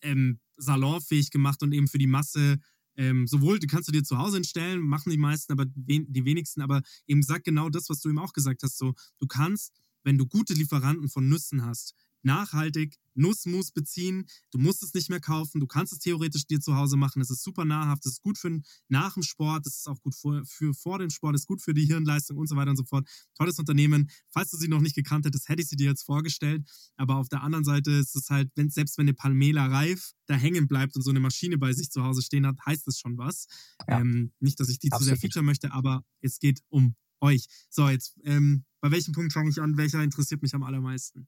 ähm, 0.05 0.39
salonfähig 0.57 1.31
gemacht 1.31 1.63
und 1.63 1.73
eben 1.73 1.89
für 1.89 1.99
die 1.99 2.07
Masse 2.07 2.59
ähm, 2.97 3.27
sowohl, 3.27 3.59
die 3.59 3.67
kannst 3.67 3.89
du 3.89 3.93
dir 3.93 4.05
zu 4.05 4.19
Hause 4.19 4.37
hinstellen, 4.37 4.81
machen 4.81 5.11
die 5.11 5.19
meisten, 5.19 5.53
aber 5.53 5.67
wen, 5.75 6.13
die 6.13 6.25
wenigsten, 6.25 6.61
aber 6.61 6.83
eben 7.07 7.23
sagt 7.23 7.45
genau 7.45 7.69
das, 7.69 7.89
was 7.89 8.01
du 8.01 8.09
eben 8.09 8.19
auch 8.19 8.33
gesagt 8.33 8.63
hast. 8.63 8.79
So, 8.79 8.95
du 9.19 9.27
kannst, 9.27 9.73
wenn 10.05 10.19
du 10.19 10.27
gute 10.27 10.55
Lieferanten 10.55 11.09
von 11.09 11.29
Nüssen 11.29 11.65
hast, 11.65 11.95
nachhaltig 12.25 12.97
Nussmus 13.15 13.71
beziehen. 13.71 14.27
Du 14.51 14.59
musst 14.59 14.83
es 14.83 14.93
nicht 14.95 15.09
mehr 15.09 15.21
kaufen. 15.21 15.61
Du 15.61 15.67
kannst 15.67 15.93
es 15.93 16.01
theoretisch 16.01 16.47
dir 16.47 16.61
zu 16.61 16.77
Hause 16.77 16.97
machen. 16.97 17.23
Es 17.23 17.31
ist 17.31 17.43
super 17.43 17.65
nahrhaft. 17.65 18.05
Es 18.07 18.13
ist 18.13 18.23
gut 18.23 18.39
für 18.39 18.61
nach 18.89 19.15
dem 19.15 19.23
Sport. 19.23 19.67
Es 19.67 19.79
ist 19.79 19.89
auch 19.89 20.01
gut 20.03 20.15
für, 20.15 20.45
für 20.45 20.75
vor 20.75 20.99
dem 20.99 21.11
Sport. 21.11 21.35
Es 21.35 21.43
ist 21.43 21.47
gut 21.47 21.63
für 21.63 21.75
die 21.75 21.87
Hirnleistung 21.87 22.37
und 22.37 22.49
so 22.49 22.57
weiter 22.57 22.71
und 22.71 22.77
so 22.77 22.85
fort. 22.85 23.09
Tolles 23.35 23.59
Unternehmen. 23.59 24.11
Falls 24.31 24.51
du 24.51 24.57
sie 24.57 24.69
noch 24.69 24.81
nicht 24.81 24.97
gekannt 24.97 25.27
hättest, 25.27 25.49
hätte 25.49 25.63
ich 25.63 25.69
sie 25.69 25.77
dir 25.77 25.87
jetzt 25.87 26.03
vorgestellt. 26.03 26.69
Aber 26.97 27.17
auf 27.17 27.29
der 27.29 27.43
anderen 27.43 27.65
Seite 27.65 27.93
ist 27.93 28.17
es 28.17 28.31
halt, 28.31 28.51
wenn, 28.57 28.71
selbst 28.71 28.99
wenn 28.99 29.05
eine 29.05 29.15
Palmela 29.15 29.67
reif 29.67 30.13
da 30.27 30.35
hängen 30.35 30.67
bleibt 30.67 30.97
und 30.97 31.03
so 31.03 31.11
eine 31.11 31.21
Maschine 31.21 31.59
bei 31.59 31.73
sich 31.73 31.91
zu 31.91 32.03
Hause 32.03 32.23
stehen 32.23 32.47
hat, 32.47 32.57
heißt 32.65 32.87
das 32.87 32.99
schon 32.99 33.19
was. 33.19 33.47
Ja. 33.89 34.01
Ähm, 34.01 34.33
nicht, 34.41 34.59
dass 34.59 34.69
ich 34.69 34.79
die 34.79 34.91
Absolut. 34.91 35.01
zu 35.03 35.21
sehr 35.21 35.21
feature 35.21 35.45
möchte, 35.45 35.73
aber 35.73 36.05
es 36.21 36.39
geht 36.39 36.61
um 36.69 36.97
euch. 37.21 37.47
So, 37.71 37.89
jetzt, 37.89 38.19
ähm, 38.25 38.65
bei 38.81 38.91
welchem 38.91 39.13
Punkt 39.13 39.33
fange 39.33 39.51
ich 39.51 39.61
an? 39.61 39.77
Welcher 39.77 40.03
interessiert 40.03 40.43
mich 40.43 40.55
am 40.55 40.63
allermeisten? 40.63 41.27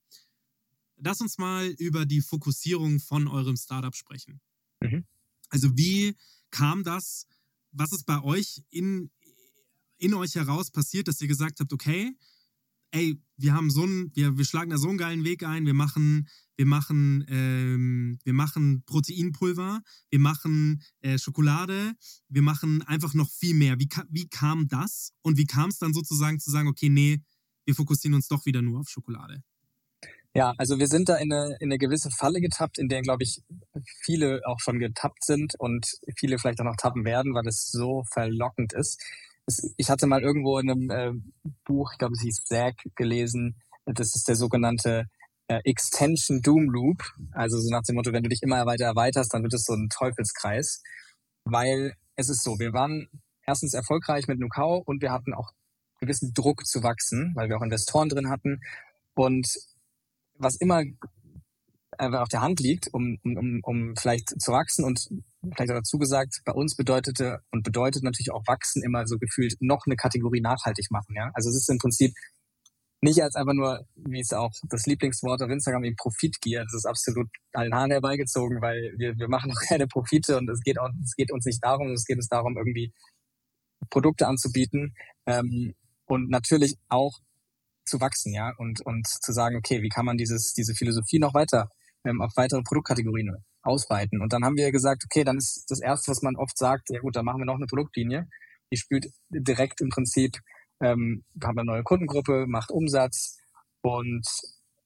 Lass 0.96 1.20
uns 1.20 1.38
mal 1.38 1.66
über 1.78 2.06
die 2.06 2.20
Fokussierung 2.20 3.00
von 3.00 3.28
eurem 3.28 3.56
Startup 3.56 3.94
sprechen. 3.94 4.40
Mhm. 4.80 5.04
Also 5.48 5.76
wie 5.76 6.16
kam 6.50 6.82
das? 6.82 7.26
Was 7.72 7.92
ist 7.92 8.06
bei 8.06 8.22
euch 8.22 8.62
in, 8.70 9.10
in 9.98 10.14
euch 10.14 10.34
heraus 10.34 10.70
passiert, 10.70 11.08
dass 11.08 11.20
ihr 11.20 11.28
gesagt 11.28 11.60
habt, 11.60 11.72
okay, 11.72 12.16
ey, 12.90 13.20
wir 13.36 13.52
haben 13.52 13.70
so 13.70 13.82
einen, 13.82 14.14
wir, 14.14 14.38
wir 14.38 14.44
schlagen 14.44 14.70
da 14.70 14.78
so 14.78 14.88
einen 14.88 14.98
geilen 14.98 15.24
Weg 15.24 15.42
ein, 15.42 15.66
wir 15.66 15.74
machen, 15.74 16.28
wir 16.56 16.66
machen, 16.66 17.24
ähm, 17.28 18.18
wir 18.24 18.32
machen 18.32 18.82
Proteinpulver, 18.86 19.82
wir 20.10 20.18
machen 20.18 20.82
äh, 21.00 21.18
Schokolade, 21.18 21.94
wir 22.28 22.42
machen 22.42 22.82
einfach 22.82 23.12
noch 23.12 23.30
viel 23.30 23.54
mehr. 23.54 23.78
Wie, 23.78 23.88
wie 24.08 24.28
kam 24.28 24.68
das? 24.68 25.12
Und 25.22 25.36
wie 25.36 25.46
kam 25.46 25.68
es 25.68 25.78
dann 25.78 25.92
sozusagen 25.92 26.40
zu 26.40 26.50
sagen, 26.50 26.68
okay, 26.68 26.88
nee, 26.88 27.22
wir 27.66 27.74
fokussieren 27.74 28.14
uns 28.14 28.28
doch 28.28 28.46
wieder 28.46 28.62
nur 28.62 28.80
auf 28.80 28.88
Schokolade? 28.88 29.42
Ja, 30.36 30.52
also 30.58 30.78
wir 30.78 30.86
sind 30.86 31.08
da 31.08 31.16
in 31.16 31.32
eine, 31.32 31.56
in 31.60 31.68
eine 31.68 31.78
gewisse 31.78 32.10
Falle 32.10 32.40
getappt, 32.40 32.78
in 32.78 32.88
der, 32.88 33.00
glaube 33.00 33.22
ich, 33.22 33.42
viele 34.02 34.42
auch 34.44 34.60
schon 34.60 34.78
getappt 34.78 35.24
sind 35.24 35.54
und 35.58 35.86
viele 36.16 36.38
vielleicht 36.38 36.60
auch 36.60 36.64
noch 36.64 36.76
tappen 36.76 37.04
werden, 37.04 37.34
weil 37.34 37.46
es 37.46 37.70
so 37.70 38.04
verlockend 38.12 38.74
ist. 38.74 39.02
Es, 39.46 39.74
ich 39.76 39.88
hatte 39.88 40.06
mal 40.06 40.22
irgendwo 40.22 40.58
in 40.58 40.70
einem 40.70 40.90
äh, 40.90 41.12
Buch, 41.64 41.92
ich 41.92 41.98
glaube, 41.98 42.14
es 42.14 42.20
hieß 42.20 42.44
Zack, 42.44 42.74
gelesen, 42.96 43.56
das 43.86 44.14
ist 44.14 44.28
der 44.28 44.36
sogenannte 44.36 45.06
äh, 45.48 45.60
Extension 45.64 46.42
Doom 46.42 46.68
Loop. 46.68 47.02
Also 47.32 47.58
so 47.58 47.70
nach 47.70 47.82
dem 47.82 47.94
Motto, 47.94 48.12
wenn 48.12 48.22
du 48.22 48.28
dich 48.28 48.42
immer 48.42 48.66
weiter 48.66 48.84
erweiterst, 48.84 49.32
dann 49.32 49.42
wird 49.42 49.54
es 49.54 49.64
so 49.64 49.72
ein 49.72 49.88
Teufelskreis. 49.88 50.82
Weil 51.44 51.94
es 52.16 52.28
ist 52.28 52.42
so, 52.42 52.58
wir 52.58 52.72
waren 52.72 53.08
erstens 53.46 53.72
erfolgreich 53.72 54.26
mit 54.26 54.38
Nukau 54.38 54.82
und 54.84 55.00
wir 55.00 55.12
hatten 55.12 55.32
auch 55.32 55.52
gewissen 56.00 56.34
Druck 56.34 56.66
zu 56.66 56.82
wachsen, 56.82 57.32
weil 57.36 57.48
wir 57.48 57.56
auch 57.56 57.62
Investoren 57.62 58.08
drin 58.08 58.28
hatten. 58.28 58.60
Und 59.14 59.48
was 60.38 60.56
immer 60.56 60.84
auf 61.98 62.28
der 62.28 62.42
Hand 62.42 62.60
liegt, 62.60 62.92
um, 62.92 63.18
um, 63.24 63.60
um 63.62 63.96
vielleicht 63.96 64.40
zu 64.40 64.52
wachsen 64.52 64.84
und 64.84 65.08
vielleicht 65.54 65.70
auch 65.70 65.76
dazu 65.76 65.98
gesagt, 65.98 66.42
bei 66.44 66.52
uns 66.52 66.76
bedeutete 66.76 67.40
und 67.50 67.62
bedeutet 67.62 68.02
natürlich 68.02 68.32
auch 68.32 68.42
wachsen 68.46 68.82
immer 68.82 69.06
so 69.06 69.18
gefühlt 69.18 69.54
noch 69.60 69.86
eine 69.86 69.96
Kategorie 69.96 70.40
nachhaltig 70.40 70.90
machen. 70.90 71.14
Ja? 71.16 71.30
Also 71.34 71.48
es 71.48 71.56
ist 71.56 71.70
im 71.70 71.78
Prinzip 71.78 72.12
nicht 73.00 73.22
als 73.22 73.34
einfach 73.36 73.52
nur, 73.52 73.86
wie 73.94 74.20
es 74.20 74.32
auch 74.32 74.52
das 74.68 74.86
Lieblingswort 74.86 75.42
auf 75.42 75.50
Instagram 75.50 75.82
wie 75.82 75.94
Profitgier, 75.94 76.62
das 76.64 76.74
ist 76.74 76.86
absolut 76.86 77.28
allen 77.52 77.74
Haaren 77.74 77.90
herbeigezogen, 77.90 78.60
weil 78.60 78.94
wir, 78.96 79.16
wir 79.16 79.28
machen 79.28 79.50
noch 79.50 79.60
keine 79.68 79.86
Profite 79.86 80.36
und 80.38 80.48
es 80.50 80.60
geht 80.62 80.78
auch, 80.78 80.90
es 81.04 81.14
geht 81.14 81.30
uns 81.30 81.44
nicht 81.44 81.62
darum, 81.62 81.92
es 81.92 82.04
geht 82.04 82.16
uns 82.16 82.28
darum, 82.28 82.56
irgendwie 82.56 82.92
Produkte 83.90 84.26
anzubieten 84.26 84.94
ähm, 85.26 85.74
und 86.06 86.30
natürlich 86.30 86.76
auch 86.88 87.20
zu 87.86 88.00
wachsen, 88.00 88.32
ja, 88.32 88.52
und, 88.58 88.80
und 88.84 89.06
zu 89.06 89.32
sagen, 89.32 89.56
okay, 89.56 89.82
wie 89.82 89.88
kann 89.88 90.04
man 90.04 90.16
dieses, 90.16 90.52
diese 90.52 90.74
Philosophie 90.74 91.18
noch 91.18 91.34
weiter 91.34 91.70
ähm, 92.04 92.20
auf 92.20 92.32
weitere 92.36 92.62
Produktkategorien 92.62 93.36
ausweiten? 93.62 94.20
Und 94.20 94.32
dann 94.32 94.44
haben 94.44 94.56
wir 94.56 94.70
gesagt, 94.72 95.04
okay, 95.04 95.24
dann 95.24 95.38
ist 95.38 95.66
das 95.68 95.80
erste, 95.80 96.10
was 96.10 96.22
man 96.22 96.36
oft 96.36 96.56
sagt, 96.58 96.90
ja 96.90 97.00
gut, 97.00 97.16
dann 97.16 97.24
machen 97.24 97.40
wir 97.40 97.46
noch 97.46 97.56
eine 97.56 97.66
Produktlinie. 97.66 98.28
Die 98.72 98.76
spielt 98.76 99.06
direkt 99.30 99.80
im 99.80 99.88
Prinzip, 99.88 100.36
ähm, 100.80 101.24
haben 101.42 101.58
eine 101.58 101.66
neue 101.66 101.82
Kundengruppe, 101.84 102.46
macht 102.46 102.70
Umsatz. 102.70 103.38
Und 103.82 104.26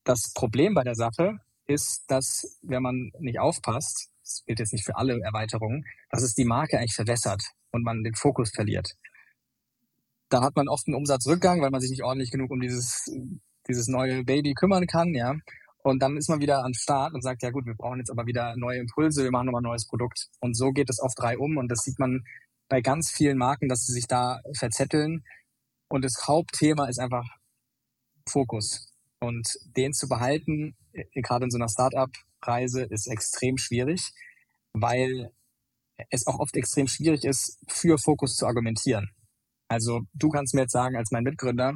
das 0.04 0.32
Problem 0.34 0.74
bei 0.74 0.84
der 0.84 0.94
Sache 0.94 1.38
ist, 1.66 2.04
dass 2.08 2.58
wenn 2.62 2.82
man 2.82 3.10
nicht 3.18 3.38
aufpasst, 3.38 4.10
das 4.22 4.42
gilt 4.46 4.58
jetzt 4.58 4.72
nicht 4.72 4.84
für 4.84 4.96
alle 4.96 5.18
Erweiterungen, 5.20 5.84
dass 6.10 6.22
es 6.22 6.34
die 6.34 6.44
Marke 6.44 6.78
eigentlich 6.78 6.94
verwässert 6.94 7.42
und 7.72 7.82
man 7.82 8.02
den 8.02 8.14
Fokus 8.14 8.50
verliert 8.50 8.94
dann 10.30 10.42
hat 10.42 10.56
man 10.56 10.68
oft 10.68 10.86
einen 10.86 10.96
Umsatzrückgang, 10.96 11.60
weil 11.60 11.70
man 11.70 11.80
sich 11.80 11.90
nicht 11.90 12.02
ordentlich 12.02 12.30
genug 12.30 12.50
um 12.50 12.60
dieses, 12.60 13.10
dieses 13.68 13.88
neue 13.88 14.24
Baby 14.24 14.54
kümmern 14.54 14.86
kann, 14.86 15.14
ja. 15.14 15.34
Und 15.82 16.02
dann 16.02 16.16
ist 16.16 16.28
man 16.28 16.40
wieder 16.40 16.64
am 16.64 16.74
Start 16.74 17.14
und 17.14 17.22
sagt, 17.22 17.42
ja 17.42 17.50
gut, 17.50 17.66
wir 17.66 17.74
brauchen 17.74 17.98
jetzt 17.98 18.10
aber 18.10 18.26
wieder 18.26 18.54
neue 18.56 18.78
Impulse, 18.78 19.24
wir 19.24 19.30
machen 19.30 19.46
nochmal 19.46 19.62
ein 19.62 19.70
neues 19.70 19.86
Produkt. 19.86 20.28
Und 20.40 20.54
so 20.56 20.72
geht 20.72 20.90
es 20.90 21.00
oft 21.00 21.18
drei 21.18 21.38
um 21.38 21.56
und 21.56 21.68
das 21.68 21.80
sieht 21.80 21.98
man 21.98 22.22
bei 22.68 22.80
ganz 22.80 23.10
vielen 23.10 23.38
Marken, 23.38 23.68
dass 23.68 23.84
sie 23.86 23.92
sich 23.92 24.06
da 24.06 24.40
verzetteln. 24.56 25.24
Und 25.88 26.04
das 26.04 26.26
Hauptthema 26.26 26.86
ist 26.86 27.00
einfach 27.00 27.26
Fokus. 28.28 28.92
Und 29.20 29.48
den 29.76 29.92
zu 29.92 30.08
behalten, 30.08 30.76
äh, 30.92 31.04
gerade 31.22 31.44
in 31.44 31.50
so 31.50 31.58
einer 31.58 31.68
Startup-Reise, 31.68 32.82
ist 32.84 33.06
extrem 33.08 33.58
schwierig, 33.58 34.12
weil 34.72 35.32
es 36.10 36.26
auch 36.26 36.38
oft 36.38 36.56
extrem 36.56 36.86
schwierig 36.86 37.24
ist, 37.24 37.58
für 37.68 37.98
Fokus 37.98 38.36
zu 38.36 38.46
argumentieren. 38.46 39.10
Also 39.70 40.00
du 40.14 40.30
kannst 40.30 40.52
mir 40.52 40.62
jetzt 40.62 40.72
sagen, 40.72 40.96
als 40.96 41.12
mein 41.12 41.22
Mitgründer, 41.22 41.74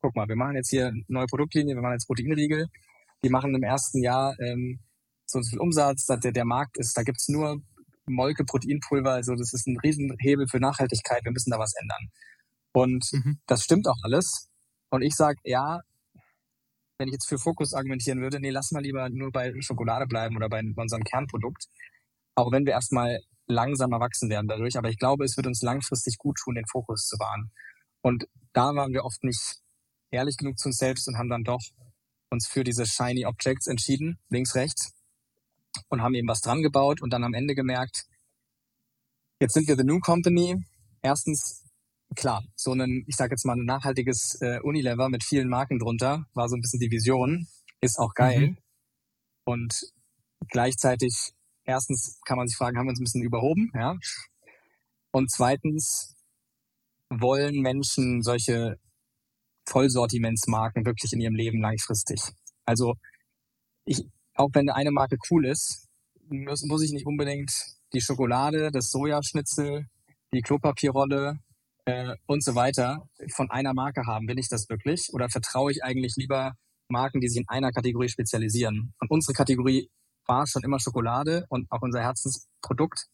guck 0.00 0.14
mal, 0.14 0.28
wir 0.28 0.36
machen 0.36 0.54
jetzt 0.54 0.70
hier 0.70 0.86
eine 0.86 1.02
neue 1.08 1.26
Produktlinie, 1.26 1.74
wir 1.74 1.82
machen 1.82 1.94
jetzt 1.94 2.06
Proteinriegel, 2.06 2.68
die 3.24 3.28
machen 3.28 3.52
im 3.52 3.62
ersten 3.64 4.02
Jahr 4.02 4.38
ähm, 4.38 4.78
so 5.26 5.42
viel 5.42 5.58
Umsatz, 5.58 6.06
der, 6.06 6.30
der 6.30 6.44
Markt 6.44 6.78
ist, 6.78 6.96
da 6.96 7.02
gibt's 7.02 7.28
nur 7.28 7.60
Molke, 8.06 8.44
Proteinpulver, 8.44 9.10
also 9.10 9.34
das 9.34 9.52
ist 9.52 9.66
ein 9.66 9.78
Riesenhebel 9.80 10.46
für 10.46 10.60
Nachhaltigkeit, 10.60 11.24
wir 11.24 11.32
müssen 11.32 11.50
da 11.50 11.58
was 11.58 11.72
ändern. 11.80 12.08
Und 12.72 13.04
mhm. 13.12 13.40
das 13.46 13.64
stimmt 13.64 13.88
auch 13.88 13.98
alles. 14.02 14.48
Und 14.90 15.02
ich 15.02 15.16
sage, 15.16 15.38
ja, 15.42 15.80
wenn 16.98 17.08
ich 17.08 17.14
jetzt 17.14 17.28
für 17.28 17.38
Fokus 17.38 17.74
argumentieren 17.74 18.20
würde, 18.20 18.38
nee, 18.38 18.50
lass 18.50 18.70
mal 18.70 18.82
lieber 18.82 19.08
nur 19.10 19.32
bei 19.32 19.52
Schokolade 19.60 20.06
bleiben 20.06 20.36
oder 20.36 20.48
bei 20.48 20.62
unserem 20.76 21.02
Kernprodukt. 21.02 21.64
Auch 22.36 22.52
wenn 22.52 22.64
wir 22.64 22.74
erstmal 22.74 23.18
langsamer 23.46 24.00
wachsen 24.00 24.30
werden 24.30 24.48
dadurch. 24.48 24.76
Aber 24.76 24.88
ich 24.88 24.98
glaube, 24.98 25.24
es 25.24 25.36
wird 25.36 25.46
uns 25.46 25.62
langfristig 25.62 26.18
gut 26.18 26.36
tun, 26.42 26.54
den 26.54 26.66
Fokus 26.66 27.06
zu 27.06 27.18
wahren. 27.18 27.50
Und 28.02 28.26
da 28.52 28.74
waren 28.74 28.92
wir 28.92 29.04
oft 29.04 29.22
nicht 29.24 29.60
ehrlich 30.10 30.36
genug 30.36 30.58
zu 30.58 30.68
uns 30.68 30.78
selbst 30.78 31.08
und 31.08 31.18
haben 31.18 31.28
dann 31.28 31.44
doch 31.44 31.60
uns 32.30 32.46
für 32.46 32.64
diese 32.64 32.86
Shiny 32.86 33.26
Objects 33.26 33.66
entschieden, 33.66 34.18
links, 34.28 34.54
rechts, 34.54 34.92
und 35.88 36.02
haben 36.02 36.14
eben 36.14 36.28
was 36.28 36.40
dran 36.40 36.62
gebaut 36.62 37.02
und 37.02 37.12
dann 37.12 37.24
am 37.24 37.34
Ende 37.34 37.54
gemerkt, 37.54 38.04
jetzt 39.40 39.54
sind 39.54 39.68
wir 39.68 39.76
The 39.76 39.84
New 39.84 40.00
Company. 40.00 40.64
Erstens, 41.02 41.64
klar, 42.14 42.44
so 42.56 42.72
ein, 42.72 43.04
ich 43.06 43.16
sage 43.16 43.32
jetzt 43.32 43.44
mal, 43.44 43.56
ein 43.56 43.64
nachhaltiges 43.64 44.40
äh, 44.40 44.60
Unilever 44.60 45.08
mit 45.08 45.24
vielen 45.24 45.48
Marken 45.48 45.78
drunter, 45.78 46.26
war 46.34 46.48
so 46.48 46.56
ein 46.56 46.60
bisschen 46.60 46.80
die 46.80 46.90
Vision, 46.90 47.46
ist 47.80 47.98
auch 47.98 48.14
geil. 48.14 48.48
Mhm. 48.48 48.58
Und 49.44 49.92
gleichzeitig 50.48 51.33
erstens 51.64 52.20
kann 52.24 52.38
man 52.38 52.46
sich 52.48 52.56
fragen, 52.56 52.78
haben 52.78 52.86
wir 52.86 52.90
uns 52.90 53.00
ein 53.00 53.04
bisschen 53.04 53.22
überhoben, 53.22 53.70
ja? 53.74 53.96
Und 55.12 55.30
zweitens 55.30 56.16
wollen 57.08 57.60
Menschen 57.60 58.22
solche 58.22 58.78
Vollsortimentsmarken 59.66 60.84
wirklich 60.84 61.12
in 61.12 61.20
ihrem 61.20 61.34
Leben 61.34 61.60
langfristig. 61.60 62.20
Also 62.64 62.94
ich, 63.84 64.06
auch 64.34 64.50
wenn 64.52 64.68
eine 64.70 64.90
Marke 64.90 65.16
cool 65.30 65.46
ist, 65.46 65.88
muss, 66.28 66.64
muss 66.64 66.82
ich 66.82 66.92
nicht 66.92 67.06
unbedingt 67.06 67.52
die 67.92 68.00
Schokolade, 68.00 68.70
das 68.72 68.90
Sojaschnitzel, 68.90 69.86
die 70.32 70.42
Klopapierrolle 70.42 71.38
äh, 71.84 72.16
und 72.26 72.42
so 72.42 72.54
weiter 72.54 73.08
von 73.34 73.50
einer 73.50 73.74
Marke 73.74 74.06
haben. 74.06 74.26
Bin 74.26 74.38
ich 74.38 74.48
das 74.48 74.68
wirklich? 74.68 75.10
Oder 75.12 75.28
vertraue 75.28 75.70
ich 75.70 75.84
eigentlich 75.84 76.14
lieber 76.16 76.54
Marken, 76.88 77.20
die 77.20 77.28
sich 77.28 77.38
in 77.38 77.48
einer 77.48 77.72
Kategorie 77.72 78.08
spezialisieren? 78.08 78.94
Und 78.98 79.10
unsere 79.10 79.34
Kategorie 79.34 79.90
war 80.26 80.46
schon 80.46 80.62
immer 80.62 80.80
Schokolade 80.80 81.46
und 81.48 81.70
auch 81.70 81.82
unser 81.82 82.00
Herzensprodukt 82.00 83.08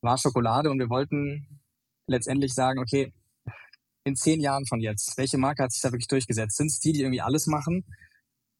war 0.00 0.18
Schokolade 0.18 0.70
und 0.70 0.78
wir 0.78 0.90
wollten 0.90 1.60
letztendlich 2.06 2.54
sagen, 2.54 2.80
okay, 2.80 3.12
in 4.04 4.16
zehn 4.16 4.40
Jahren 4.40 4.66
von 4.66 4.80
jetzt, 4.80 5.16
welche 5.16 5.38
Marke 5.38 5.62
hat 5.62 5.72
sich 5.72 5.82
da 5.82 5.92
wirklich 5.92 6.08
durchgesetzt? 6.08 6.56
Sind 6.56 6.66
es 6.66 6.80
die, 6.80 6.92
die 6.92 7.02
irgendwie 7.02 7.20
alles 7.20 7.46
machen? 7.46 7.84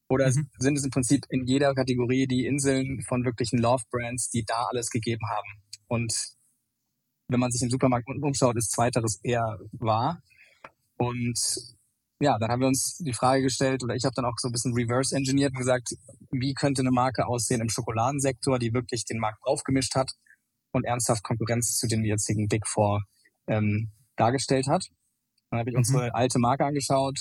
Oder 0.08 0.28
mhm. 0.28 0.50
sind 0.58 0.76
es 0.76 0.84
im 0.84 0.90
Prinzip 0.90 1.24
in 1.30 1.46
jeder 1.46 1.74
Kategorie 1.74 2.26
die 2.26 2.46
Inseln 2.46 3.02
von 3.02 3.24
wirklichen 3.24 3.58
Love-Brands, 3.58 4.30
die 4.30 4.44
da 4.44 4.66
alles 4.70 4.90
gegeben 4.90 5.26
haben? 5.28 5.48
Und 5.88 6.14
wenn 7.28 7.40
man 7.40 7.50
sich 7.50 7.62
im 7.62 7.70
Supermarkt 7.70 8.06
umschaut, 8.08 8.56
ist 8.56 8.72
zweiteres 8.72 9.20
eher 9.22 9.58
wahr. 9.72 10.22
Und 10.96 11.38
ja, 12.22 12.38
dann 12.38 12.50
haben 12.50 12.60
wir 12.60 12.68
uns 12.68 12.98
die 12.98 13.12
Frage 13.12 13.42
gestellt, 13.42 13.82
oder 13.82 13.96
ich 13.96 14.04
habe 14.04 14.14
dann 14.14 14.24
auch 14.24 14.38
so 14.38 14.48
ein 14.48 14.52
bisschen 14.52 14.74
reverse 14.74 15.14
engineert 15.14 15.52
und 15.52 15.58
gesagt, 15.58 15.94
wie 16.30 16.54
könnte 16.54 16.82
eine 16.82 16.92
Marke 16.92 17.26
aussehen 17.26 17.60
im 17.60 17.68
Schokoladensektor, 17.68 18.58
die 18.60 18.72
wirklich 18.72 19.04
den 19.04 19.18
Markt 19.18 19.40
aufgemischt 19.42 19.96
hat 19.96 20.12
und 20.70 20.84
ernsthaft 20.84 21.24
Konkurrenz 21.24 21.76
zu 21.76 21.88
den 21.88 22.04
jetzigen 22.04 22.46
Big 22.46 22.66
Four 22.68 23.02
ähm, 23.48 23.90
dargestellt 24.16 24.68
hat. 24.68 24.86
Dann 25.50 25.58
habe 25.58 25.70
ich 25.70 25.74
mhm. 25.74 25.80
unsere 25.80 26.14
alte 26.14 26.38
Marke 26.38 26.64
angeschaut, 26.64 27.18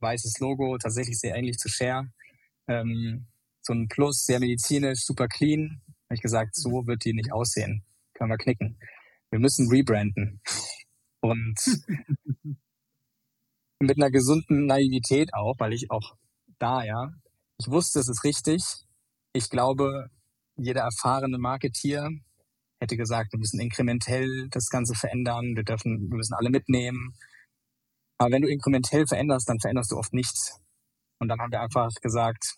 weißes 0.00 0.38
Logo, 0.40 0.78
tatsächlich 0.78 1.18
sehr 1.18 1.36
ähnlich 1.36 1.58
zu 1.58 1.68
Share, 1.68 2.08
ähm, 2.68 3.26
so 3.60 3.74
ein 3.74 3.88
Plus, 3.88 4.24
sehr 4.24 4.40
medizinisch, 4.40 5.00
super 5.04 5.28
clean. 5.28 5.82
Habe 6.06 6.14
ich 6.14 6.22
gesagt, 6.22 6.56
so 6.56 6.86
wird 6.86 7.04
die 7.04 7.12
nicht 7.12 7.32
aussehen. 7.32 7.84
Können 8.14 8.30
wir 8.30 8.38
knicken. 8.38 8.78
Wir 9.30 9.40
müssen 9.40 9.68
rebranden. 9.68 10.40
Und 11.20 11.60
mit 13.80 13.96
einer 13.96 14.10
gesunden 14.10 14.66
Naivität 14.66 15.34
auch, 15.34 15.54
weil 15.58 15.72
ich 15.72 15.90
auch 15.90 16.16
da, 16.58 16.84
ja, 16.84 17.12
ich 17.58 17.68
wusste, 17.68 18.00
es 18.00 18.08
ist 18.08 18.24
richtig. 18.24 18.62
Ich 19.32 19.50
glaube, 19.50 20.10
jeder 20.56 20.82
erfahrene 20.82 21.38
Marketier 21.38 22.10
hätte 22.80 22.96
gesagt, 22.96 23.32
wir 23.32 23.38
müssen 23.38 23.60
inkrementell 23.60 24.48
das 24.50 24.68
Ganze 24.68 24.94
verändern, 24.94 25.54
wir 25.56 25.64
dürfen, 25.64 26.10
wir 26.10 26.16
müssen 26.16 26.34
alle 26.34 26.50
mitnehmen. 26.50 27.14
Aber 28.18 28.32
wenn 28.32 28.42
du 28.42 28.48
inkrementell 28.48 29.06
veränderst, 29.06 29.48
dann 29.48 29.60
veränderst 29.60 29.92
du 29.92 29.96
oft 29.96 30.12
nichts. 30.12 30.60
Und 31.20 31.28
dann 31.28 31.40
haben 31.40 31.52
wir 31.52 31.60
einfach 31.60 31.90
gesagt, 32.00 32.56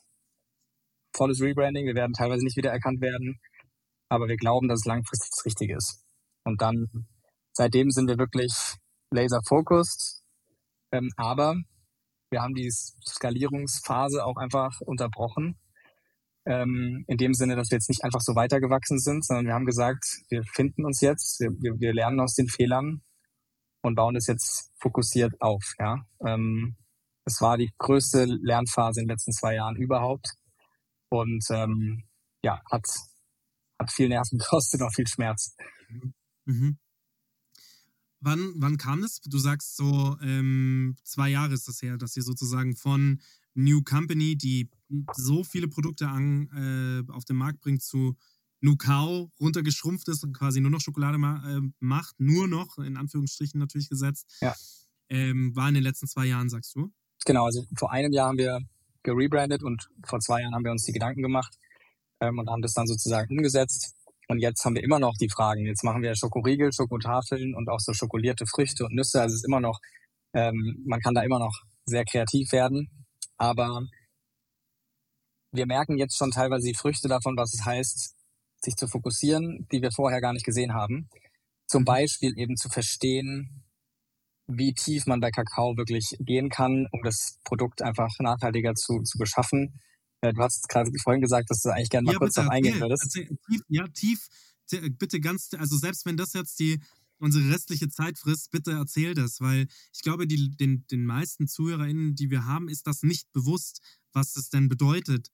volles 1.15 1.41
Rebranding, 1.41 1.87
wir 1.87 1.95
werden 1.95 2.13
teilweise 2.13 2.45
nicht 2.45 2.57
wiedererkannt 2.57 3.01
werden, 3.01 3.41
aber 4.09 4.29
wir 4.29 4.37
glauben, 4.37 4.69
dass 4.69 4.81
es 4.81 4.87
langfristig 4.87 5.31
das 5.31 5.45
Richtige 5.45 5.77
ist. 5.77 6.03
Und 6.45 6.61
dann, 6.61 6.87
seitdem 7.53 7.91
sind 7.91 8.09
wir 8.09 8.19
wirklich 8.19 8.53
laser-focused, 9.13 10.20
ähm, 10.93 11.11
aber 11.17 11.57
wir 12.31 12.43
haben 12.43 12.55
die 12.55 12.71
Skalierungsphase 12.71 14.25
auch 14.25 14.37
einfach 14.37 14.81
unterbrochen. 14.81 15.59
Ähm, 16.47 17.05
in 17.07 17.19
dem 17.19 17.35
Sinne, 17.35 17.57
dass 17.57 17.71
wir 17.71 17.77
jetzt 17.77 17.89
nicht 17.89 18.03
einfach 18.03 18.21
so 18.21 18.35
weitergewachsen 18.35 18.99
sind, 18.99 19.25
sondern 19.25 19.47
wir 19.47 19.55
haben 19.55 19.67
gesagt, 19.67 20.23
wir 20.31 20.43
finden 20.45 20.85
uns 20.85 21.01
jetzt, 21.01 21.41
wir, 21.41 21.79
wir, 21.79 21.93
lernen 21.93 22.21
aus 22.21 22.35
den 22.35 22.49
Fehlern 22.49 23.03
und 23.83 23.95
bauen 23.95 24.15
das 24.15 24.27
jetzt 24.27 24.73
fokussiert 24.81 25.35
auf. 25.41 25.75
Ja, 25.79 26.07
ähm, 26.25 26.77
es 27.25 27.41
war 27.41 27.59
die 27.59 27.71
größte 27.79 28.25
Lernphase 28.25 29.01
in 29.01 29.07
den 29.07 29.13
letzten 29.13 29.33
zwei 29.33 29.55
Jahren 29.55 29.77
überhaupt. 29.77 30.35
Und 31.11 31.45
ähm, 31.51 32.05
ja, 32.43 32.63
hat, 32.71 32.87
hat 33.79 33.91
viel 33.93 34.09
Nerven 34.09 34.39
gekostet, 34.39 34.83
auch 34.83 34.93
viel 34.93 35.07
Schmerz. 35.07 35.57
Mhm. 36.47 36.79
Wann, 38.21 38.53
wann 38.57 38.77
kam 38.77 39.01
das? 39.01 39.21
Du 39.21 39.39
sagst 39.39 39.77
so, 39.77 40.17
ähm, 40.23 40.97
zwei 41.05 41.31
Jahre 41.31 41.55
ist 41.55 41.69
das 41.69 41.81
her, 41.81 41.97
dass 41.97 42.17
ihr 42.17 42.23
sozusagen 42.23 42.77
von 42.77 43.21
New 43.55 43.83
Company, 43.83 44.37
die 44.37 44.71
so 45.15 45.43
viele 45.45 45.69
Produkte 45.69 46.09
an, 46.09 47.07
äh, 47.09 47.13
auf 47.13 47.25
den 47.25 47.37
Markt 47.37 47.61
bringt, 47.61 47.83
zu 47.83 48.17
Cow 48.79 49.31
runtergeschrumpft 49.41 50.09
ist 50.09 50.23
und 50.23 50.35
quasi 50.35 50.61
nur 50.61 50.71
noch 50.71 50.81
Schokolade 50.81 51.19
ma 51.19 51.43
äh, 51.49 51.61
macht, 51.79 52.21
nur 52.21 52.47
noch, 52.47 52.79
in 52.79 52.97
Anführungsstrichen 52.97 53.59
natürlich 53.59 53.89
gesetzt, 53.89 54.39
ja. 54.41 54.55
ähm, 55.09 55.57
war 55.57 55.69
in 55.69 55.75
den 55.75 55.83
letzten 55.83 56.07
zwei 56.07 56.27
Jahren, 56.27 56.51
sagst 56.51 56.75
du? 56.77 56.93
Genau, 57.25 57.47
also 57.47 57.65
vor 57.77 57.91
einem 57.91 58.13
Jahr 58.13 58.29
haben 58.29 58.39
wir 58.39 58.61
gerebrandet 59.03 59.63
und 59.63 59.89
vor 60.07 60.21
zwei 60.21 60.43
Jahren 60.43 60.55
haben 60.55 60.65
wir 60.65 60.73
uns 60.73 60.85
die 60.85 60.93
Gedanken 60.93 61.23
gemacht 61.23 61.57
ähm, 62.21 62.39
und 62.39 62.51
haben 62.51 62.63
das 62.63 62.75
dann 62.75 62.87
sozusagen 62.87 63.31
umgesetzt. 63.31 63.95
Und 64.31 64.39
jetzt 64.39 64.65
haben 64.65 64.77
wir 64.77 64.85
immer 64.85 65.01
noch 65.01 65.17
die 65.21 65.29
Fragen. 65.29 65.67
Jetzt 65.67 65.83
machen 65.83 66.03
wir 66.03 66.15
Schokoriegel, 66.15 66.73
Schokotafeln 66.73 67.57
und 67.57 67.69
auch 67.69 67.81
so 67.81 67.93
schokolierte 67.93 68.47
Früchte 68.47 68.85
und 68.85 68.95
Nüsse. 68.95 69.21
Also 69.21 69.35
es 69.35 69.41
ist 69.41 69.45
immer 69.45 69.59
noch, 69.59 69.81
ähm, 70.35 70.85
man 70.87 71.01
kann 71.01 71.15
da 71.15 71.23
immer 71.23 71.41
noch 71.41 71.65
sehr 71.85 72.05
kreativ 72.05 72.53
werden. 72.53 72.89
Aber 73.39 73.83
wir 75.51 75.67
merken 75.67 75.99
jetzt 75.99 76.17
schon 76.17 76.31
teilweise 76.31 76.69
die 76.69 76.77
Früchte 76.77 77.09
davon, 77.09 77.37
was 77.37 77.53
es 77.55 77.65
heißt, 77.65 78.15
sich 78.63 78.77
zu 78.77 78.87
fokussieren, 78.87 79.67
die 79.73 79.83
wir 79.83 79.91
vorher 79.91 80.21
gar 80.21 80.33
nicht 80.33 80.47
gesehen 80.47 80.75
haben. 80.75 81.09
Zum 81.67 81.85
Beispiel 81.85 82.33
eben 82.39 82.57
zu 82.57 82.69
verstehen, 82.69 83.65
wie 84.47 84.75
tief 84.75 85.07
man 85.07 85.19
bei 85.19 85.33
Kakao 85.33 85.77
wirklich 85.77 86.15
gehen 86.21 86.51
kann, 86.51 86.87
um 86.93 87.03
das 87.03 87.41
Produkt 87.43 87.83
einfach 87.83 88.11
nachhaltiger 88.21 88.77
zu, 88.77 89.03
zu 89.03 89.19
beschaffen. 89.19 89.81
Äh, 90.21 90.33
du 90.33 90.43
hast 90.43 90.69
gerade 90.69 90.91
vorhin 91.03 91.21
gesagt, 91.23 91.51
dass 91.51 91.63
du 91.63 91.71
eigentlich 91.71 91.91
gerne 91.91 92.07
mal 92.07 92.13
ja, 92.13 92.19
kurz 92.19 92.35
darauf 92.35 92.51
eingehen 92.51 92.81
würdest. 92.81 93.11
Tief, 93.13 93.63
ja, 93.69 93.87
tief, 93.89 94.29
bitte 94.99 95.21
ganz, 95.21 95.51
also 95.59 95.77
selbst 95.77 96.07
wenn 96.07 96.17
das 96.17 96.33
jetzt 96.33 96.59
die 96.61 96.81
unsere 97.19 97.51
restliche 97.51 97.89
Zeit 97.89 98.19
frisst, 98.19 98.51
bitte 98.51 98.73
erzähl 98.73 99.15
das, 99.15 99.41
weil 99.41 99.67
ich 99.93 100.01
glaube, 100.01 100.27
die, 100.27 100.57
den, 100.57 100.87
den 100.91 101.05
meisten 101.05 101.47
ZuhörerInnen, 101.47 102.15
die 102.15 102.31
wir 102.31 102.47
haben, 102.47 102.69
ist 102.69 102.87
das 102.87 103.03
nicht 103.03 103.31
bewusst, 103.33 103.81
was 104.13 104.37
es 104.37 104.49
denn 104.49 104.69
bedeutet, 104.69 105.29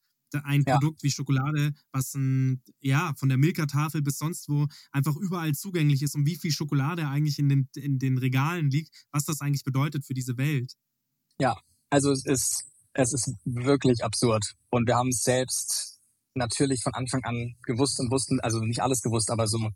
ein 0.44 0.64
ja. 0.66 0.74
Produkt 0.74 1.02
wie 1.02 1.10
Schokolade, 1.10 1.72
was 1.92 2.14
ein, 2.14 2.62
ja, 2.80 3.14
von 3.16 3.28
der 3.28 3.38
Milka-Tafel 3.38 4.02
bis 4.02 4.18
sonst 4.18 4.48
wo 4.48 4.66
einfach 4.90 5.16
überall 5.16 5.54
zugänglich 5.54 6.02
ist 6.02 6.14
und 6.14 6.26
wie 6.26 6.36
viel 6.36 6.50
Schokolade 6.50 7.08
eigentlich 7.08 7.38
in 7.38 7.48
den, 7.48 7.68
in 7.76 7.98
den 7.98 8.18
Regalen 8.18 8.70
liegt, 8.70 9.06
was 9.12 9.24
das 9.24 9.40
eigentlich 9.40 9.64
bedeutet 9.64 10.04
für 10.04 10.14
diese 10.14 10.36
Welt. 10.36 10.74
Ja, 11.38 11.56
also 11.90 12.10
es 12.10 12.26
ist, 12.26 12.64
es 12.92 13.12
ist 13.12 13.32
wirklich 13.44 14.04
absurd. 14.04 14.54
Und 14.76 14.86
wir 14.86 14.96
haben 14.96 15.08
es 15.08 15.22
selbst 15.22 16.00
natürlich 16.34 16.82
von 16.82 16.94
Anfang 16.94 17.24
an 17.24 17.56
gewusst 17.62 17.98
und 17.98 18.10
wussten, 18.10 18.40
also 18.40 18.60
nicht 18.60 18.82
alles 18.82 19.02
gewusst, 19.02 19.30
aber 19.30 19.46
so 19.48 19.70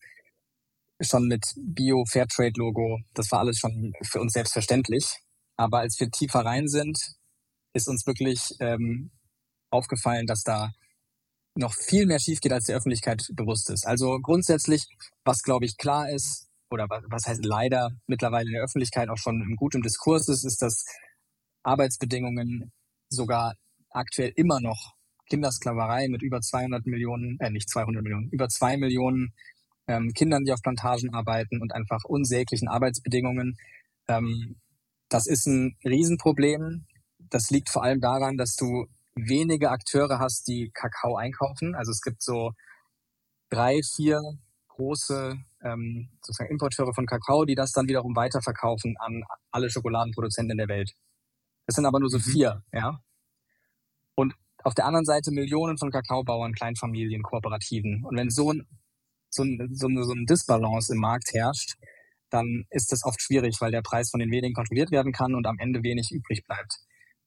schon 1.01 1.27
mit 1.27 1.55
Bio-Fairtrade-Logo, 1.57 3.01
das 3.15 3.33
war 3.33 3.41
alles 3.41 3.59
schon 3.59 3.95
für 4.03 4.21
uns 4.21 4.35
selbstverständlich. 4.35 5.07
Aber 5.57 5.79
als 5.79 5.99
wir 5.99 6.11
tiefer 6.11 6.41
rein 6.41 6.69
sind, 6.69 6.99
ist 7.73 7.89
uns 7.89 8.07
wirklich 8.07 8.55
ähm, 8.61 9.11
aufgefallen, 9.71 10.27
dass 10.27 10.43
da 10.43 10.73
noch 11.55 11.75
viel 11.75 12.07
mehr 12.07 12.21
schief 12.21 12.41
geht, 12.41 12.53
als 12.53 12.67
der 12.67 12.77
Öffentlichkeit 12.77 13.27
bewusst 13.35 13.71
ist. 13.71 13.87
Also 13.87 14.19
grundsätzlich, 14.21 14.85
was 15.25 15.43
glaube 15.43 15.65
ich 15.65 15.77
klar 15.77 16.11
ist, 16.11 16.49
oder 16.71 16.87
was 16.89 17.27
heißt 17.27 17.45
leider 17.45 17.91
mittlerweile 18.07 18.47
in 18.47 18.53
der 18.53 18.63
Öffentlichkeit 18.63 19.09
auch 19.09 19.17
schon 19.17 19.43
im 19.43 19.57
gutem 19.57 19.83
Diskurs 19.83 20.29
ist, 20.29 20.45
ist, 20.45 20.63
dass 20.63 20.85
Arbeitsbedingungen 21.65 22.73
sogar 23.09 23.55
aktuell 23.91 24.33
immer 24.37 24.61
noch 24.61 24.95
Kindersklaverei 25.29 26.09
mit 26.09 26.23
über 26.23 26.41
200 26.41 26.87
Millionen, 26.87 27.39
äh 27.41 27.51
nicht 27.51 27.71
200 27.71 28.03
Millionen, 28.03 28.29
über 28.31 28.49
zwei 28.49 28.77
Millionen 28.77 29.33
ähm, 29.87 30.13
Kindern, 30.13 30.45
die 30.45 30.53
auf 30.53 30.63
Plantagen 30.63 31.15
arbeiten 31.15 31.61
und 31.61 31.73
einfach 31.73 32.05
unsäglichen 32.05 32.69
Arbeitsbedingungen. 32.69 33.57
Ähm, 34.09 34.57
das 35.09 35.27
ist 35.27 35.47
ein 35.47 35.77
Riesenproblem. 35.85 36.87
Das 37.19 37.51
liegt 37.51 37.71
vor 37.71 37.83
allem 37.83 38.01
daran, 38.01 38.37
dass 38.37 38.57
du 38.57 38.87
wenige 39.15 39.71
Akteure 39.71 40.19
hast, 40.19 40.47
die 40.49 40.71
Kakao 40.73 41.17
einkaufen. 41.17 41.75
Also 41.75 41.91
es 41.91 42.01
gibt 42.01 42.23
so 42.23 42.53
drei, 43.51 43.81
vier 43.95 44.21
große 44.69 45.37
ähm, 45.63 46.09
sozusagen 46.23 46.51
Importeure 46.51 46.95
von 46.95 47.07
Kakao, 47.07 47.45
die 47.45 47.55
das 47.55 47.73
dann 47.73 47.89
wiederum 47.89 48.17
weiterverkaufen 48.17 48.97
an 48.99 49.25
alle 49.51 49.69
Schokoladenproduzenten 49.69 50.53
in 50.53 50.59
der 50.59 50.69
Welt. 50.69 50.93
Das 51.67 51.77
sind 51.77 51.87
aber 51.87 52.01
nur 52.01 52.09
so 52.09 52.19
mhm. 52.19 52.23
vier, 52.23 52.63
ja. 52.73 53.01
Auf 54.63 54.75
der 54.75 54.87
anderen 54.87 55.05
Seite 55.05 55.31
Millionen 55.31 55.79
von 55.79 55.91
Kakaobauern, 55.91 56.53
Kleinfamilien, 56.53 57.23
Kooperativen. 57.23 58.05
Und 58.05 58.17
wenn 58.17 58.31
so 58.31 58.53
ein, 58.53 58.67
so 59.31 59.43
ein, 59.43 59.69
so 59.73 59.89
ein, 59.89 60.03
so 60.03 60.13
ein 60.13 60.27
Disbalance 60.27 60.93
im 60.93 61.01
Markt 61.01 61.33
herrscht, 61.33 61.75
dann 62.31 62.65
ist 62.71 62.93
das 62.93 63.05
oft 63.05 63.21
schwierig, 63.21 63.61
weil 63.61 63.73
der 63.73 63.83
Preis 63.83 64.11
von 64.11 64.21
den 64.21 64.31
wenigen 64.31 64.55
kontrolliert 64.55 64.91
werden 64.91 65.13
kann 65.13 65.35
und 65.35 65.47
am 65.47 65.59
Ende 65.59 65.83
wenig 65.83 66.11
übrig 66.13 66.45
bleibt 66.47 66.79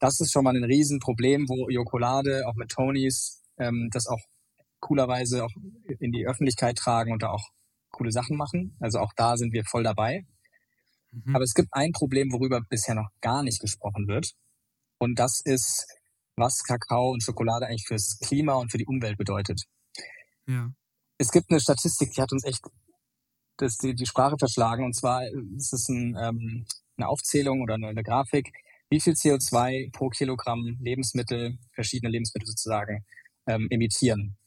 das 0.04 0.20
ist 0.20 0.34
schon 0.34 0.44
mal 0.44 0.56
ein 0.56 0.66
Riesenproblem, 0.66 1.48
wo 1.48 1.70
Jokolade 1.70 2.44
auch 2.46 2.56
mit 2.56 2.70
Tonys 2.70 3.42
ähm, 3.58 3.88
das 3.94 4.08
auch 4.08 4.20
coolerweise 4.82 5.46
auch 5.46 5.52
in 6.00 6.12
die 6.12 6.28
Öffentlichkeit 6.28 6.78
tragen 6.78 7.14
und 7.14 7.24
da 7.24 7.30
auch 7.30 7.48
coole 7.90 8.12
Sachen 8.12 8.36
machen. 8.36 8.76
Also 8.82 9.00
auch 9.00 9.14
da 9.16 9.38
sind 9.38 9.54
wir 9.54 9.64
voll 9.64 9.84
dabei. 9.84 10.26
Mhm. 11.12 11.34
Aber 11.34 11.46
es 11.46 11.54
gibt 11.54 11.70
ein 11.72 11.94
Problem, 11.94 12.34
worüber 12.34 12.60
bisher 12.70 12.96
noch 12.96 13.08
gar 13.22 13.44
nicht 13.44 13.62
gesprochen 13.62 14.10
wird. 14.10 14.34
Und 14.98 15.20
das 15.20 15.40
ist, 15.40 15.88
was 16.36 16.64
Kakao 16.64 17.12
und 17.12 17.24
Schokolade 17.24 17.68
eigentlich 17.68 17.86
fürs 17.86 18.20
Klima 18.20 18.54
und 18.56 18.72
für 18.72 18.78
die 18.78 18.86
Umwelt 18.86 19.18
bedeutet. 19.18 19.64
Ja. 20.48 20.72
Es 21.18 21.32
gibt 21.32 21.50
eine 21.50 21.60
Statistik, 21.60 22.12
die 22.12 22.22
hat 22.22 22.32
uns 22.32 22.44
echt 22.44 22.62
das, 23.58 23.78
die, 23.78 23.94
die 23.94 24.06
Sprache 24.06 24.38
verschlagen. 24.38 24.84
Und 24.84 24.94
zwar 24.94 25.24
ist 25.56 25.74
es 25.74 25.88
ein, 25.90 26.18
ähm, 26.20 26.66
eine 26.98 27.08
Aufzählung 27.08 27.62
oder 27.62 27.76
eine, 27.76 27.88
eine 27.88 28.04
Grafik, 28.04 28.52
wie 28.90 29.00
viel 29.00 29.14
CO2 29.14 29.92
pro 29.92 30.10
Kilogramm 30.10 30.78
Lebensmittel, 30.80 31.58
verschiedene 31.74 32.12
Lebensmittel 32.12 32.48
sozusagen, 32.48 33.06
ähm, 33.48 33.68
emittieren. 33.70 34.38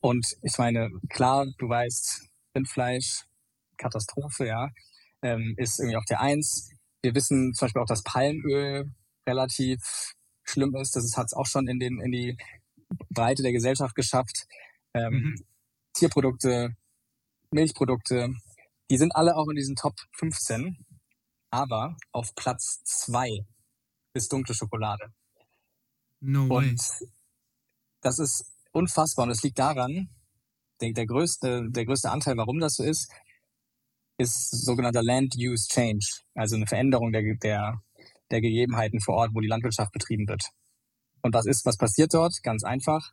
Und 0.00 0.36
ich 0.42 0.56
meine, 0.58 0.90
klar, 1.08 1.46
du 1.58 1.68
weißt, 1.68 2.28
Rindfleisch, 2.54 3.24
Katastrophe, 3.76 4.46
ja, 4.46 4.70
ähm, 5.22 5.54
ist 5.58 5.78
irgendwie 5.78 5.96
auf 5.96 6.04
der 6.04 6.20
Eins. 6.20 6.70
Wir 7.02 7.14
wissen 7.14 7.52
zum 7.54 7.66
Beispiel 7.66 7.82
auch, 7.82 7.86
dass 7.86 8.02
Palmöl 8.02 8.90
relativ 9.28 10.14
schlimm 10.46 10.74
ist. 10.76 10.96
Das 10.96 11.16
hat 11.16 11.26
es 11.26 11.34
auch 11.34 11.46
schon 11.46 11.68
in, 11.68 11.78
den, 11.78 12.00
in 12.00 12.12
die 12.12 12.36
Breite 13.10 13.42
der 13.42 13.52
Gesellschaft 13.52 13.94
geschafft. 13.94 14.46
Ähm, 14.94 15.12
Mhm. 15.12 15.44
Tierprodukte, 15.94 16.76
Milchprodukte, 17.50 18.34
die 18.90 18.98
sind 18.98 19.14
alle 19.16 19.36
auch 19.36 19.48
in 19.48 19.56
diesen 19.56 19.76
Top 19.76 19.94
15. 20.12 20.84
Aber 21.50 21.96
auf 22.12 22.34
Platz 22.34 22.82
zwei 22.84 23.46
ist 24.14 24.32
dunkle 24.32 24.54
Schokolade. 24.54 25.12
No 26.20 26.48
way. 26.48 26.68
Und 26.68 26.80
das 28.02 28.18
ist 28.18 28.44
unfassbar. 28.72 29.24
Und 29.24 29.30
es 29.30 29.42
liegt 29.42 29.58
daran, 29.58 30.10
der, 30.80 30.92
der, 30.92 31.06
größte, 31.06 31.70
der 31.70 31.86
größte 31.86 32.10
Anteil, 32.10 32.36
warum 32.36 32.58
das 32.58 32.74
so 32.74 32.84
ist, 32.84 33.10
ist 34.18 34.50
sogenannter 34.50 35.02
Land 35.02 35.34
Use 35.36 35.68
Change, 35.68 36.06
also 36.34 36.56
eine 36.56 36.66
Veränderung 36.66 37.12
der, 37.12 37.22
der, 37.36 37.82
der 38.30 38.40
Gegebenheiten 38.40 39.00
vor 39.00 39.14
Ort, 39.14 39.30
wo 39.34 39.40
die 39.40 39.48
Landwirtschaft 39.48 39.92
betrieben 39.92 40.28
wird. 40.28 40.50
Und 41.22 41.34
was 41.34 41.46
ist, 41.46 41.64
was 41.64 41.76
passiert 41.76 42.14
dort? 42.14 42.34
Ganz 42.42 42.64
einfach. 42.64 43.12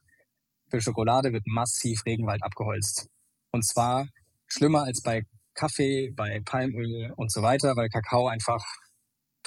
Für 0.70 0.82
Schokolade 0.82 1.34
wird 1.34 1.46
massiv 1.46 2.06
Regenwald 2.06 2.44
abgeholzt. 2.44 3.08
Und 3.52 3.66
zwar 3.66 4.08
schlimmer 4.48 4.84
als 4.84 5.02
bei 5.02 5.24
Kaffee, 5.54 6.12
bei 6.16 6.42
Palmöl 6.44 7.12
und 7.16 7.32
so 7.32 7.42
weiter, 7.42 7.76
weil 7.76 7.90
Kakao 7.90 8.28
einfach 8.28 8.64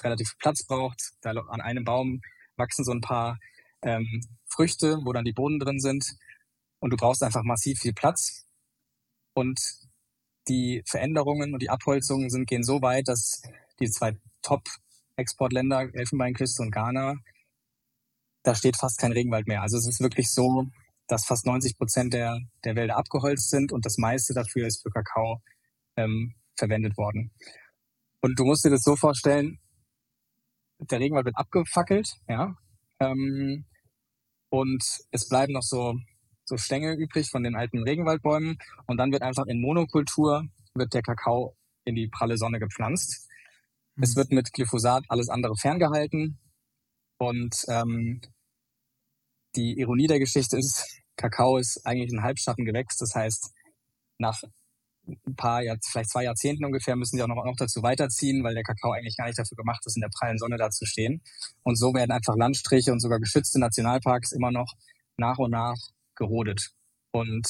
relativ 0.02 0.28
viel 0.28 0.38
Platz 0.38 0.64
braucht. 0.66 1.00
Da 1.22 1.30
an 1.30 1.60
einem 1.60 1.84
Baum 1.84 2.20
wachsen 2.56 2.84
so 2.84 2.92
ein 2.92 3.00
paar 3.00 3.38
ähm, 3.82 4.20
Früchte, 4.46 4.98
wo 5.04 5.12
dann 5.12 5.24
die 5.24 5.32
Bohnen 5.32 5.58
drin 5.58 5.80
sind. 5.80 6.04
Und 6.78 6.90
du 6.90 6.96
brauchst 6.96 7.22
einfach 7.22 7.42
massiv 7.42 7.78
viel 7.80 7.92
Platz. 7.92 8.46
Und 9.34 9.60
die 10.48 10.82
Veränderungen 10.86 11.52
und 11.52 11.62
die 11.62 11.70
Abholzungen 11.70 12.30
sind, 12.30 12.46
gehen 12.46 12.62
so 12.62 12.80
weit, 12.82 13.08
dass 13.08 13.42
die 13.80 13.90
zwei 13.90 14.16
Top-Exportländer, 15.16 15.88
Elfenbeinküste 15.94 16.62
und 16.62 16.70
Ghana, 16.70 17.16
da 18.42 18.54
steht 18.54 18.76
fast 18.76 18.98
kein 18.98 19.12
Regenwald 19.12 19.46
mehr. 19.46 19.62
Also 19.62 19.76
es 19.78 19.86
ist 19.86 20.00
wirklich 20.00 20.30
so, 20.30 20.66
dass 21.08 21.24
fast 21.24 21.46
90 21.46 21.78
Prozent 21.78 22.14
der, 22.14 22.38
der 22.64 22.76
Wälder 22.76 22.96
abgeholzt 22.96 23.50
sind 23.50 23.72
und 23.72 23.86
das 23.86 23.96
meiste 23.98 24.34
dafür 24.34 24.66
ist 24.66 24.82
für 24.82 24.90
Kakao 24.90 25.40
ähm, 25.96 26.34
verwendet 26.56 26.96
worden. 26.96 27.32
Und 28.20 28.38
du 28.38 28.44
musst 28.44 28.64
dir 28.64 28.70
das 28.70 28.82
so 28.82 28.96
vorstellen, 28.96 29.58
der 30.78 31.00
Regenwald 31.00 31.26
wird 31.26 31.36
abgefackelt, 31.36 32.08
ja, 32.28 32.54
ähm, 33.00 33.64
und 34.50 34.84
es 35.10 35.28
bleiben 35.28 35.52
noch 35.52 35.62
so, 35.62 35.96
so 36.44 36.56
Stängel 36.56 36.96
übrig 37.00 37.28
von 37.30 37.42
den 37.42 37.56
alten 37.56 37.82
Regenwaldbäumen 37.82 38.58
und 38.86 38.96
dann 38.96 39.12
wird 39.12 39.22
einfach 39.22 39.46
in 39.46 39.60
Monokultur 39.60 40.44
wird 40.74 40.92
der 40.92 41.02
Kakao 41.02 41.56
in 41.84 41.94
die 41.94 42.08
pralle 42.08 42.36
Sonne 42.36 42.58
gepflanzt. 42.58 43.25
Mhm. 43.96 44.02
Es 44.02 44.16
wird 44.16 44.30
mit 44.30 44.52
Glyphosat 44.52 45.04
alles 45.08 45.28
andere 45.28 45.56
ferngehalten 45.56 46.38
und 47.18 47.64
ähm, 47.68 48.20
die 49.56 49.78
Ironie 49.78 50.06
der 50.06 50.18
Geschichte 50.18 50.56
ist, 50.58 51.00
Kakao 51.16 51.56
ist 51.56 51.86
eigentlich 51.86 52.12
ein 52.12 52.22
Halbschattengewächs. 52.22 52.98
Das 52.98 53.14
heißt, 53.14 53.50
nach 54.18 54.42
ein 55.06 55.36
paar, 55.36 55.62
Jahr, 55.62 55.78
vielleicht 55.82 56.10
zwei 56.10 56.24
Jahrzehnten 56.24 56.64
ungefähr, 56.64 56.96
müssen 56.96 57.16
sie 57.16 57.22
auch 57.22 57.28
noch, 57.28 57.42
noch 57.44 57.56
dazu 57.56 57.82
weiterziehen, 57.82 58.42
weil 58.44 58.54
der 58.54 58.64
Kakao 58.64 58.92
eigentlich 58.92 59.16
gar 59.16 59.26
nicht 59.26 59.38
dafür 59.38 59.56
gemacht 59.56 59.80
ist, 59.86 59.96
in 59.96 60.02
der 60.02 60.10
prallen 60.10 60.38
Sonne 60.38 60.58
da 60.58 60.70
zu 60.70 60.84
stehen. 60.84 61.22
Und 61.62 61.76
so 61.76 61.94
werden 61.94 62.10
einfach 62.10 62.36
Landstriche 62.36 62.92
und 62.92 63.00
sogar 63.00 63.20
geschützte 63.20 63.60
Nationalparks 63.60 64.32
immer 64.32 64.50
noch 64.50 64.74
nach 65.16 65.38
und 65.38 65.52
nach 65.52 65.76
gerodet. 66.16 66.72
Und 67.12 67.48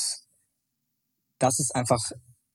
das 1.39 1.59
ist 1.59 1.75
einfach 1.75 2.11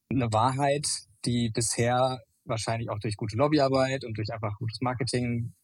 eine 0.10 0.32
Wahrheit, 0.32 0.88
die 1.26 1.50
bisher 1.50 2.22
wahrscheinlich 2.52 2.92
auch 2.92 3.00
durch 3.00 3.18
gute 3.18 3.36
Lobbyarbeit 3.36 4.06
und 4.06 4.16
durch 4.18 4.32
einfach 4.32 4.56
gutes 4.60 4.80
Marketing 4.82 5.56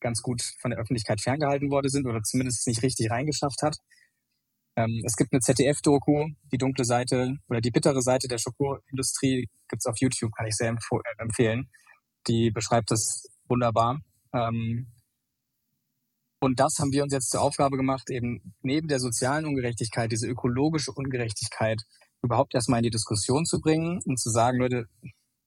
ganz 0.00 0.22
gut 0.22 0.42
von 0.60 0.70
der 0.70 0.78
Öffentlichkeit 0.78 1.20
ferngehalten 1.20 1.70
worden 1.70 1.88
sind 1.88 2.06
oder 2.06 2.22
zumindest 2.22 2.66
nicht 2.68 2.82
richtig 2.82 3.10
reingeschafft 3.10 3.62
hat. 3.62 3.78
Ähm, 4.76 5.02
es 5.04 5.16
gibt 5.16 5.32
eine 5.32 5.40
ZDF-Doku, 5.40 6.28
die 6.52 6.58
dunkle 6.58 6.84
Seite 6.84 7.36
oder 7.48 7.60
die 7.60 7.70
bittere 7.70 8.02
Seite 8.02 8.28
der 8.28 8.38
Schokoindustrie 8.38 9.48
gibt's 9.68 9.86
auf 9.86 9.96
YouTube, 9.98 10.32
kann 10.36 10.46
ich 10.46 10.56
sehr 10.56 10.68
empf 10.68 10.88
äh, 10.92 11.22
empfehlen. 11.22 11.70
Die 12.28 12.50
beschreibt 12.50 12.90
das 12.90 13.26
wunderbar. 13.48 14.00
Ähm, 14.32 14.88
und 16.40 16.60
das 16.60 16.78
haben 16.78 16.92
wir 16.92 17.02
uns 17.02 17.12
jetzt 17.12 17.30
zur 17.30 17.40
Aufgabe 17.40 17.76
gemacht, 17.76 18.10
eben 18.10 18.54
neben 18.60 18.88
der 18.88 19.00
sozialen 19.00 19.46
Ungerechtigkeit, 19.46 20.12
diese 20.12 20.28
ökologische 20.28 20.92
Ungerechtigkeit 20.92 21.80
überhaupt 22.22 22.54
erstmal 22.54 22.80
in 22.80 22.84
die 22.84 22.90
Diskussion 22.90 23.46
zu 23.46 23.60
bringen 23.60 24.00
und 24.04 24.18
zu 24.18 24.30
sagen, 24.30 24.58
Leute, 24.58 24.86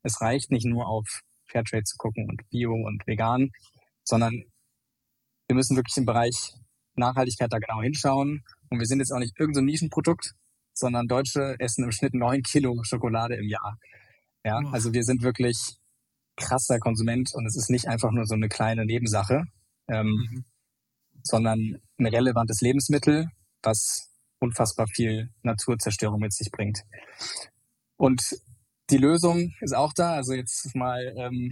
es 0.07 0.19
reicht 0.21 0.51
nicht 0.51 0.65
nur 0.65 0.87
auf 0.87 1.05
Fairtrade 1.49 1.83
zu 1.83 1.95
gucken 1.97 2.27
und 2.29 2.41
Bio 2.49 2.73
und 2.73 3.05
vegan, 3.07 3.51
sondern 4.03 4.43
wir 5.47 5.55
müssen 5.55 5.75
wirklich 5.77 5.95
im 5.97 6.05
Bereich 6.05 6.53
Nachhaltigkeit 6.95 7.51
da 7.53 7.59
genau 7.59 7.81
hinschauen. 7.81 8.43
Und 8.69 8.79
wir 8.79 8.85
sind 8.87 8.99
jetzt 8.99 9.11
auch 9.11 9.19
nicht 9.19 9.39
irgendein 9.39 9.63
so 9.63 9.65
Nischenprodukt, 9.71 10.33
sondern 10.73 11.07
Deutsche 11.07 11.55
essen 11.59 11.83
im 11.85 11.91
Schnitt 11.91 12.13
neun 12.13 12.41
Kilo 12.41 12.83
Schokolade 12.83 13.35
im 13.35 13.47
Jahr. 13.47 13.77
Ja, 14.43 14.59
Wow. 14.61 14.73
also 14.73 14.93
wir 14.93 15.03
sind 15.03 15.21
wirklich 15.23 15.77
krasser 16.35 16.79
Konsument 16.79 17.31
und 17.33 17.45
es 17.45 17.55
ist 17.57 17.69
nicht 17.69 17.87
einfach 17.87 18.11
nur 18.11 18.25
so 18.25 18.35
eine 18.35 18.47
kleine 18.49 18.85
Nebensache, 18.85 19.43
ähm, 19.87 20.07
Mhm. 20.07 20.45
sondern 21.23 21.81
ein 21.97 22.05
relevantes 22.05 22.61
Lebensmittel, 22.61 23.29
was 23.63 24.11
unfassbar 24.39 24.87
viel 24.87 25.29
Naturzerstörung 25.41 26.19
mit 26.19 26.33
sich 26.33 26.51
bringt. 26.51 26.83
Und 27.97 28.21
die 28.89 28.97
Lösung 28.97 29.53
ist 29.61 29.75
auch 29.75 29.93
da. 29.93 30.13
Also 30.13 30.33
jetzt 30.33 30.75
mal, 30.75 31.13
ähm, 31.17 31.51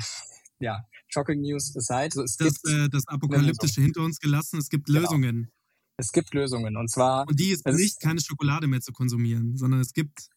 ja, 0.59 0.85
Shocking 1.07 1.41
News 1.41 1.75
aside. 1.75 2.03
Also 2.05 2.23
es, 2.23 2.37
Das, 2.37 2.61
gibt, 2.61 2.73
äh, 2.73 2.89
das 2.89 3.07
Apokalyptische 3.07 3.81
hinter 3.81 4.01
uns 4.01 4.19
gelassen. 4.19 4.59
Es 4.59 4.69
gibt 4.69 4.87
Genau. 4.87 5.01
Lösungen. 5.01 5.51
es 5.97 6.11
gibt 6.11 6.33
Lösungen. 6.33 6.75
Und 6.77 6.89
zwar, 6.89 7.27
Und 7.27 7.39
die 7.39 7.51
ist 7.51 7.65
nicht 7.65 7.99
keine 8.01 8.19
Schokolade 8.19 8.67
mehr 8.67 8.81
zu 8.81 8.91
konsumieren, 8.91 9.55
sondern 9.57 9.79
es 9.79 9.93
gibt 9.93 10.27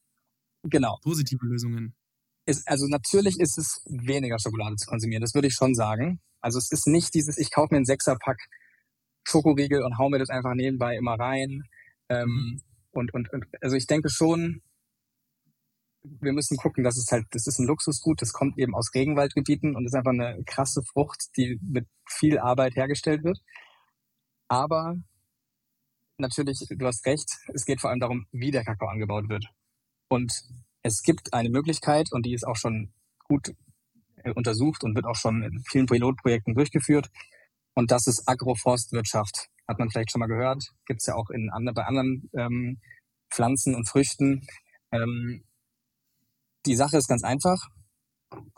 genau. 0.63 0.99
positive 1.03 1.45
Lösungen. 1.47 1.95
Ist, 2.47 2.67
also 2.67 2.87
natürlich 2.87 3.39
ist 3.41 3.59
es 3.59 3.83
weniger 3.87 4.39
Schokolade 4.39 4.77
zu 4.77 4.87
konsumieren. 4.87 5.21
Das 5.21 5.35
würde 5.35 5.49
ich 5.49 5.55
schon 5.55 5.75
sagen. 5.75 6.21
Also 6.41 6.59
es 6.59 6.71
ist 6.71 6.87
nicht 6.87 7.13
dieses, 7.15 7.37
ich 7.39 7.51
kaufe 7.51 7.75
mir 7.75 7.79
einen 7.79 7.85
Sechserpack 7.85 8.39
Schokoriegel 9.25 9.83
und 9.83 9.99
hau 9.99 10.09
mir 10.09 10.19
das 10.19 10.31
einfach 10.31 10.55
nebenbei 10.55 10.97
immer 10.97 11.15
rein. 11.15 11.65
Ähm, 12.09 12.63
und, 12.93 13.13
und, 13.13 13.31
und, 13.33 13.45
also 13.61 13.77
ich 13.77 13.87
denke 13.87 14.09
schon, 14.09 14.63
wir 16.03 16.33
müssen 16.33 16.57
gucken, 16.57 16.85
dass 16.85 16.97
es 16.97 17.11
halt, 17.11 17.27
das 17.31 17.47
ist 17.47 17.59
ein 17.59 17.67
Luxusgut, 17.67 18.23
das 18.23 18.33
kommt 18.33 18.59
eben 18.59 18.75
aus 18.75 18.95
Regenwaldgebieten 18.95 19.77
und 19.77 19.87
ist 19.87 19.95
einfach 19.95 20.13
eine 20.13 20.43
krasse 20.45 20.83
Frucht, 20.83 21.37
die 21.37 21.59
mit 21.63 21.87
viel 22.09 22.39
Arbeit 22.39 22.77
hergestellt 22.77 23.25
wird. 23.25 23.39
Aber 24.49 24.97
natürlich, 26.19 26.67
du 26.69 26.87
hast 26.87 27.05
recht, 27.07 27.39
es 27.53 27.65
geht 27.65 27.81
vor 27.81 27.91
allem 27.91 28.01
darum, 28.01 28.27
wie 28.33 28.51
der 28.51 28.65
Kakao 28.65 28.89
angebaut 28.89 29.29
wird. 29.29 29.47
Und 30.09 30.33
es 30.83 31.03
gibt 31.03 31.35
eine 31.35 31.51
Möglichkeit 31.51 32.13
und 32.13 32.25
die 32.25 32.33
ist 32.33 32.47
auch 32.47 32.57
schon 32.57 32.93
gut 33.25 33.55
äh, 34.17 34.33
untersucht 34.33 34.85
und 34.85 34.95
wird 34.95 35.07
auch 35.07 35.17
schon 35.17 35.43
in 35.43 35.63
vielen 35.69 35.87
Pilotprojekten 35.87 36.55
durchgeführt. 36.55 37.11
Und 37.75 37.91
das 37.91 38.07
ist 38.07 38.27
Agroforstwirtschaft. 38.27 39.49
Hat 39.67 39.79
man 39.79 39.91
vielleicht 39.91 40.11
schon 40.11 40.21
mal 40.21 40.27
gehört. 40.27 40.73
Gibt 40.87 41.01
es 41.01 41.07
ja 41.07 41.15
auch 41.15 41.29
in 41.31 41.51
bei 41.75 41.85
anderen 41.85 42.31
ähm, 42.33 42.81
Pflanzen 43.31 43.75
und 43.75 43.87
Früchten. 43.87 44.47
Ähm, 44.91 45.45
die 46.69 46.77
Sache 46.77 46.99
ist 46.99 47.09
ganz 47.09 47.25
einfach. 47.25 47.69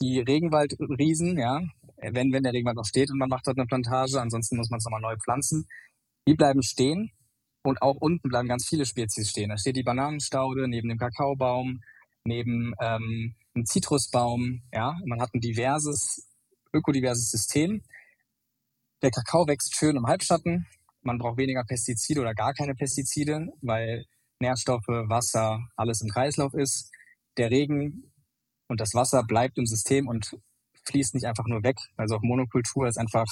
Die 0.01 0.19
Regenwaldriesen, 0.19 1.39
ja, 1.39 1.63
wenn, 1.97 2.33
wenn 2.33 2.43
der 2.43 2.53
Regenwald 2.53 2.77
noch 2.77 2.85
steht 2.85 3.11
und 3.11 3.19
man 3.19 3.29
macht 3.29 3.47
dort 3.47 3.57
eine 3.59 3.67
Plantage, 3.67 4.21
ansonsten 4.21 4.57
muss 4.57 4.71
man 4.71 4.79
es 4.79 4.85
nochmal 4.85 5.01
neu 5.01 5.17
pflanzen, 5.17 5.67
die 6.27 6.35
bleiben 6.35 6.63
stehen 6.63 7.13
und 7.63 7.81
auch 7.83 7.97
unten 7.97 8.29
bleiben 8.29 8.49
ganz 8.49 8.67
viele 8.67 8.85
Spezies 8.85 9.31
stehen. 9.31 9.51
Da 9.51 9.59
steht 9.59 9.77
die 9.77 9.83
Bananenstaude 9.83 10.67
neben 10.67 10.89
dem 10.89 10.99
Kakaobaum, 10.99 11.81
neben 12.25 12.75
ähm, 12.81 13.35
einem 13.55 13.65
Zitrusbaum, 13.65 14.63
ja, 14.73 14.99
man 15.05 15.21
hat 15.21 15.33
ein 15.35 15.41
diverses, 15.41 16.27
ökodiverses 16.73 17.31
System. 17.31 17.83
Der 19.03 19.11
Kakao 19.11 19.47
wächst 19.47 19.77
schön 19.77 19.97
im 19.97 20.07
Halbschatten, 20.07 20.67
man 21.03 21.19
braucht 21.19 21.39
weniger 21.39 21.65
Pestizide 21.65 22.21
oder 22.21 22.35
gar 22.35 22.55
keine 22.55 22.75
Pestizide, 22.75 23.49
weil 23.63 24.05
Nährstoffe, 24.41 24.89
Wasser, 24.89 25.61
alles 25.77 26.01
im 26.01 26.09
Kreislauf 26.09 26.55
ist. 26.55 26.91
Der 27.37 27.51
Regen 27.51 28.13
und 28.69 28.81
das 28.81 28.95
Wasser 28.95 29.23
bleibt 29.25 29.59
im 29.59 29.67
System 29.67 30.09
und 30.09 30.37
fließt 30.85 31.15
nicht 31.15 31.27
einfach 31.27 31.47
nur 31.47 31.63
weg. 31.63 31.77
Also 31.97 32.17
auch 32.17 32.23
Monokultur 32.23 32.89
ist 32.89 32.99
einfach, 32.99 33.27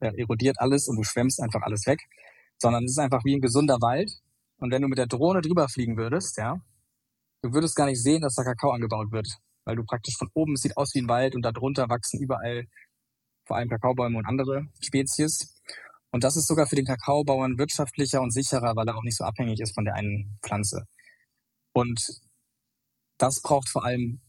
äh, 0.00 0.12
erodiert 0.16 0.60
alles 0.60 0.88
und 0.88 0.96
du 0.96 1.04
schwemmst 1.04 1.40
einfach 1.40 1.62
alles 1.62 1.86
weg, 1.86 2.00
sondern 2.58 2.84
es 2.84 2.92
ist 2.92 2.98
einfach 2.98 3.24
wie 3.24 3.36
ein 3.36 3.40
gesunder 3.40 3.80
Wald. 3.80 4.10
Und 4.58 4.70
wenn 4.70 4.82
du 4.82 4.88
mit 4.88 4.98
der 4.98 5.06
Drohne 5.06 5.40
drüber 5.40 5.68
fliegen 5.68 5.96
würdest, 5.96 6.36
ja, 6.38 6.60
du 7.42 7.52
würdest 7.52 7.76
gar 7.76 7.86
nicht 7.86 8.02
sehen, 8.02 8.22
dass 8.22 8.34
da 8.34 8.44
Kakao 8.44 8.70
angebaut 8.70 9.10
wird, 9.12 9.28
weil 9.64 9.76
du 9.76 9.84
praktisch 9.84 10.16
von 10.16 10.30
oben, 10.34 10.54
es 10.54 10.62
sieht 10.62 10.76
aus 10.76 10.94
wie 10.94 11.00
ein 11.00 11.08
Wald 11.08 11.34
und 11.34 11.42
darunter 11.42 11.88
wachsen 11.88 12.20
überall 12.20 12.66
vor 13.44 13.56
allem 13.56 13.68
Kakaobäume 13.68 14.18
und 14.18 14.26
andere 14.26 14.66
Spezies. 14.80 15.60
Und 16.10 16.24
das 16.24 16.36
ist 16.36 16.46
sogar 16.46 16.66
für 16.66 16.76
den 16.76 16.86
Kakaobauern 16.86 17.58
wirtschaftlicher 17.58 18.22
und 18.22 18.30
sicherer, 18.30 18.76
weil 18.76 18.88
er 18.88 18.96
auch 18.96 19.02
nicht 19.02 19.16
so 19.16 19.24
abhängig 19.24 19.60
ist 19.60 19.74
von 19.74 19.84
der 19.84 19.94
einen 19.94 20.38
Pflanze. 20.42 20.86
Und 21.72 22.22
das 23.18 23.40
braucht 23.40 23.68
vor 23.68 23.84
allem 23.84 24.20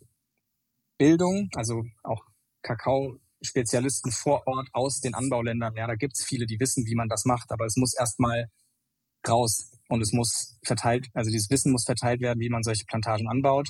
Bildung, 0.98 1.50
also 1.56 1.84
auch 2.04 2.24
Kakao-Spezialisten 2.62 4.12
vor 4.12 4.48
Ort 4.48 4.70
aus 4.74 5.02
den 5.02 5.14
Anbauländern. 5.14 5.76
Ja, 5.76 5.88
da 5.88 5.96
gibt's 5.96 6.24
viele, 6.24 6.46
die 6.46 6.60
wissen, 6.60 6.86
wie 6.86 6.96
man 6.96 7.10
das 7.10 7.26
macht, 7.26 7.52
aber 7.52 7.66
es 7.66 7.76
muss 7.76 7.94
erstmal 7.94 8.50
raus 9.28 9.72
und 9.90 10.02
es 10.02 10.14
muss 10.14 10.58
verteilt, 10.64 11.08
also 11.14 11.30
dieses 11.32 11.50
Wissen 11.50 11.72
muss 11.72 11.86
verteilt 11.86 12.22
werden, 12.22 12.40
wie 12.40 12.50
man 12.50 12.64
solche 12.64 12.86
Plantagen 12.86 13.28
anbaut. 13.28 13.70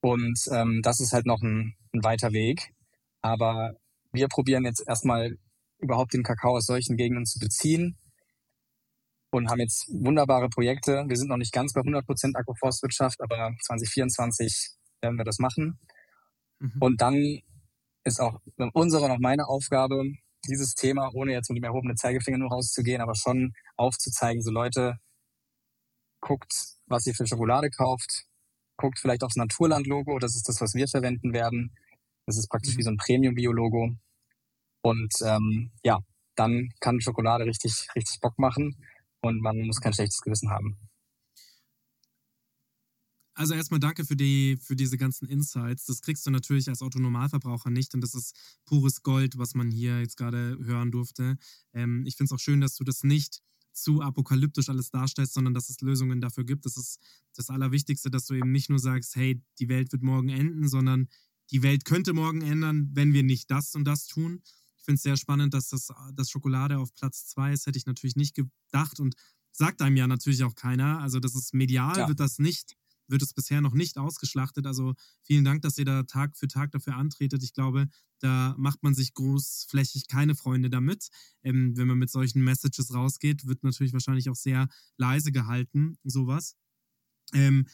Und 0.00 0.38
ähm, 0.50 0.80
das 0.82 1.00
ist 1.00 1.12
halt 1.12 1.26
noch 1.26 1.42
ein, 1.42 1.76
ein 1.92 2.02
weiter 2.02 2.32
Weg. 2.32 2.72
Aber 3.20 3.74
wir 4.12 4.28
probieren 4.28 4.64
jetzt 4.64 4.82
erstmal 4.86 5.36
überhaupt 5.78 6.14
den 6.14 6.22
Kakao 6.22 6.56
aus 6.56 6.66
solchen 6.66 6.96
Gegenden 6.96 7.26
zu 7.26 7.38
beziehen 7.38 7.98
und 9.30 9.48
haben 9.48 9.60
jetzt 9.60 9.88
wunderbare 9.88 10.48
Projekte. 10.48 11.04
Wir 11.08 11.16
sind 11.16 11.28
noch 11.28 11.36
nicht 11.36 11.52
ganz 11.52 11.72
bei 11.72 11.80
100 11.80 12.04
Prozent 12.04 12.36
Agroforstwirtschaft, 12.36 13.20
aber 13.20 13.54
2024 13.62 14.70
werden 15.00 15.16
wir 15.16 15.24
das 15.24 15.38
machen. 15.38 15.78
Mhm. 16.58 16.76
Und 16.80 17.00
dann 17.00 17.40
ist 18.04 18.20
auch 18.20 18.40
unsere 18.72 19.04
und 19.04 19.10
auch 19.10 19.18
meine 19.18 19.46
Aufgabe, 19.46 20.02
dieses 20.48 20.74
Thema, 20.74 21.10
ohne 21.14 21.32
jetzt 21.32 21.50
mit 21.50 21.58
dem 21.58 21.64
erhobenen 21.64 21.96
Zeigefinger 21.96 22.38
nur 22.38 22.50
rauszugehen, 22.50 23.02
aber 23.02 23.14
schon 23.14 23.52
aufzuzeigen, 23.76 24.42
so 24.42 24.50
Leute, 24.50 24.98
guckt, 26.20 26.52
was 26.86 27.06
ihr 27.06 27.14
für 27.14 27.26
Schokolade 27.26 27.70
kauft, 27.70 28.24
guckt 28.76 28.98
vielleicht 28.98 29.22
aufs 29.22 29.36
Naturland-Logo, 29.36 30.18
das 30.18 30.34
ist 30.34 30.48
das, 30.48 30.60
was 30.60 30.74
wir 30.74 30.88
verwenden 30.88 31.32
werden. 31.32 31.74
Das 32.26 32.36
ist 32.36 32.48
praktisch 32.48 32.74
mhm. 32.74 32.78
wie 32.78 32.82
so 32.82 32.90
ein 32.90 32.96
Premium-Bio-Logo. 32.96 33.94
Und 34.82 35.12
ähm, 35.22 35.72
ja, 35.84 35.98
dann 36.36 36.70
kann 36.80 37.00
Schokolade 37.00 37.44
richtig, 37.44 37.86
richtig 37.94 38.20
Bock 38.20 38.38
machen 38.38 38.76
und 39.22 39.40
man 39.40 39.58
muss 39.66 39.80
kein 39.80 39.92
schlechtes 39.92 40.20
Gewissen 40.20 40.50
haben. 40.50 40.76
Also 43.34 43.54
erstmal 43.54 43.80
danke 43.80 44.04
für, 44.04 44.16
die, 44.16 44.58
für 44.60 44.76
diese 44.76 44.98
ganzen 44.98 45.26
Insights. 45.26 45.86
Das 45.86 46.02
kriegst 46.02 46.26
du 46.26 46.30
natürlich 46.30 46.68
als 46.68 46.82
Autonormalverbraucher 46.82 47.70
nicht 47.70 47.94
und 47.94 48.02
das 48.02 48.14
ist 48.14 48.36
pures 48.66 49.02
Gold, 49.02 49.38
was 49.38 49.54
man 49.54 49.70
hier 49.70 50.00
jetzt 50.00 50.18
gerade 50.18 50.58
hören 50.62 50.90
durfte. 50.90 51.38
Ähm, 51.72 52.04
ich 52.06 52.16
finde 52.16 52.26
es 52.26 52.32
auch 52.32 52.42
schön, 52.42 52.60
dass 52.60 52.76
du 52.76 52.84
das 52.84 53.02
nicht 53.02 53.40
zu 53.72 54.02
apokalyptisch 54.02 54.68
alles 54.68 54.90
darstellst, 54.90 55.32
sondern 55.32 55.54
dass 55.54 55.70
es 55.70 55.80
Lösungen 55.80 56.20
dafür 56.20 56.44
gibt. 56.44 56.66
Das 56.66 56.76
ist 56.76 57.00
das 57.34 57.48
Allerwichtigste, 57.48 58.10
dass 58.10 58.26
du 58.26 58.34
eben 58.34 58.52
nicht 58.52 58.68
nur 58.68 58.78
sagst, 58.78 59.16
hey, 59.16 59.42
die 59.58 59.68
Welt 59.68 59.92
wird 59.92 60.02
morgen 60.02 60.28
enden, 60.28 60.68
sondern 60.68 61.08
die 61.50 61.62
Welt 61.62 61.84
könnte 61.84 62.12
morgen 62.12 62.42
ändern, 62.42 62.90
wenn 62.92 63.12
wir 63.12 63.22
nicht 63.22 63.50
das 63.50 63.74
und 63.74 63.84
das 63.84 64.06
tun. 64.06 64.42
Ich 64.80 64.84
finde 64.84 64.96
es 64.96 65.02
sehr 65.02 65.16
spannend, 65.16 65.54
dass 65.54 65.68
das 65.68 65.88
dass 66.14 66.30
Schokolade 66.30 66.78
auf 66.78 66.92
Platz 66.94 67.26
zwei 67.26 67.52
ist, 67.52 67.66
hätte 67.66 67.78
ich 67.78 67.86
natürlich 67.86 68.16
nicht 68.16 68.34
gedacht 68.34 68.98
und 68.98 69.14
sagt 69.52 69.82
einem 69.82 69.96
ja 69.96 70.06
natürlich 70.06 70.42
auch 70.42 70.54
keiner. 70.54 71.00
Also 71.00 71.20
das 71.20 71.34
ist 71.34 71.52
medial, 71.54 71.96
ja. 71.96 72.08
wird 72.08 72.18
das 72.18 72.38
nicht, 72.38 72.76
wird 73.08 73.22
es 73.22 73.34
bisher 73.34 73.60
noch 73.60 73.74
nicht 73.74 73.98
ausgeschlachtet. 73.98 74.66
Also 74.66 74.94
vielen 75.22 75.44
Dank, 75.44 75.62
dass 75.62 75.76
ihr 75.76 75.84
da 75.84 76.04
Tag 76.04 76.36
für 76.36 76.48
Tag 76.48 76.70
dafür 76.70 76.96
antretet. 76.96 77.42
Ich 77.42 77.52
glaube, 77.52 77.88
da 78.20 78.54
macht 78.58 78.82
man 78.82 78.94
sich 78.94 79.12
großflächig 79.14 80.08
keine 80.08 80.34
Freunde 80.34 80.70
damit. 80.70 81.08
Ähm, 81.42 81.76
wenn 81.76 81.88
man 81.88 81.98
mit 81.98 82.10
solchen 82.10 82.42
Messages 82.42 82.94
rausgeht, 82.94 83.46
wird 83.46 83.62
natürlich 83.62 83.92
wahrscheinlich 83.92 84.30
auch 84.30 84.36
sehr 84.36 84.68
leise 84.96 85.32
gehalten, 85.32 85.98
sowas. 86.04 86.56
Ähm, 87.34 87.66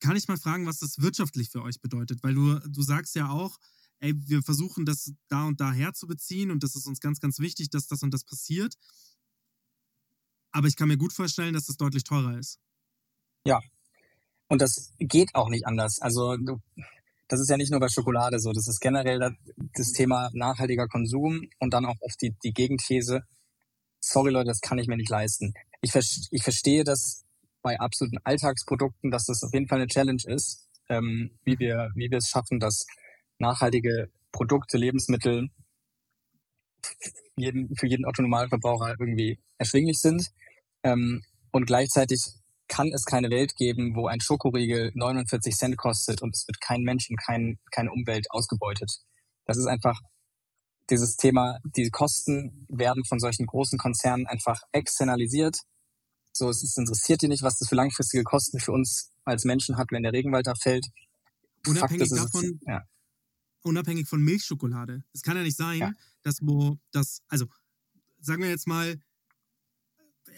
kann 0.00 0.16
ich 0.16 0.28
mal 0.28 0.38
fragen, 0.38 0.66
was 0.66 0.78
das 0.78 1.00
wirtschaftlich 1.00 1.50
für 1.50 1.62
euch 1.62 1.80
bedeutet? 1.80 2.22
Weil 2.22 2.34
du, 2.34 2.58
du 2.60 2.82
sagst 2.82 3.14
ja 3.14 3.28
auch, 3.28 3.58
ey, 4.00 4.14
wir 4.16 4.42
versuchen 4.42 4.84
das 4.84 5.12
da 5.28 5.46
und 5.46 5.60
da 5.60 5.72
herzubeziehen 5.72 6.50
und 6.50 6.62
das 6.62 6.74
ist 6.74 6.86
uns 6.86 7.00
ganz, 7.00 7.20
ganz 7.20 7.38
wichtig, 7.38 7.70
dass 7.70 7.86
das 7.86 8.02
und 8.02 8.12
das 8.12 8.24
passiert. 8.24 8.74
Aber 10.52 10.66
ich 10.66 10.76
kann 10.76 10.88
mir 10.88 10.96
gut 10.96 11.12
vorstellen, 11.12 11.54
dass 11.54 11.66
das 11.66 11.76
deutlich 11.76 12.04
teurer 12.04 12.38
ist. 12.38 12.58
Ja. 13.44 13.60
Und 14.48 14.60
das 14.60 14.92
geht 14.98 15.34
auch 15.34 15.48
nicht 15.48 15.66
anders. 15.66 16.00
Also 16.00 16.36
das 17.28 17.40
ist 17.40 17.48
ja 17.48 17.56
nicht 17.56 17.70
nur 17.70 17.78
bei 17.78 17.88
Schokolade 17.88 18.40
so, 18.40 18.52
das 18.52 18.66
ist 18.66 18.80
generell 18.80 19.36
das 19.74 19.92
Thema 19.92 20.30
nachhaltiger 20.32 20.88
Konsum 20.88 21.48
und 21.60 21.72
dann 21.72 21.86
auch 21.86 21.96
oft 22.00 22.20
die, 22.20 22.34
die 22.42 22.52
Gegenthese, 22.52 23.22
sorry 24.00 24.32
Leute, 24.32 24.48
das 24.48 24.60
kann 24.60 24.78
ich 24.78 24.88
mir 24.88 24.96
nicht 24.96 25.10
leisten. 25.10 25.54
Ich, 25.82 25.94
ich 25.94 26.42
verstehe 26.42 26.82
das 26.82 27.24
bei 27.62 27.78
absoluten 27.78 28.18
Alltagsprodukten, 28.24 29.12
dass 29.12 29.26
das 29.26 29.44
auf 29.44 29.52
jeden 29.52 29.68
Fall 29.68 29.78
eine 29.78 29.86
Challenge 29.86 30.22
ist, 30.26 30.68
ähm, 30.88 31.30
wie 31.44 31.58
wir, 31.60 31.90
wie 31.94 32.10
wir 32.10 32.18
es 32.18 32.28
schaffen, 32.28 32.58
dass 32.58 32.86
nachhaltige 33.40 34.10
Produkte, 34.32 34.78
Lebensmittel 34.78 35.50
jeden, 37.36 37.74
für 37.76 37.86
jeden 37.86 38.04
Autonomalverbraucher 38.04 38.96
irgendwie 38.98 39.38
erschwinglich 39.58 40.00
sind. 40.00 40.30
Ähm, 40.82 41.22
und 41.52 41.66
gleichzeitig 41.66 42.20
kann 42.68 42.92
es 42.92 43.04
keine 43.04 43.30
Welt 43.30 43.56
geben, 43.56 43.96
wo 43.96 44.06
ein 44.06 44.20
Schokoriegel 44.20 44.92
49 44.94 45.56
Cent 45.56 45.76
kostet 45.76 46.22
und 46.22 46.34
es 46.34 46.46
wird 46.46 46.60
kein 46.60 46.82
Mensch 46.82 47.10
und 47.10 47.16
kein, 47.16 47.58
keine 47.72 47.90
Umwelt 47.90 48.26
ausgebeutet. 48.30 48.90
Das 49.44 49.56
ist 49.56 49.66
einfach 49.66 50.00
dieses 50.88 51.16
Thema, 51.16 51.58
die 51.64 51.90
Kosten 51.90 52.66
werden 52.68 53.04
von 53.04 53.18
solchen 53.18 53.46
großen 53.46 53.78
Konzernen 53.78 54.26
einfach 54.26 54.62
externalisiert. 54.72 55.58
So, 56.32 56.48
es 56.48 56.62
ist, 56.62 56.78
interessiert 56.78 57.22
die 57.22 57.28
nicht, 57.28 57.42
was 57.42 57.58
das 57.58 57.68
für 57.68 57.74
langfristige 57.74 58.22
Kosten 58.22 58.60
für 58.60 58.72
uns 58.72 59.12
als 59.24 59.44
Menschen 59.44 59.76
hat, 59.76 59.88
wenn 59.90 60.04
der 60.04 60.12
Regenwald 60.12 60.46
da 60.46 60.54
fällt. 60.54 60.86
Unabhängig 61.66 62.08
Fakt, 62.08 62.34
davon, 62.34 62.60
ja 62.66 62.82
unabhängig 63.62 64.08
von 64.08 64.22
Milchschokolade. 64.22 65.04
Es 65.12 65.22
kann 65.22 65.36
ja 65.36 65.42
nicht 65.42 65.56
sein, 65.56 65.78
ja. 65.78 65.92
dass 66.22 66.38
wo 66.42 66.78
das, 66.90 67.22
also 67.28 67.46
sagen 68.20 68.42
wir 68.42 68.50
jetzt 68.50 68.66
mal, 68.66 69.00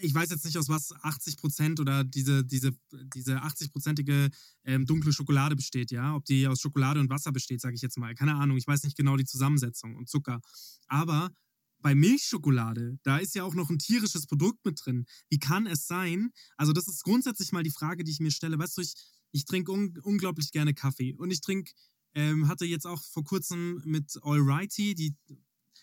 ich 0.01 0.13
weiß 0.13 0.29
jetzt 0.31 0.45
nicht, 0.45 0.57
aus 0.57 0.69
was 0.69 0.91
80 0.91 1.37
Prozent 1.37 1.79
oder 1.79 2.03
diese, 2.03 2.43
diese, 2.43 2.71
diese 3.13 3.43
80-prozentige 3.43 4.31
ähm, 4.63 4.85
dunkle 4.85 5.13
Schokolade 5.13 5.55
besteht, 5.55 5.91
ja. 5.91 6.15
Ob 6.15 6.25
die 6.25 6.47
aus 6.47 6.61
Schokolade 6.61 6.99
und 6.99 7.09
Wasser 7.09 7.31
besteht, 7.31 7.61
sage 7.61 7.75
ich 7.75 7.81
jetzt 7.81 7.97
mal. 7.97 8.15
Keine 8.15 8.35
Ahnung, 8.35 8.57
ich 8.57 8.67
weiß 8.67 8.83
nicht 8.83 8.97
genau 8.97 9.17
die 9.17 9.25
Zusammensetzung 9.25 9.95
und 9.95 10.09
Zucker. 10.09 10.41
Aber 10.87 11.31
bei 11.79 11.95
Milchschokolade, 11.95 12.97
da 13.03 13.17
ist 13.17 13.35
ja 13.35 13.43
auch 13.43 13.53
noch 13.53 13.69
ein 13.69 13.77
tierisches 13.77 14.25
Produkt 14.25 14.65
mit 14.65 14.79
drin. 14.83 15.05
Wie 15.29 15.39
kann 15.39 15.67
es 15.67 15.85
sein? 15.85 16.31
Also, 16.57 16.73
das 16.73 16.87
ist 16.87 17.03
grundsätzlich 17.03 17.51
mal 17.51 17.63
die 17.63 17.71
Frage, 17.71 18.03
die 18.03 18.11
ich 18.11 18.19
mir 18.19 18.31
stelle. 18.31 18.57
Weißt 18.57 18.77
du, 18.77 18.81
ich, 18.81 18.93
ich 19.31 19.45
trinke 19.45 19.71
un 19.71 19.93
unglaublich 20.01 20.51
gerne 20.51 20.73
Kaffee 20.73 21.13
und 21.13 21.29
ich 21.31 21.41
trinke 21.41 21.71
ähm, 22.15 22.47
hatte 22.47 22.65
jetzt 22.65 22.85
auch 22.85 23.01
vor 23.03 23.23
kurzem 23.23 23.81
mit 23.85 24.17
Alrighty, 24.21 24.95
die 24.95 25.15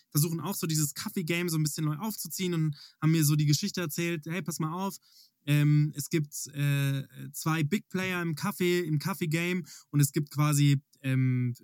versuchen 0.09 0.39
auch 0.39 0.55
so 0.55 0.67
dieses 0.67 0.93
Kaffee-Game 0.93 1.49
so 1.49 1.57
ein 1.57 1.63
bisschen 1.63 1.85
neu 1.85 1.95
aufzuziehen 1.95 2.53
und 2.53 2.75
haben 3.01 3.11
mir 3.11 3.23
so 3.23 3.35
die 3.35 3.45
Geschichte 3.45 3.81
erzählt, 3.81 4.25
hey, 4.25 4.41
pass 4.41 4.59
mal 4.59 4.73
auf, 4.73 4.97
ähm, 5.45 5.91
es 5.95 6.09
gibt 6.09 6.47
äh, 6.47 7.03
zwei 7.33 7.63
Big 7.63 7.89
Player 7.89 8.21
im 8.21 8.35
Kaffee, 8.35 8.79
im 8.79 8.99
Kaffee-Game 8.99 9.65
und 9.89 9.99
es 9.99 10.11
gibt 10.11 10.31
quasi, 10.31 10.81
ähm, 11.01 11.55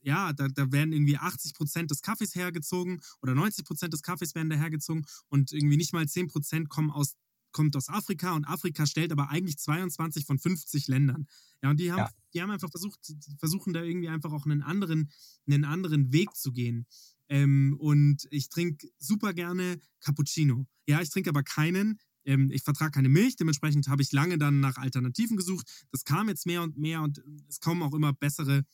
ja, 0.00 0.32
da, 0.32 0.48
da 0.48 0.70
werden 0.72 0.92
irgendwie 0.92 1.18
80 1.18 1.54
Prozent 1.54 1.90
des 1.90 2.00
Kaffees 2.00 2.34
hergezogen 2.34 3.00
oder 3.20 3.34
90 3.34 3.64
Prozent 3.64 3.92
des 3.92 4.02
Kaffees 4.02 4.34
werden 4.34 4.48
da 4.48 4.56
hergezogen 4.56 5.04
und 5.28 5.52
irgendwie 5.52 5.76
nicht 5.76 5.92
mal 5.92 6.08
10 6.08 6.28
Prozent 6.28 6.68
kommen 6.68 6.90
aus 6.90 7.16
kommt 7.52 7.76
aus 7.76 7.88
Afrika 7.88 8.34
und 8.34 8.44
Afrika 8.44 8.86
stellt 8.86 9.12
aber 9.12 9.30
eigentlich 9.30 9.58
22 9.58 10.26
von 10.26 10.38
50 10.38 10.88
Ländern. 10.88 11.26
Ja, 11.62 11.70
und 11.70 11.80
die 11.80 11.90
haben, 11.90 11.98
ja. 11.98 12.10
die 12.34 12.42
haben 12.42 12.50
einfach 12.50 12.70
versucht, 12.70 13.00
die 13.08 13.36
versuchen 13.38 13.72
da 13.72 13.82
irgendwie 13.82 14.08
einfach 14.08 14.32
auch 14.32 14.44
einen 14.44 14.62
anderen, 14.62 15.10
einen 15.46 15.64
anderen 15.64 16.12
Weg 16.12 16.34
zu 16.36 16.52
gehen. 16.52 16.86
Ähm, 17.28 17.76
und 17.78 18.26
ich 18.30 18.48
trinke 18.48 18.88
super 18.98 19.34
gerne 19.34 19.80
Cappuccino. 20.00 20.66
Ja, 20.86 21.00
ich 21.02 21.10
trinke 21.10 21.30
aber 21.30 21.42
keinen. 21.42 21.98
Ähm, 22.24 22.50
ich 22.50 22.62
vertrage 22.62 22.92
keine 22.92 23.08
Milch, 23.08 23.36
dementsprechend 23.36 23.88
habe 23.88 24.02
ich 24.02 24.12
lange 24.12 24.38
dann 24.38 24.60
nach 24.60 24.76
Alternativen 24.76 25.36
gesucht. 25.36 25.86
Das 25.90 26.04
kam 26.04 26.28
jetzt 26.28 26.46
mehr 26.46 26.62
und 26.62 26.76
mehr 26.78 27.02
und 27.02 27.22
es 27.48 27.60
kommen 27.60 27.82
auch 27.82 27.94
immer 27.94 28.12
bessere 28.12 28.64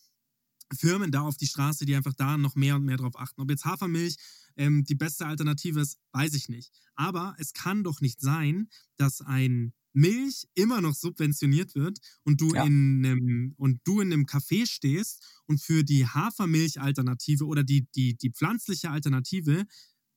Firmen 0.74 1.10
da 1.10 1.22
auf 1.22 1.36
die 1.36 1.46
Straße, 1.46 1.84
die 1.84 1.94
einfach 1.94 2.14
da 2.14 2.36
noch 2.36 2.54
mehr 2.54 2.76
und 2.76 2.84
mehr 2.84 2.96
drauf 2.96 3.18
achten. 3.18 3.40
Ob 3.40 3.50
jetzt 3.50 3.64
Hafermilch 3.64 4.16
ähm, 4.56 4.84
die 4.84 4.94
beste 4.94 5.26
Alternative 5.26 5.80
ist, 5.80 5.98
weiß 6.12 6.34
ich 6.34 6.48
nicht. 6.48 6.72
Aber 6.94 7.34
es 7.38 7.52
kann 7.52 7.84
doch 7.84 8.00
nicht 8.00 8.20
sein, 8.20 8.68
dass 8.96 9.20
ein 9.20 9.72
Milch 9.92 10.48
immer 10.54 10.80
noch 10.80 10.94
subventioniert 10.94 11.74
wird 11.74 11.98
und 12.24 12.40
du 12.40 12.52
ja. 12.52 12.64
in 12.64 13.04
einem 13.04 13.54
und 13.56 13.80
du 13.84 14.00
in 14.00 14.12
einem 14.12 14.24
Café 14.24 14.66
stehst 14.66 15.24
und 15.46 15.60
für 15.60 15.84
die 15.84 16.06
Hafermilch-Alternative 16.06 17.46
oder 17.46 17.62
die, 17.62 17.86
die, 17.94 18.16
die 18.16 18.30
pflanzliche 18.30 18.90
Alternative 18.90 19.66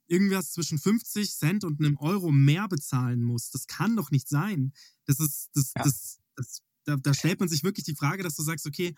irgendwas 0.07 0.51
zwischen 0.51 0.79
50 0.79 1.35
Cent 1.35 1.63
und 1.63 1.79
einem 1.79 1.97
Euro 1.97 2.31
mehr 2.31 2.67
bezahlen 2.67 3.21
musst. 3.21 3.53
Das 3.53 3.67
kann 3.67 3.95
doch 3.95 4.09
nicht 4.09 4.27
sein. 4.27 4.73
Das 5.05 5.19
ist, 5.19 5.49
das, 5.53 5.73
ja. 5.75 5.83
das, 5.83 6.19
das 6.35 6.61
da, 6.87 6.95
da 6.95 7.13
stellt 7.13 7.39
man 7.39 7.49
sich 7.49 7.63
wirklich 7.63 7.85
die 7.85 7.95
Frage, 7.95 8.23
dass 8.23 8.35
du 8.35 8.43
sagst, 8.43 8.65
okay, 8.65 8.95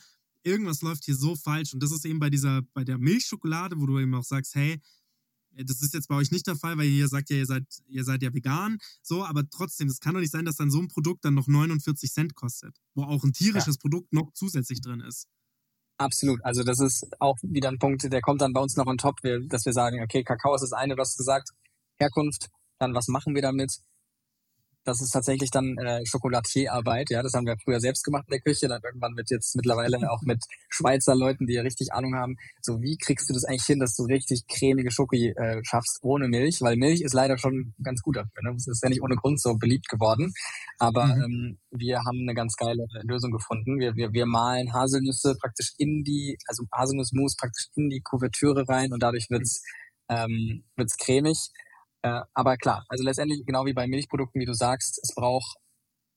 irgendwas 0.49 0.81
läuft 0.81 1.05
hier 1.05 1.15
so 1.15 1.35
falsch. 1.35 1.73
Und 1.73 1.81
das 1.83 1.91
ist 1.91 2.05
eben 2.05 2.19
bei 2.19 2.29
dieser, 2.29 2.61
bei 2.73 2.83
der 2.83 2.97
Milchschokolade, 2.97 3.79
wo 3.79 3.85
du 3.85 3.99
eben 3.99 4.13
auch 4.15 4.23
sagst, 4.23 4.55
hey, 4.55 4.81
das 5.51 5.81
ist 5.81 5.93
jetzt 5.93 6.07
bei 6.07 6.15
euch 6.15 6.31
nicht 6.31 6.47
der 6.47 6.55
Fall, 6.55 6.77
weil 6.77 6.87
ihr 6.87 7.07
sagt 7.07 7.29
ja, 7.29 7.37
ihr 7.37 7.45
seid, 7.45 7.63
ihr 7.87 8.03
seid 8.03 8.21
ja 8.21 8.33
vegan, 8.33 8.77
so, 9.01 9.25
aber 9.25 9.49
trotzdem, 9.49 9.87
es 9.87 9.99
kann 9.99 10.13
doch 10.13 10.21
nicht 10.21 10.31
sein, 10.31 10.45
dass 10.45 10.55
dann 10.55 10.71
so 10.71 10.79
ein 10.79 10.87
Produkt 10.87 11.25
dann 11.25 11.33
noch 11.33 11.47
49 11.47 12.11
Cent 12.11 12.35
kostet, 12.35 12.77
wo 12.93 13.03
auch 13.03 13.23
ein 13.23 13.33
tierisches 13.33 13.75
ja. 13.75 13.81
Produkt 13.81 14.13
noch 14.13 14.31
zusätzlich 14.33 14.81
drin 14.81 15.01
ist. 15.01 15.27
Absolut. 15.97 16.39
Also 16.45 16.63
das 16.63 16.79
ist 16.79 17.07
auch 17.19 17.35
wieder 17.41 17.69
ein 17.69 17.77
Punkt, 17.77 18.03
der 18.03 18.21
kommt 18.21 18.41
dann 18.41 18.53
bei 18.53 18.61
uns 18.61 18.77
noch 18.77 18.87
on 18.87 18.97
top, 18.97 19.17
dass 19.21 19.65
wir 19.65 19.73
sagen, 19.73 20.01
okay, 20.01 20.23
Kakao 20.23 20.55
ist 20.55 20.61
das 20.61 20.71
eine, 20.71 20.95
du 20.95 21.01
hast 21.01 21.17
gesagt, 21.17 21.49
Herkunft, 21.97 22.49
dann 22.77 22.93
was 22.93 23.07
machen 23.09 23.35
wir 23.35 23.41
damit? 23.41 23.79
Das 24.85 25.01
ist 25.01 25.11
tatsächlich 25.11 25.51
dann 25.51 25.77
äh, 25.77 26.05
Schokolatierarbeit. 26.05 27.09
Ja, 27.09 27.21
das 27.21 27.33
haben 27.33 27.45
wir 27.45 27.57
früher 27.63 27.79
selbst 27.79 28.03
gemacht 28.03 28.25
in 28.27 28.31
der 28.31 28.41
Küche. 28.41 28.67
Dann 28.67 28.81
irgendwann 28.83 29.15
wird 29.17 29.29
jetzt 29.29 29.55
mittlerweile 29.55 30.09
auch 30.11 30.21
mit 30.21 30.43
Schweizer 30.69 31.15
Leuten, 31.15 31.47
die 31.47 31.53
ja 31.53 31.61
richtig 31.61 31.93
Ahnung 31.93 32.15
haben. 32.15 32.37
So, 32.61 32.81
wie 32.81 32.97
kriegst 32.97 33.29
du 33.29 33.33
das 33.33 33.43
eigentlich 33.43 33.65
hin, 33.65 33.79
dass 33.79 33.95
du 33.95 34.03
richtig 34.03 34.47
cremige 34.47 34.91
Schoki 34.91 35.29
äh, 35.29 35.61
schaffst 35.63 35.99
ohne 36.01 36.27
Milch? 36.27 36.61
Weil 36.61 36.77
Milch 36.77 37.01
ist 37.01 37.13
leider 37.13 37.37
schon 37.37 37.73
ganz 37.83 38.01
gut 38.01 38.15
dafür. 38.15 38.43
Ne? 38.43 38.53
Das 38.53 38.67
ist 38.67 38.81
ja 38.81 38.89
nicht 38.89 39.01
ohne 39.01 39.15
Grund 39.15 39.41
so 39.41 39.55
beliebt 39.55 39.89
geworden. 39.89 40.33
Aber 40.77 41.05
mhm. 41.05 41.23
ähm, 41.23 41.59
wir 41.71 41.99
haben 41.99 42.21
eine 42.21 42.33
ganz 42.33 42.55
geile 42.55 42.85
Lösung 43.03 43.31
gefunden. 43.31 43.79
Wir, 43.79 43.95
wir, 43.95 44.13
wir 44.13 44.25
malen 44.25 44.73
Haselnüsse 44.73 45.35
praktisch 45.39 45.73
in 45.77 46.03
die, 46.03 46.37
also 46.47 46.63
Haselnussmus 46.71 47.35
praktisch 47.35 47.67
in 47.75 47.89
die 47.89 48.01
Kuvertüre 48.01 48.67
rein 48.67 48.93
und 48.93 49.03
dadurch 49.03 49.29
wird's 49.29 49.61
ähm, 50.09 50.63
wird's 50.75 50.97
cremig. 50.97 51.51
Äh, 52.01 52.21
aber 52.33 52.57
klar, 52.57 52.85
also 52.89 53.03
letztendlich 53.03 53.45
genau 53.45 53.65
wie 53.65 53.73
bei 53.73 53.87
Milchprodukten, 53.87 54.39
wie 54.39 54.45
du 54.45 54.53
sagst, 54.53 54.99
es 55.03 55.13
braucht 55.13 55.57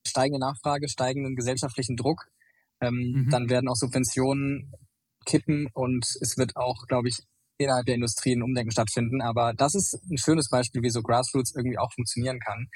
steigende 0.07 0.41
Nachfrage, 0.41 0.89
steigenden 0.89 1.35
gesellschaftlichen 1.35 1.97
Druck. 1.97 2.27
Ähm, 2.81 2.95
mhm. 2.95 3.31
Dann 3.31 3.51
werden 3.51 3.69
auch 3.69 3.77
Subventionen 3.77 4.73
kippen 5.25 5.69
und 5.73 6.05
es 6.21 6.37
wird 6.37 6.57
auch, 6.57 6.87
glaube 6.89 7.09
ich, 7.09 7.19
innerhalb 7.59 7.87
der 7.87 7.95
Industrie 7.95 8.35
ein 8.35 8.43
Umdenken 8.43 8.73
stattfinden. 8.73 9.23
Aber 9.23 9.55
das 9.55 9.75
ist 9.75 9.95
ein 10.11 10.19
schönes 10.19 10.49
Beispiel, 10.49 10.83
wie 10.83 10.91
so 10.91 11.03
Grassroots 11.03 11.55
irgendwie 11.55 11.79
auch 11.79 11.93
funktionieren 11.93 12.41
kann. 12.41 12.69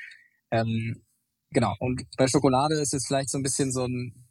Ähm, 0.50 1.02
genau. 1.50 1.74
Und 1.80 2.04
bei 2.16 2.28
Schokolade 2.28 2.76
ist 2.80 2.94
es 2.94 3.06
vielleicht 3.06 3.30
so 3.30 3.38
ein 3.38 3.42
bisschen 3.42 3.72
so 3.72 3.84
ein 3.84 4.26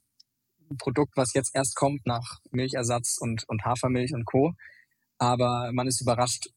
Produkt, 0.78 1.16
was 1.16 1.34
jetzt 1.34 1.54
erst 1.54 1.76
kommt 1.76 2.06
nach 2.06 2.40
Milchersatz 2.52 3.18
und, 3.20 3.44
und 3.48 3.64
Hafermilch 3.66 4.14
und 4.14 4.26
Co. 4.26 4.54
Aber 5.18 5.72
man 5.74 5.88
ist 5.88 6.02
überrascht, 6.02 6.50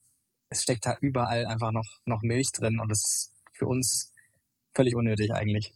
es 0.51 0.63
steckt 0.63 0.87
da 0.87 0.97
überall 1.01 1.47
einfach 1.47 1.73
noch, 1.73 2.01
noch 2.05 2.23
Milch 2.23 2.53
drin 2.53 2.81
und 2.81 2.89
das 2.89 3.05
ist 3.05 3.33
für 3.53 3.67
uns 3.67 4.13
völlig 4.75 4.95
unnötig 4.95 5.33
eigentlich. 5.33 5.73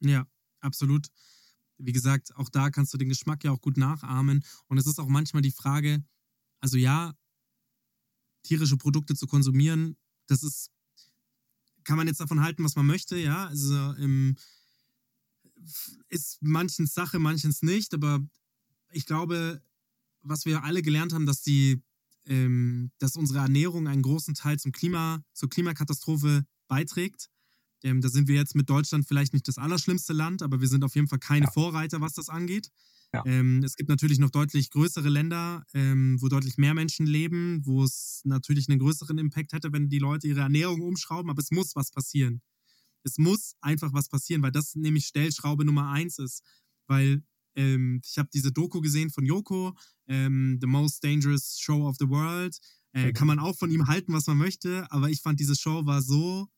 Ja, 0.00 0.26
absolut. 0.60 1.08
Wie 1.78 1.92
gesagt, 1.92 2.34
auch 2.36 2.48
da 2.48 2.70
kannst 2.70 2.92
du 2.94 2.98
den 2.98 3.08
Geschmack 3.08 3.44
ja 3.44 3.50
auch 3.50 3.60
gut 3.60 3.76
nachahmen. 3.76 4.44
Und 4.68 4.78
es 4.78 4.86
ist 4.86 4.98
auch 4.98 5.08
manchmal 5.08 5.42
die 5.42 5.52
Frage, 5.52 6.04
also 6.60 6.76
ja, 6.76 7.14
tierische 8.42 8.76
Produkte 8.76 9.14
zu 9.14 9.26
konsumieren, 9.26 9.96
das 10.26 10.42
ist, 10.42 10.70
kann 11.84 11.96
man 11.96 12.06
jetzt 12.06 12.20
davon 12.20 12.42
halten, 12.42 12.64
was 12.64 12.76
man 12.76 12.86
möchte, 12.86 13.16
ja. 13.16 13.46
Also 13.46 13.92
im, 13.94 14.36
ist 16.08 16.38
manchens 16.40 16.94
Sache, 16.94 17.18
manchens 17.18 17.62
nicht, 17.62 17.94
aber 17.94 18.20
ich 18.90 19.06
glaube, 19.06 19.62
was 20.22 20.44
wir 20.44 20.64
alle 20.64 20.82
gelernt 20.82 21.12
haben, 21.12 21.26
dass 21.26 21.42
die 21.42 21.82
ähm, 22.26 22.90
dass 22.98 23.16
unsere 23.16 23.40
Ernährung 23.40 23.88
einen 23.88 24.02
großen 24.02 24.34
Teil 24.34 24.58
zum 24.58 24.72
Klima, 24.72 25.22
zur 25.32 25.48
Klimakatastrophe 25.48 26.44
beiträgt. 26.68 27.28
Ähm, 27.82 28.00
da 28.00 28.08
sind 28.08 28.28
wir 28.28 28.34
jetzt 28.34 28.54
mit 28.54 28.68
Deutschland 28.68 29.06
vielleicht 29.06 29.32
nicht 29.32 29.46
das 29.48 29.58
allerschlimmste 29.58 30.12
Land, 30.12 30.42
aber 30.42 30.60
wir 30.60 30.68
sind 30.68 30.84
auf 30.84 30.94
jeden 30.94 31.08
Fall 31.08 31.18
keine 31.18 31.46
ja. 31.46 31.52
Vorreiter, 31.52 32.00
was 32.00 32.14
das 32.14 32.28
angeht. 32.28 32.70
Ja. 33.14 33.22
Ähm, 33.24 33.62
es 33.62 33.76
gibt 33.76 33.88
natürlich 33.88 34.18
noch 34.18 34.30
deutlich 34.30 34.70
größere 34.70 35.08
Länder, 35.08 35.64
ähm, 35.72 36.20
wo 36.20 36.28
deutlich 36.28 36.58
mehr 36.58 36.74
Menschen 36.74 37.06
leben, 37.06 37.64
wo 37.64 37.84
es 37.84 38.20
natürlich 38.24 38.68
einen 38.68 38.80
größeren 38.80 39.18
Impact 39.18 39.52
hätte, 39.52 39.72
wenn 39.72 39.88
die 39.88 39.98
Leute 39.98 40.26
ihre 40.26 40.40
Ernährung 40.40 40.80
umschrauben, 40.80 41.30
aber 41.30 41.40
es 41.40 41.50
muss 41.50 41.76
was 41.76 41.90
passieren. 41.90 42.42
Es 43.04 43.18
muss 43.18 43.54
einfach 43.60 43.92
was 43.92 44.08
passieren, 44.08 44.42
weil 44.42 44.50
das 44.50 44.74
nämlich 44.74 45.06
Stellschraube 45.06 45.64
Nummer 45.64 45.90
eins 45.90 46.18
ist. 46.18 46.42
Weil 46.88 47.22
ähm, 47.56 48.00
ich 48.04 48.18
habe 48.18 48.28
diese 48.32 48.52
Doku 48.52 48.80
gesehen 48.80 49.10
von 49.10 49.24
Yoko, 49.24 49.74
ähm, 50.06 50.58
The 50.60 50.66
Most 50.66 51.02
Dangerous 51.02 51.58
Show 51.58 51.88
of 51.88 51.96
the 51.98 52.08
World. 52.08 52.56
Äh, 52.92 53.12
kann 53.12 53.26
man 53.26 53.38
auch 53.38 53.56
von 53.58 53.70
ihm 53.70 53.88
halten, 53.88 54.14
was 54.14 54.26
man 54.26 54.38
möchte, 54.38 54.90
aber 54.90 55.10
ich 55.10 55.20
fand, 55.20 55.38
diese 55.38 55.54
Show 55.54 55.84
war 55.84 56.00
so 56.00 56.48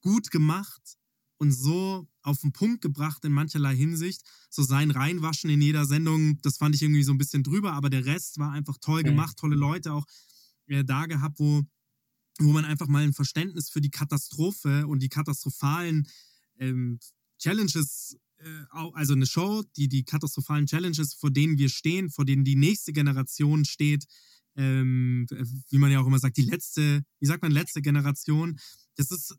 gut 0.00 0.30
gemacht 0.30 0.96
und 1.36 1.52
so 1.52 2.08
auf 2.22 2.40
den 2.40 2.52
Punkt 2.52 2.80
gebracht 2.80 3.24
in 3.24 3.32
mancherlei 3.32 3.76
Hinsicht. 3.76 4.22
So 4.48 4.62
sein 4.62 4.90
Reinwaschen 4.90 5.50
in 5.50 5.60
jeder 5.60 5.84
Sendung, 5.84 6.40
das 6.42 6.56
fand 6.56 6.74
ich 6.74 6.82
irgendwie 6.82 7.02
so 7.02 7.12
ein 7.12 7.18
bisschen 7.18 7.42
drüber, 7.42 7.72
aber 7.72 7.90
der 7.90 8.06
Rest 8.06 8.38
war 8.38 8.52
einfach 8.52 8.78
toll 8.80 9.02
gemacht, 9.02 9.36
tolle 9.38 9.56
Leute 9.56 9.92
auch 9.92 10.06
äh, 10.66 10.84
da 10.84 11.06
gehabt, 11.06 11.38
wo, 11.38 11.62
wo 12.38 12.52
man 12.52 12.64
einfach 12.64 12.88
mal 12.88 13.02
ein 13.02 13.12
Verständnis 13.12 13.68
für 13.68 13.80
die 13.80 13.90
Katastrophe 13.90 14.86
und 14.86 15.02
die 15.02 15.08
katastrophalen 15.08 16.08
ähm, 16.58 16.98
Challenges 17.38 18.16
also 18.70 19.14
eine 19.14 19.26
Show, 19.26 19.62
die 19.76 19.88
die 19.88 20.04
katastrophalen 20.04 20.66
Challenges, 20.66 21.14
vor 21.14 21.30
denen 21.30 21.58
wir 21.58 21.68
stehen, 21.68 22.10
vor 22.10 22.24
denen 22.24 22.44
die 22.44 22.56
nächste 22.56 22.92
Generation 22.92 23.64
steht, 23.64 24.06
ähm, 24.56 25.26
wie 25.68 25.78
man 25.78 25.90
ja 25.90 26.00
auch 26.00 26.06
immer 26.06 26.18
sagt, 26.18 26.36
die 26.36 26.42
letzte, 26.42 27.02
wie 27.18 27.26
sagt 27.26 27.42
man, 27.42 27.52
letzte 27.52 27.82
Generation, 27.82 28.58
das 28.96 29.10
ist 29.10 29.36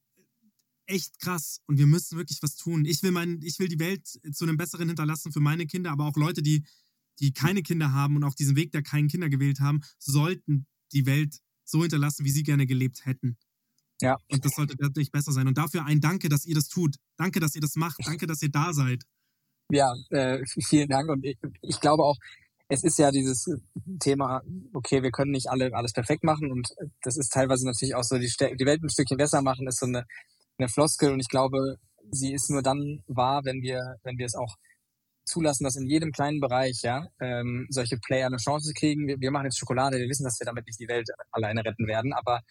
echt 0.85 1.19
krass 1.19 1.61
und 1.67 1.77
wir 1.77 1.87
müssen 1.87 2.17
wirklich 2.17 2.41
was 2.41 2.55
tun. 2.55 2.85
Ich 2.85 3.01
will, 3.03 3.11
mein, 3.11 3.41
ich 3.41 3.59
will 3.59 3.67
die 3.67 3.79
Welt 3.79 4.07
zu 4.07 4.45
einem 4.45 4.57
besseren 4.57 4.87
hinterlassen 4.87 5.31
für 5.31 5.39
meine 5.39 5.65
Kinder, 5.65 5.91
aber 5.91 6.05
auch 6.05 6.15
Leute, 6.15 6.41
die, 6.41 6.65
die 7.19 7.33
keine 7.33 7.63
Kinder 7.63 7.91
haben 7.91 8.15
und 8.15 8.23
auch 8.23 8.35
diesen 8.35 8.55
Weg 8.55 8.71
der 8.71 8.83
keinen 8.83 9.07
Kinder 9.07 9.29
gewählt 9.29 9.59
haben, 9.59 9.81
sollten 9.99 10.65
die 10.91 11.05
Welt 11.05 11.39
so 11.63 11.81
hinterlassen, 11.81 12.25
wie 12.25 12.31
sie 12.31 12.43
gerne 12.43 12.65
gelebt 12.65 13.05
hätten. 13.05 13.37
Ja. 14.01 14.17
Und 14.29 14.43
das 14.43 14.53
sollte 14.55 14.75
natürlich 14.79 15.11
besser 15.11 15.31
sein. 15.31 15.47
Und 15.47 15.57
dafür 15.57 15.85
ein 15.85 16.01
Danke, 16.01 16.29
dass 16.29 16.45
ihr 16.45 16.55
das 16.55 16.67
tut. 16.67 16.95
Danke, 17.17 17.39
dass 17.39 17.55
ihr 17.55 17.61
das 17.61 17.75
macht. 17.75 17.97
Danke, 18.05 18.27
dass 18.27 18.41
ihr 18.41 18.49
da 18.49 18.73
seid. 18.73 19.03
Ja, 19.69 19.93
äh, 20.09 20.43
vielen 20.67 20.89
Dank. 20.89 21.09
Und 21.09 21.23
ich, 21.23 21.37
ich 21.61 21.79
glaube 21.79 22.03
auch, 22.03 22.17
es 22.67 22.83
ist 22.83 22.97
ja 22.97 23.11
dieses 23.11 23.49
Thema, 23.99 24.41
okay, 24.73 25.03
wir 25.03 25.11
können 25.11 25.31
nicht 25.31 25.49
alle 25.49 25.73
alles 25.73 25.91
perfekt 25.91 26.23
machen 26.23 26.51
und 26.51 26.69
das 27.01 27.17
ist 27.17 27.33
teilweise 27.33 27.65
natürlich 27.65 27.95
auch 27.95 28.03
so, 28.03 28.17
die, 28.17 28.27
die 28.27 28.65
Welt 28.65 28.81
ein 28.81 28.89
Stückchen 28.89 29.17
besser 29.17 29.41
machen, 29.41 29.67
ist 29.67 29.79
so 29.79 29.85
eine, 29.85 30.05
eine 30.57 30.69
Floskel 30.69 31.11
und 31.11 31.19
ich 31.19 31.27
glaube, 31.27 31.75
sie 32.11 32.31
ist 32.33 32.49
nur 32.49 32.61
dann 32.61 33.03
wahr, 33.07 33.41
wenn 33.43 33.61
wir, 33.61 33.97
wenn 34.03 34.17
wir 34.17 34.25
es 34.25 34.35
auch 34.35 34.55
zulassen, 35.25 35.65
dass 35.65 35.75
in 35.75 35.87
jedem 35.87 36.11
kleinen 36.11 36.39
Bereich 36.39 36.81
ja 36.81 37.07
ähm, 37.19 37.67
solche 37.69 37.97
Player 37.97 38.27
eine 38.27 38.37
Chance 38.37 38.73
kriegen. 38.73 39.05
Wir, 39.07 39.19
wir 39.19 39.31
machen 39.31 39.45
jetzt 39.45 39.59
Schokolade, 39.59 39.97
wir 39.97 40.07
wissen, 40.07 40.23
dass 40.23 40.39
wir 40.39 40.45
damit 40.45 40.65
nicht 40.65 40.79
die 40.79 40.87
Welt 40.87 41.09
alleine 41.31 41.65
retten 41.65 41.87
werden, 41.87 42.13
aber 42.13 42.41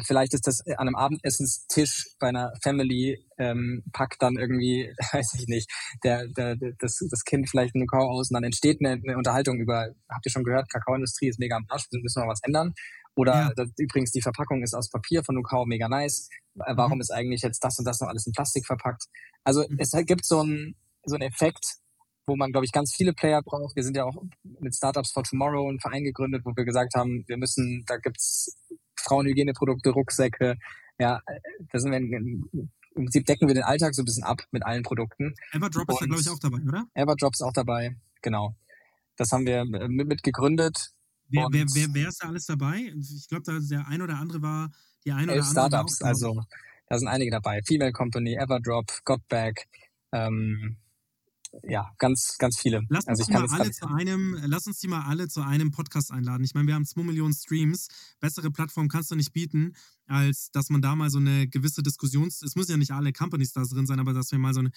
vielleicht 0.00 0.34
ist 0.34 0.46
das 0.46 0.66
äh, 0.66 0.74
an 0.74 0.88
einem 0.88 0.96
Abendessenstisch 0.96 2.14
bei 2.18 2.28
einer 2.28 2.52
Family, 2.62 3.26
ähm, 3.38 3.82
packt 3.92 4.22
dann 4.22 4.36
irgendwie, 4.36 4.92
weiß 5.12 5.34
ich 5.34 5.46
nicht, 5.48 5.70
der, 6.04 6.28
der, 6.28 6.56
das, 6.78 6.98
das 7.10 7.24
Kind 7.24 7.48
vielleicht 7.48 7.74
einen 7.74 7.86
Kakao 7.86 8.10
aus 8.10 8.30
und 8.30 8.34
dann 8.34 8.44
entsteht 8.44 8.78
eine, 8.80 9.00
eine 9.02 9.16
Unterhaltung 9.16 9.58
über, 9.58 9.88
habt 10.08 10.26
ihr 10.26 10.32
schon 10.32 10.44
gehört, 10.44 10.70
Kakaoindustrie 10.70 11.28
ist 11.28 11.38
mega 11.38 11.56
am 11.56 11.66
Arsch, 11.68 11.86
müssen 11.92 12.22
wir 12.22 12.28
was 12.28 12.42
ändern. 12.42 12.72
Oder 13.14 13.32
ja. 13.34 13.52
das, 13.54 13.68
übrigens, 13.76 14.10
die 14.10 14.22
Verpackung 14.22 14.62
ist 14.62 14.74
aus 14.74 14.90
Papier 14.90 15.22
von 15.22 15.42
Kakao, 15.42 15.66
mega 15.66 15.88
nice. 15.88 16.28
Äh, 16.58 16.74
warum 16.76 16.94
mhm. 16.94 17.02
ist 17.02 17.10
eigentlich 17.10 17.42
jetzt 17.42 17.62
das 17.62 17.78
und 17.78 17.84
das 17.84 18.00
noch 18.00 18.08
alles 18.08 18.26
in 18.26 18.32
Plastik 18.32 18.66
verpackt? 18.66 19.04
Also 19.44 19.64
mhm. 19.68 19.76
es 19.78 19.92
gibt 20.06 20.24
so 20.24 20.40
einen 20.40 20.76
so 21.04 21.16
einen 21.16 21.28
Effekt, 21.28 21.78
wo 22.26 22.36
man, 22.36 22.52
glaube 22.52 22.64
ich, 22.64 22.72
ganz 22.72 22.94
viele 22.94 23.12
Player 23.12 23.42
braucht. 23.42 23.76
Wir 23.76 23.82
sind 23.82 23.96
ja 23.96 24.04
auch 24.04 24.22
mit 24.60 24.74
Startups 24.74 25.12
for 25.12 25.24
Tomorrow 25.24 25.70
ein 25.70 25.80
Verein 25.80 26.04
gegründet, 26.04 26.42
wo 26.44 26.52
wir 26.56 26.64
gesagt 26.64 26.94
haben, 26.94 27.24
wir 27.26 27.36
müssen, 27.36 27.84
da 27.86 27.96
gibt's 27.96 28.56
Frauenhygieneprodukte, 28.96 29.90
Rucksäcke. 29.90 30.56
Ja, 30.98 31.20
da 31.72 31.78
sind 31.78 31.90
wir 31.90 31.98
in, 31.98 32.48
im 32.94 33.04
Prinzip 33.04 33.26
decken 33.26 33.48
wir 33.48 33.54
den 33.54 33.64
Alltag 33.64 33.94
so 33.94 34.02
ein 34.02 34.04
bisschen 34.04 34.24
ab 34.24 34.42
mit 34.50 34.64
allen 34.64 34.82
Produkten. 34.82 35.34
Everdrop 35.52 35.88
ist 35.90 36.00
da, 36.00 36.06
glaube 36.06 36.20
ich, 36.20 36.30
auch 36.30 36.38
dabei, 36.38 36.58
oder? 36.62 36.86
Everdrop 36.94 37.34
ist 37.34 37.42
auch 37.42 37.52
dabei, 37.52 37.96
genau. 38.20 38.54
Das 39.16 39.32
haben 39.32 39.46
wir 39.46 39.64
mit, 39.64 40.08
mit 40.08 40.22
gegründet. 40.22 40.92
Wer, 41.28 41.48
wer, 41.50 41.64
wer, 41.74 41.86
wer 41.92 42.08
ist 42.08 42.22
da 42.22 42.28
alles 42.28 42.46
dabei? 42.46 42.92
Ich 42.98 43.28
glaube, 43.28 43.42
da 43.44 43.58
der 43.58 43.88
ein 43.88 44.02
oder 44.02 44.18
andere 44.18 44.42
war, 44.42 44.70
die 45.04 45.12
ein 45.12 45.24
oder 45.24 45.32
andere 45.32 45.50
Startups, 45.50 46.02
also 46.02 46.42
da 46.88 46.98
sind 46.98 47.08
einige 47.08 47.30
dabei. 47.30 47.62
Female 47.62 47.92
Company, 47.92 48.34
Everdrop, 48.34 48.86
Gotback, 49.04 49.66
ähm, 50.12 50.76
ja, 51.64 51.92
ganz, 51.98 52.36
ganz 52.38 52.58
viele. 52.58 52.82
Lass 52.88 53.06
uns, 53.06 53.20
also 53.20 53.32
mal 53.32 53.46
alle 53.48 53.70
zu 53.70 53.86
einem, 53.86 54.38
lass 54.46 54.66
uns 54.66 54.78
die 54.80 54.88
mal 54.88 55.02
alle 55.02 55.28
zu 55.28 55.42
einem 55.42 55.70
Podcast 55.70 56.10
einladen. 56.10 56.44
Ich 56.44 56.54
meine, 56.54 56.66
wir 56.66 56.74
haben 56.74 56.86
zwei 56.86 57.02
Millionen 57.02 57.34
Streams. 57.34 57.88
Bessere 58.20 58.50
Plattform 58.50 58.88
kannst 58.88 59.10
du 59.10 59.16
nicht 59.16 59.32
bieten, 59.32 59.74
als 60.06 60.50
dass 60.52 60.70
man 60.70 60.82
da 60.82 60.96
mal 60.96 61.10
so 61.10 61.18
eine 61.18 61.48
gewisse 61.48 61.82
Diskussions-, 61.82 62.42
es 62.42 62.56
müssen 62.56 62.72
ja 62.72 62.76
nicht 62.76 62.92
alle 62.92 63.12
Companies 63.12 63.52
da 63.52 63.62
drin 63.64 63.86
sein, 63.86 64.00
aber 64.00 64.14
dass 64.14 64.32
wir 64.32 64.38
mal 64.38 64.54
so 64.54 64.60
eine, 64.60 64.70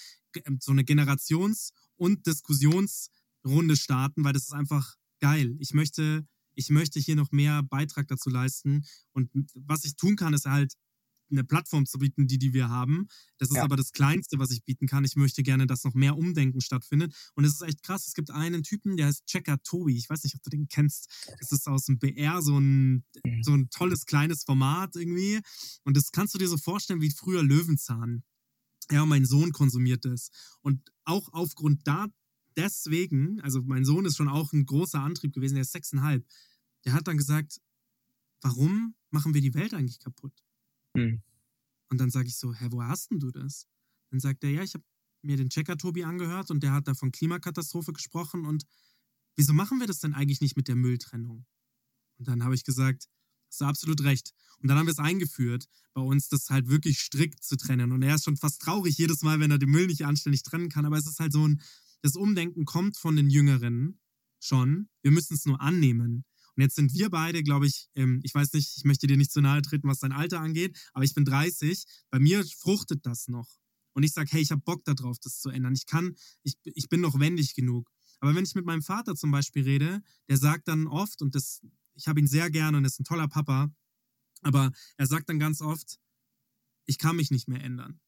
ähm, 0.45 0.59
so 0.61 0.71
eine 0.71 0.84
Generations- 0.84 1.71
und 1.95 2.28
Diskussionsrunde 2.28 3.78
starten, 3.78 4.23
weil 4.23 4.34
das 4.34 4.43
ist 4.43 4.53
einfach 4.53 4.95
geil. 5.21 5.55
Ich 5.59 5.73
möchte, 5.73 6.28
ich 6.55 6.69
möchte 6.69 6.99
hier 6.99 7.15
noch 7.15 7.32
mehr 7.32 7.63
Beitrag 7.63 8.07
dazu 8.07 8.30
leisten. 8.30 8.86
Und 9.13 9.30
was 9.55 9.86
ich 9.86 9.95
tun 9.95 10.15
kann, 10.17 10.34
ist 10.34 10.45
halt 10.45 10.73
eine 11.32 11.43
Plattform 11.43 11.86
zu 11.86 11.97
bieten, 11.99 12.28
die, 12.28 12.38
die 12.38 12.53
wir 12.53 12.69
haben. 12.69 13.07
Das 13.38 13.49
ist 13.49 13.55
Ja. 13.57 13.63
aber 13.63 13.76
das 13.76 13.91
Kleinste, 13.91 14.39
was 14.39 14.51
ich 14.51 14.63
bieten 14.63 14.88
kann. 14.88 15.03
Ich 15.03 15.15
möchte 15.15 15.43
gerne, 15.43 15.67
dass 15.67 15.84
noch 15.84 15.93
mehr 15.93 16.17
Umdenken 16.17 16.61
stattfindet. 16.61 17.13
Und 17.36 17.45
es 17.45 17.53
ist 17.53 17.61
echt 17.61 17.84
krass. 17.84 18.07
Es 18.07 18.13
gibt 18.13 18.32
einen 18.32 18.63
Typen, 18.63 18.97
der 18.97 19.07
heißt 19.07 19.26
Checker 19.26 19.61
Tobi. 19.63 19.97
Ich 19.97 20.09
weiß 20.09 20.23
nicht, 20.23 20.36
ob 20.36 20.43
du 20.43 20.49
den 20.49 20.67
kennst. 20.67 21.09
Das 21.39 21.51
ist 21.51 21.67
aus 21.67 21.86
dem 21.86 21.99
BR 21.99 22.41
so 22.41 22.57
ein, 22.59 23.03
Mhm. 23.23 23.43
so 23.43 23.53
ein 23.53 23.69
tolles 23.69 24.05
kleines 24.05 24.43
Format 24.43 24.95
irgendwie. 24.95 25.39
Und 25.84 25.97
das 25.97 26.11
kannst 26.11 26.34
du 26.34 26.38
dir 26.38 26.47
so 26.47 26.57
vorstellen 26.57 27.01
wie 27.01 27.11
früher 27.11 27.43
Löwenzahn. 27.43 28.23
Ja, 28.91 29.01
und 29.03 29.09
mein 29.09 29.26
Sohn 29.26 29.51
konsumiert 29.51 30.05
das. 30.05 30.30
Und 30.61 30.91
auch 31.05 31.30
aufgrund 31.34 31.88
da 31.88 32.07
deswegen, 32.55 33.41
also 33.41 33.61
mein 33.63 33.84
Sohn 33.84 34.05
ist 34.05 34.15
schon 34.15 34.30
auch 34.30 34.53
ein 34.53 34.65
großer 34.65 34.99
Antrieb 34.99 35.34
gewesen, 35.34 35.55
der 35.55 35.63
ist 35.63 35.71
sechseinhalb. 35.71 36.26
Der 36.86 36.93
hat 36.93 37.07
dann 37.07 37.17
gesagt, 37.17 37.59
warum 38.41 38.95
machen 39.09 39.34
wir 39.34 39.41
die 39.41 39.53
Welt 39.55 39.73
eigentlich 39.73 39.99
kaputt? 39.99 40.32
Hm. 40.96 41.22
Und 41.89 42.00
dann 42.00 42.10
sage 42.10 42.28
ich 42.28 42.38
so, 42.38 42.54
hä, 42.54 42.68
woher 42.72 42.89
hast 42.89 43.12
denn 43.12 43.20
du 43.20 43.32
das? 43.32 43.68
Dann 44.12 44.20
sagt 44.20 44.43
er, 44.43 44.50
ja, 44.52 44.64
ich 44.64 44.74
habe 44.74 44.84
mir 45.22 45.38
den 45.38 45.50
Checker 45.50 45.78
Tobi 45.78 46.04
angehört 46.04 46.52
und 46.52 46.62
der 46.64 46.72
hat 46.72 46.88
da 46.88 46.93
von 46.93 47.12
Klimakatastrophe 47.12 47.93
gesprochen 47.93 48.46
und 48.46 48.66
wieso 49.36 49.54
machen 49.54 49.80
wir 49.80 49.88
das 49.88 50.00
denn 50.00 50.14
eigentlich 50.14 50.41
nicht 50.41 50.56
mit 50.56 50.68
der 50.68 50.76
Mülltrennung? 50.76 51.46
Und 52.18 52.28
dann 52.28 52.43
habe 52.43 52.56
ich 52.56 52.64
gesagt, 52.64 53.08
hast 53.50 53.62
du 53.62 53.66
absolut 53.66 54.04
recht. 54.04 54.34
Und 54.60 54.70
dann 54.70 54.78
haben 54.78 54.86
wir 54.86 54.91
es 54.91 55.00
eingeführt, 55.00 55.68
bei 55.93 56.02
uns 56.02 56.30
das 56.30 56.50
halt 56.50 56.70
wirklich 56.70 57.00
strikt 57.00 57.43
zu 57.43 57.58
trennen. 57.58 57.91
Und 57.91 58.02
er 58.02 58.16
ist 58.16 58.26
schon 58.26 58.38
fast 58.38 58.62
traurig 58.62 58.98
jedes 58.98 59.22
Mal, 59.22 59.39
wenn 59.39 59.52
er 59.52 59.58
den 59.58 59.70
Müll 59.70 59.88
nicht 59.88 60.06
anständig 60.06 60.43
trennen 60.43 60.70
kann. 60.70 60.86
Aber 60.86 60.98
es 60.98 61.08
ist 61.08 61.20
halt 61.20 61.34
so 61.34 61.48
ein, 61.48 61.62
das 62.02 62.16
Umdenken 62.16 62.66
kommt 62.66 62.98
von 62.98 63.16
den 63.16 63.30
Jüngeren 63.30 64.00
schon. 64.39 64.89
Wir 65.02 65.12
müssen 65.12 65.36
es 65.36 65.46
nur 65.46 65.62
annehmen. 65.62 66.26
Und 66.56 66.64
jetzt 66.64 66.76
sind 66.76 66.93
wir 66.93 67.10
beide, 67.10 67.43
glaube 67.43 67.68
ich, 67.68 67.89
ähm, 67.95 68.22
ich 68.24 68.34
weiß 68.34 68.53
nicht, 68.53 68.78
ich 68.78 68.84
möchte 68.84 69.08
dir 69.08 69.18
nicht 69.18 69.32
zu 69.32 69.41
nahe 69.41 69.62
treten, 69.62 69.88
was 69.88 69.99
dein 69.99 70.12
Alter 70.12 70.39
angeht, 70.39 70.78
aber 70.93 71.03
ich 71.03 71.14
bin 71.14 71.26
30. 71.26 71.86
Bei 72.10 72.20
mir 72.20 72.45
fruchtet 72.60 73.06
das 73.06 73.28
noch. 73.28 73.47
Und 73.93 74.03
ich 74.03 74.14
sage, 74.14 74.30
hey, 74.32 74.41
ich 74.41 74.51
habe 74.51 74.62
Bock 74.62 74.84
darauf, 74.84 75.18
das 75.20 75.39
zu 75.39 75.49
ändern. 75.49 75.74
Ich 75.74 75.86
kann, 75.86 76.16
ich, 76.43 76.58
ich 76.64 76.89
bin 76.89 77.01
noch 77.01 77.20
wendig 77.20 77.56
genug. 77.56 77.89
Aber 78.20 78.36
wenn 78.36 78.43
ich 78.43 78.56
mit 78.56 78.66
meinem 78.66 78.82
Vater 78.82 79.16
zum 79.16 79.32
Beispiel 79.32 79.64
rede, 79.64 80.01
der 80.30 80.38
sagt 80.38 80.68
dann 80.68 80.88
oft, 80.88 81.22
und 81.22 81.36
das, 81.36 81.62
ich 81.95 82.08
habe 82.08 82.20
ihn 82.20 82.28
sehr 82.28 82.49
gerne 82.49 82.78
und 82.78 82.86
ist 82.86 82.99
ein 82.99 83.06
toller 83.06 83.28
Papa, 83.28 83.74
aber 84.41 84.72
er 84.97 85.08
sagt 85.08 85.30
dann 85.30 85.39
ganz 85.39 85.62
oft, 85.62 85.97
ich 86.86 86.97
kann 86.97 87.16
mich 87.16 87.32
nicht 87.32 87.47
mehr 87.47 87.64
ändern. 87.64 87.99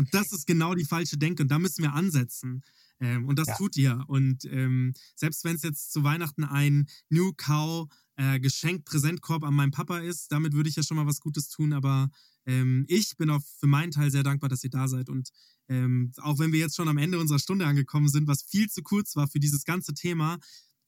Und 0.00 0.14
das 0.14 0.32
ist 0.32 0.46
genau 0.46 0.74
die 0.74 0.84
falsche 0.84 1.16
Denke. 1.18 1.42
Und 1.42 1.50
da 1.50 1.58
müssen 1.58 1.82
wir 1.82 1.92
ansetzen. 1.94 2.62
Ähm, 3.00 3.26
und 3.26 3.38
das 3.38 3.48
Ja. 3.48 3.56
tut 3.56 3.76
ihr. 3.76 4.04
Und 4.08 4.44
ähm, 4.44 4.92
selbst 5.14 5.44
wenn 5.44 5.56
es 5.56 5.62
jetzt 5.62 5.92
zu 5.92 6.02
Weihnachten 6.04 6.44
ein 6.44 6.86
New 7.08 7.32
Cow 7.32 7.88
äh, 8.16 8.38
Geschenk-Präsentkorb 8.40 9.44
an 9.44 9.54
meinem 9.54 9.70
Papa 9.70 9.98
ist, 10.00 10.30
damit 10.32 10.52
würde 10.52 10.68
ich 10.68 10.76
ja 10.76 10.82
schon 10.82 10.96
mal 10.96 11.06
was 11.06 11.20
Gutes 11.20 11.48
tun. 11.48 11.72
Aber 11.72 12.10
ähm, 12.46 12.84
ich 12.88 13.16
bin 13.16 13.30
auch 13.30 13.42
für 13.58 13.66
meinen 13.66 13.92
Teil 13.92 14.10
sehr 14.10 14.22
dankbar, 14.22 14.50
dass 14.50 14.64
ihr 14.64 14.70
da 14.70 14.88
seid. 14.88 15.08
Und 15.08 15.30
ähm, 15.68 16.12
auch 16.18 16.38
wenn 16.38 16.52
wir 16.52 16.58
jetzt 16.58 16.76
schon 16.76 16.88
am 16.88 16.98
Ende 16.98 17.18
unserer 17.18 17.38
Stunde 17.38 17.66
angekommen 17.66 18.08
sind, 18.08 18.26
was 18.28 18.42
viel 18.42 18.68
zu 18.68 18.82
kurz 18.82 19.16
war 19.16 19.28
für 19.28 19.40
dieses 19.40 19.64
ganze 19.64 19.94
Thema, 19.94 20.38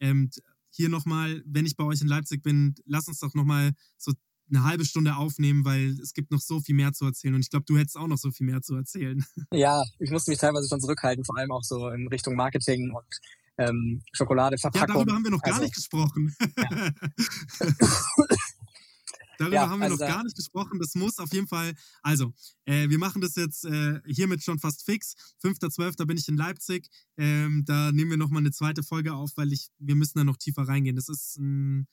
ähm, 0.01 0.31
hier 0.71 0.89
nochmal, 0.89 1.43
wenn 1.47 1.67
ich 1.67 1.77
bei 1.77 1.85
euch 1.85 2.01
in 2.01 2.09
Leipzig 2.09 2.43
bin, 2.43 2.75
lass 2.87 3.07
uns 3.09 3.21
doch 3.21 3.35
nochmal 3.35 3.73
so 3.99 4.13
eine 4.53 4.65
halbe 4.65 4.85
Stunde 4.85 5.17
aufnehmen, 5.17 5.65
weil 5.65 5.99
es 6.01 6.13
gibt 6.13 6.31
noch 6.31 6.41
so 6.41 6.61
viel 6.61 6.75
mehr 6.75 6.93
zu 6.93 7.05
erzählen. 7.07 7.35
Und 7.35 7.41
ich 7.41 7.51
glaube, 7.51 7.65
du 7.67 7.77
hättest 7.79 7.97
auch 7.97 8.07
noch 8.07 8.19
so 8.19 8.31
viel 8.31 8.47
mehr 8.47 8.63
zu 8.63 8.75
erzählen. 8.77 9.25
Ja, 9.53 9.83
ich 9.99 10.11
musste 10.11 10.31
mich 10.31 10.39
teilweise 10.41 10.69
schon 10.69 10.81
zurückhalten, 10.81 11.25
vor 11.25 11.37
allem 11.39 11.51
auch 11.53 11.63
so 11.65 11.89
in 11.89 12.07
Richtung 12.09 12.35
Marketing 12.37 12.91
und 12.91 13.05
ähm, 13.59 14.03
Schokolade, 14.13 14.57
Ja, 14.57 14.61
Verpackung. 14.61 14.95
darüber 14.95 15.13
haben 15.15 15.25
wir 15.25 15.31
noch 15.31 15.43
gar 15.43 15.55
Also- 15.55 15.65
nicht 15.65 15.75
gesprochen. 15.75 16.35
darüber 19.39 19.55
Ja, 19.57 19.69
haben 19.69 19.81
wir 19.81 19.85
also 19.85 19.97
noch 19.97 20.01
da- 20.01 20.09
gar 20.09 20.25
nicht 20.25 20.37
gesprochen. 20.37 20.79
Das 20.79 20.95
muss 20.95 21.19
auf 21.19 21.33
jeden 21.33 21.49
Fall. 21.49 21.75
Also, 22.03 22.33
äh, 22.65 22.89
wir 22.89 22.99
machen 22.99 23.21
das 23.21 23.35
jetzt 23.37 23.65
äh, 23.65 24.01
hiermit 24.07 24.43
schon 24.43 24.59
fast 24.59 24.85
fix. 24.85 25.15
5.12. 25.45 26.05
bin 26.07 26.17
ich 26.17 26.29
in 26.29 26.37
Leipzig. 26.37 26.89
Ähm, 27.17 27.65
da 27.67 27.91
nehmen 27.93 28.11
wir 28.11 28.17
nochmal 28.19 28.43
eine 28.43 28.53
zweite 28.53 28.83
Folge 28.83 29.15
auf, 29.15 29.33
weil 29.37 29.53
ich, 29.53 29.69
wir 29.79 29.95
müssen 29.97 30.19
da 30.19 30.25
noch 30.25 30.37
tiefer 30.37 30.63
reingehen. 30.69 30.97
Das 30.97 31.09
ist, 31.09 31.39
ein, 31.39 31.87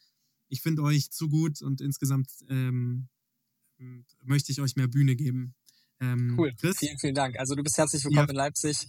ich 0.50 0.62
finde 0.62 0.82
euch 0.84 1.12
zu 1.12 1.30
gut 1.30 1.62
und 1.62 1.82
insgesamt 1.82 2.30
ähm, 2.50 3.08
möchte 4.24 4.52
ich 4.52 4.60
euch 4.62 4.76
mehr 4.76 4.88
Bühne 4.88 5.16
geben. 5.16 5.56
Ähm, 6.02 6.36
Cool. 6.38 6.54
Chris? 6.60 6.78
Vielen, 6.80 6.98
vielen 6.98 7.16
Dank. 7.16 7.38
Also 7.40 7.56
du 7.56 7.64
bist 7.64 7.78
herzlich 7.78 8.04
willkommen 8.04 8.28
Ja. 8.28 8.32
in 8.32 8.36
Leipzig. 8.36 8.88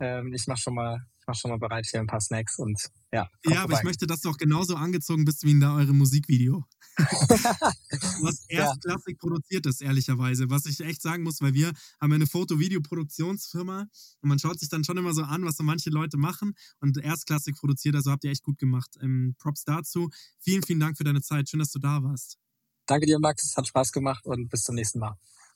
Ähm, 0.00 0.32
ich 0.32 0.46
mach 0.46 0.58
schon 0.58 0.74
mal, 0.74 1.04
mach 1.28 1.36
schon 1.36 1.50
mal 1.50 1.58
bereit 1.58 1.86
hier 1.86 2.00
ein 2.00 2.06
paar 2.06 2.20
Snacks 2.20 2.58
und 2.58 2.80
ja. 3.12 3.28
Ja, 3.44 3.62
aber 3.62 3.72
ich 3.72 3.78
vorbei. 3.78 3.82
möchte, 3.84 4.06
dass 4.06 4.20
du 4.22 4.30
auch 4.30 4.36
genauso 4.36 4.74
angezogen 4.74 5.24
bist 5.24 5.44
wie 5.44 5.52
in 5.52 5.60
da 5.60 5.76
eurem 5.76 5.96
Musikvideo. 5.98 6.64
Was 6.98 8.44
Ja. 8.48 8.64
erstklassig 8.64 9.18
produziert 9.18 9.66
ist, 9.66 9.80
ehrlicherweise. 9.82 10.50
Was 10.50 10.66
ich 10.66 10.80
echt 10.80 11.00
sagen 11.02 11.22
muss, 11.22 11.40
weil 11.40 11.54
wir 11.54 11.68
haben 12.00 12.10
ja 12.10 12.16
eine 12.16 12.26
Foto-Video-Produktionsfirma 12.26 13.86
und 14.20 14.28
man 14.28 14.38
schaut 14.38 14.58
sich 14.58 14.68
dann 14.68 14.84
schon 14.84 14.96
immer 14.96 15.14
so 15.14 15.22
an, 15.22 15.44
was 15.44 15.56
so 15.56 15.62
manche 15.62 15.90
Leute 15.90 16.16
machen 16.16 16.54
und 16.80 16.98
erstklassig 16.98 17.54
produziert, 17.56 17.94
also 17.94 18.10
habt 18.10 18.24
ihr 18.24 18.30
echt 18.30 18.42
gut 18.42 18.58
gemacht. 18.58 18.96
Ähm, 19.00 19.36
Props 19.38 19.64
dazu. 19.64 20.08
Vielen, 20.40 20.62
vielen 20.62 20.80
Dank 20.80 20.96
für 20.96 21.04
deine 21.04 21.20
Zeit. 21.22 21.48
Schön, 21.48 21.60
dass 21.60 21.70
du 21.70 21.78
da 21.78 22.02
warst. 22.02 22.38
Danke 22.86 23.06
dir, 23.06 23.18
Max. 23.18 23.54
Hat 23.56 23.68
Spaß 23.68 23.92
gemacht 23.92 24.24
und 24.26 24.48
bis 24.48 24.62
zum 24.62 24.74
nächsten 24.74 24.98
Mal. 24.98 25.14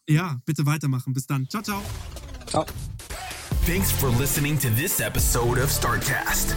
Ja, 0.09 0.41
bitte 0.45 0.67
weitermachen. 0.67 1.13
Bis 1.13 1.27
dann. 1.27 1.49
Ciao, 1.49 1.63
ciao. 1.63 1.83
Ciao. 2.47 2.67
Thanks 3.65 3.93
for 3.93 4.09
listening 4.09 4.59
to 4.59 4.71
this 4.71 5.01
episode 5.01 5.57
of 5.59 5.69
StartCast. 5.69 6.57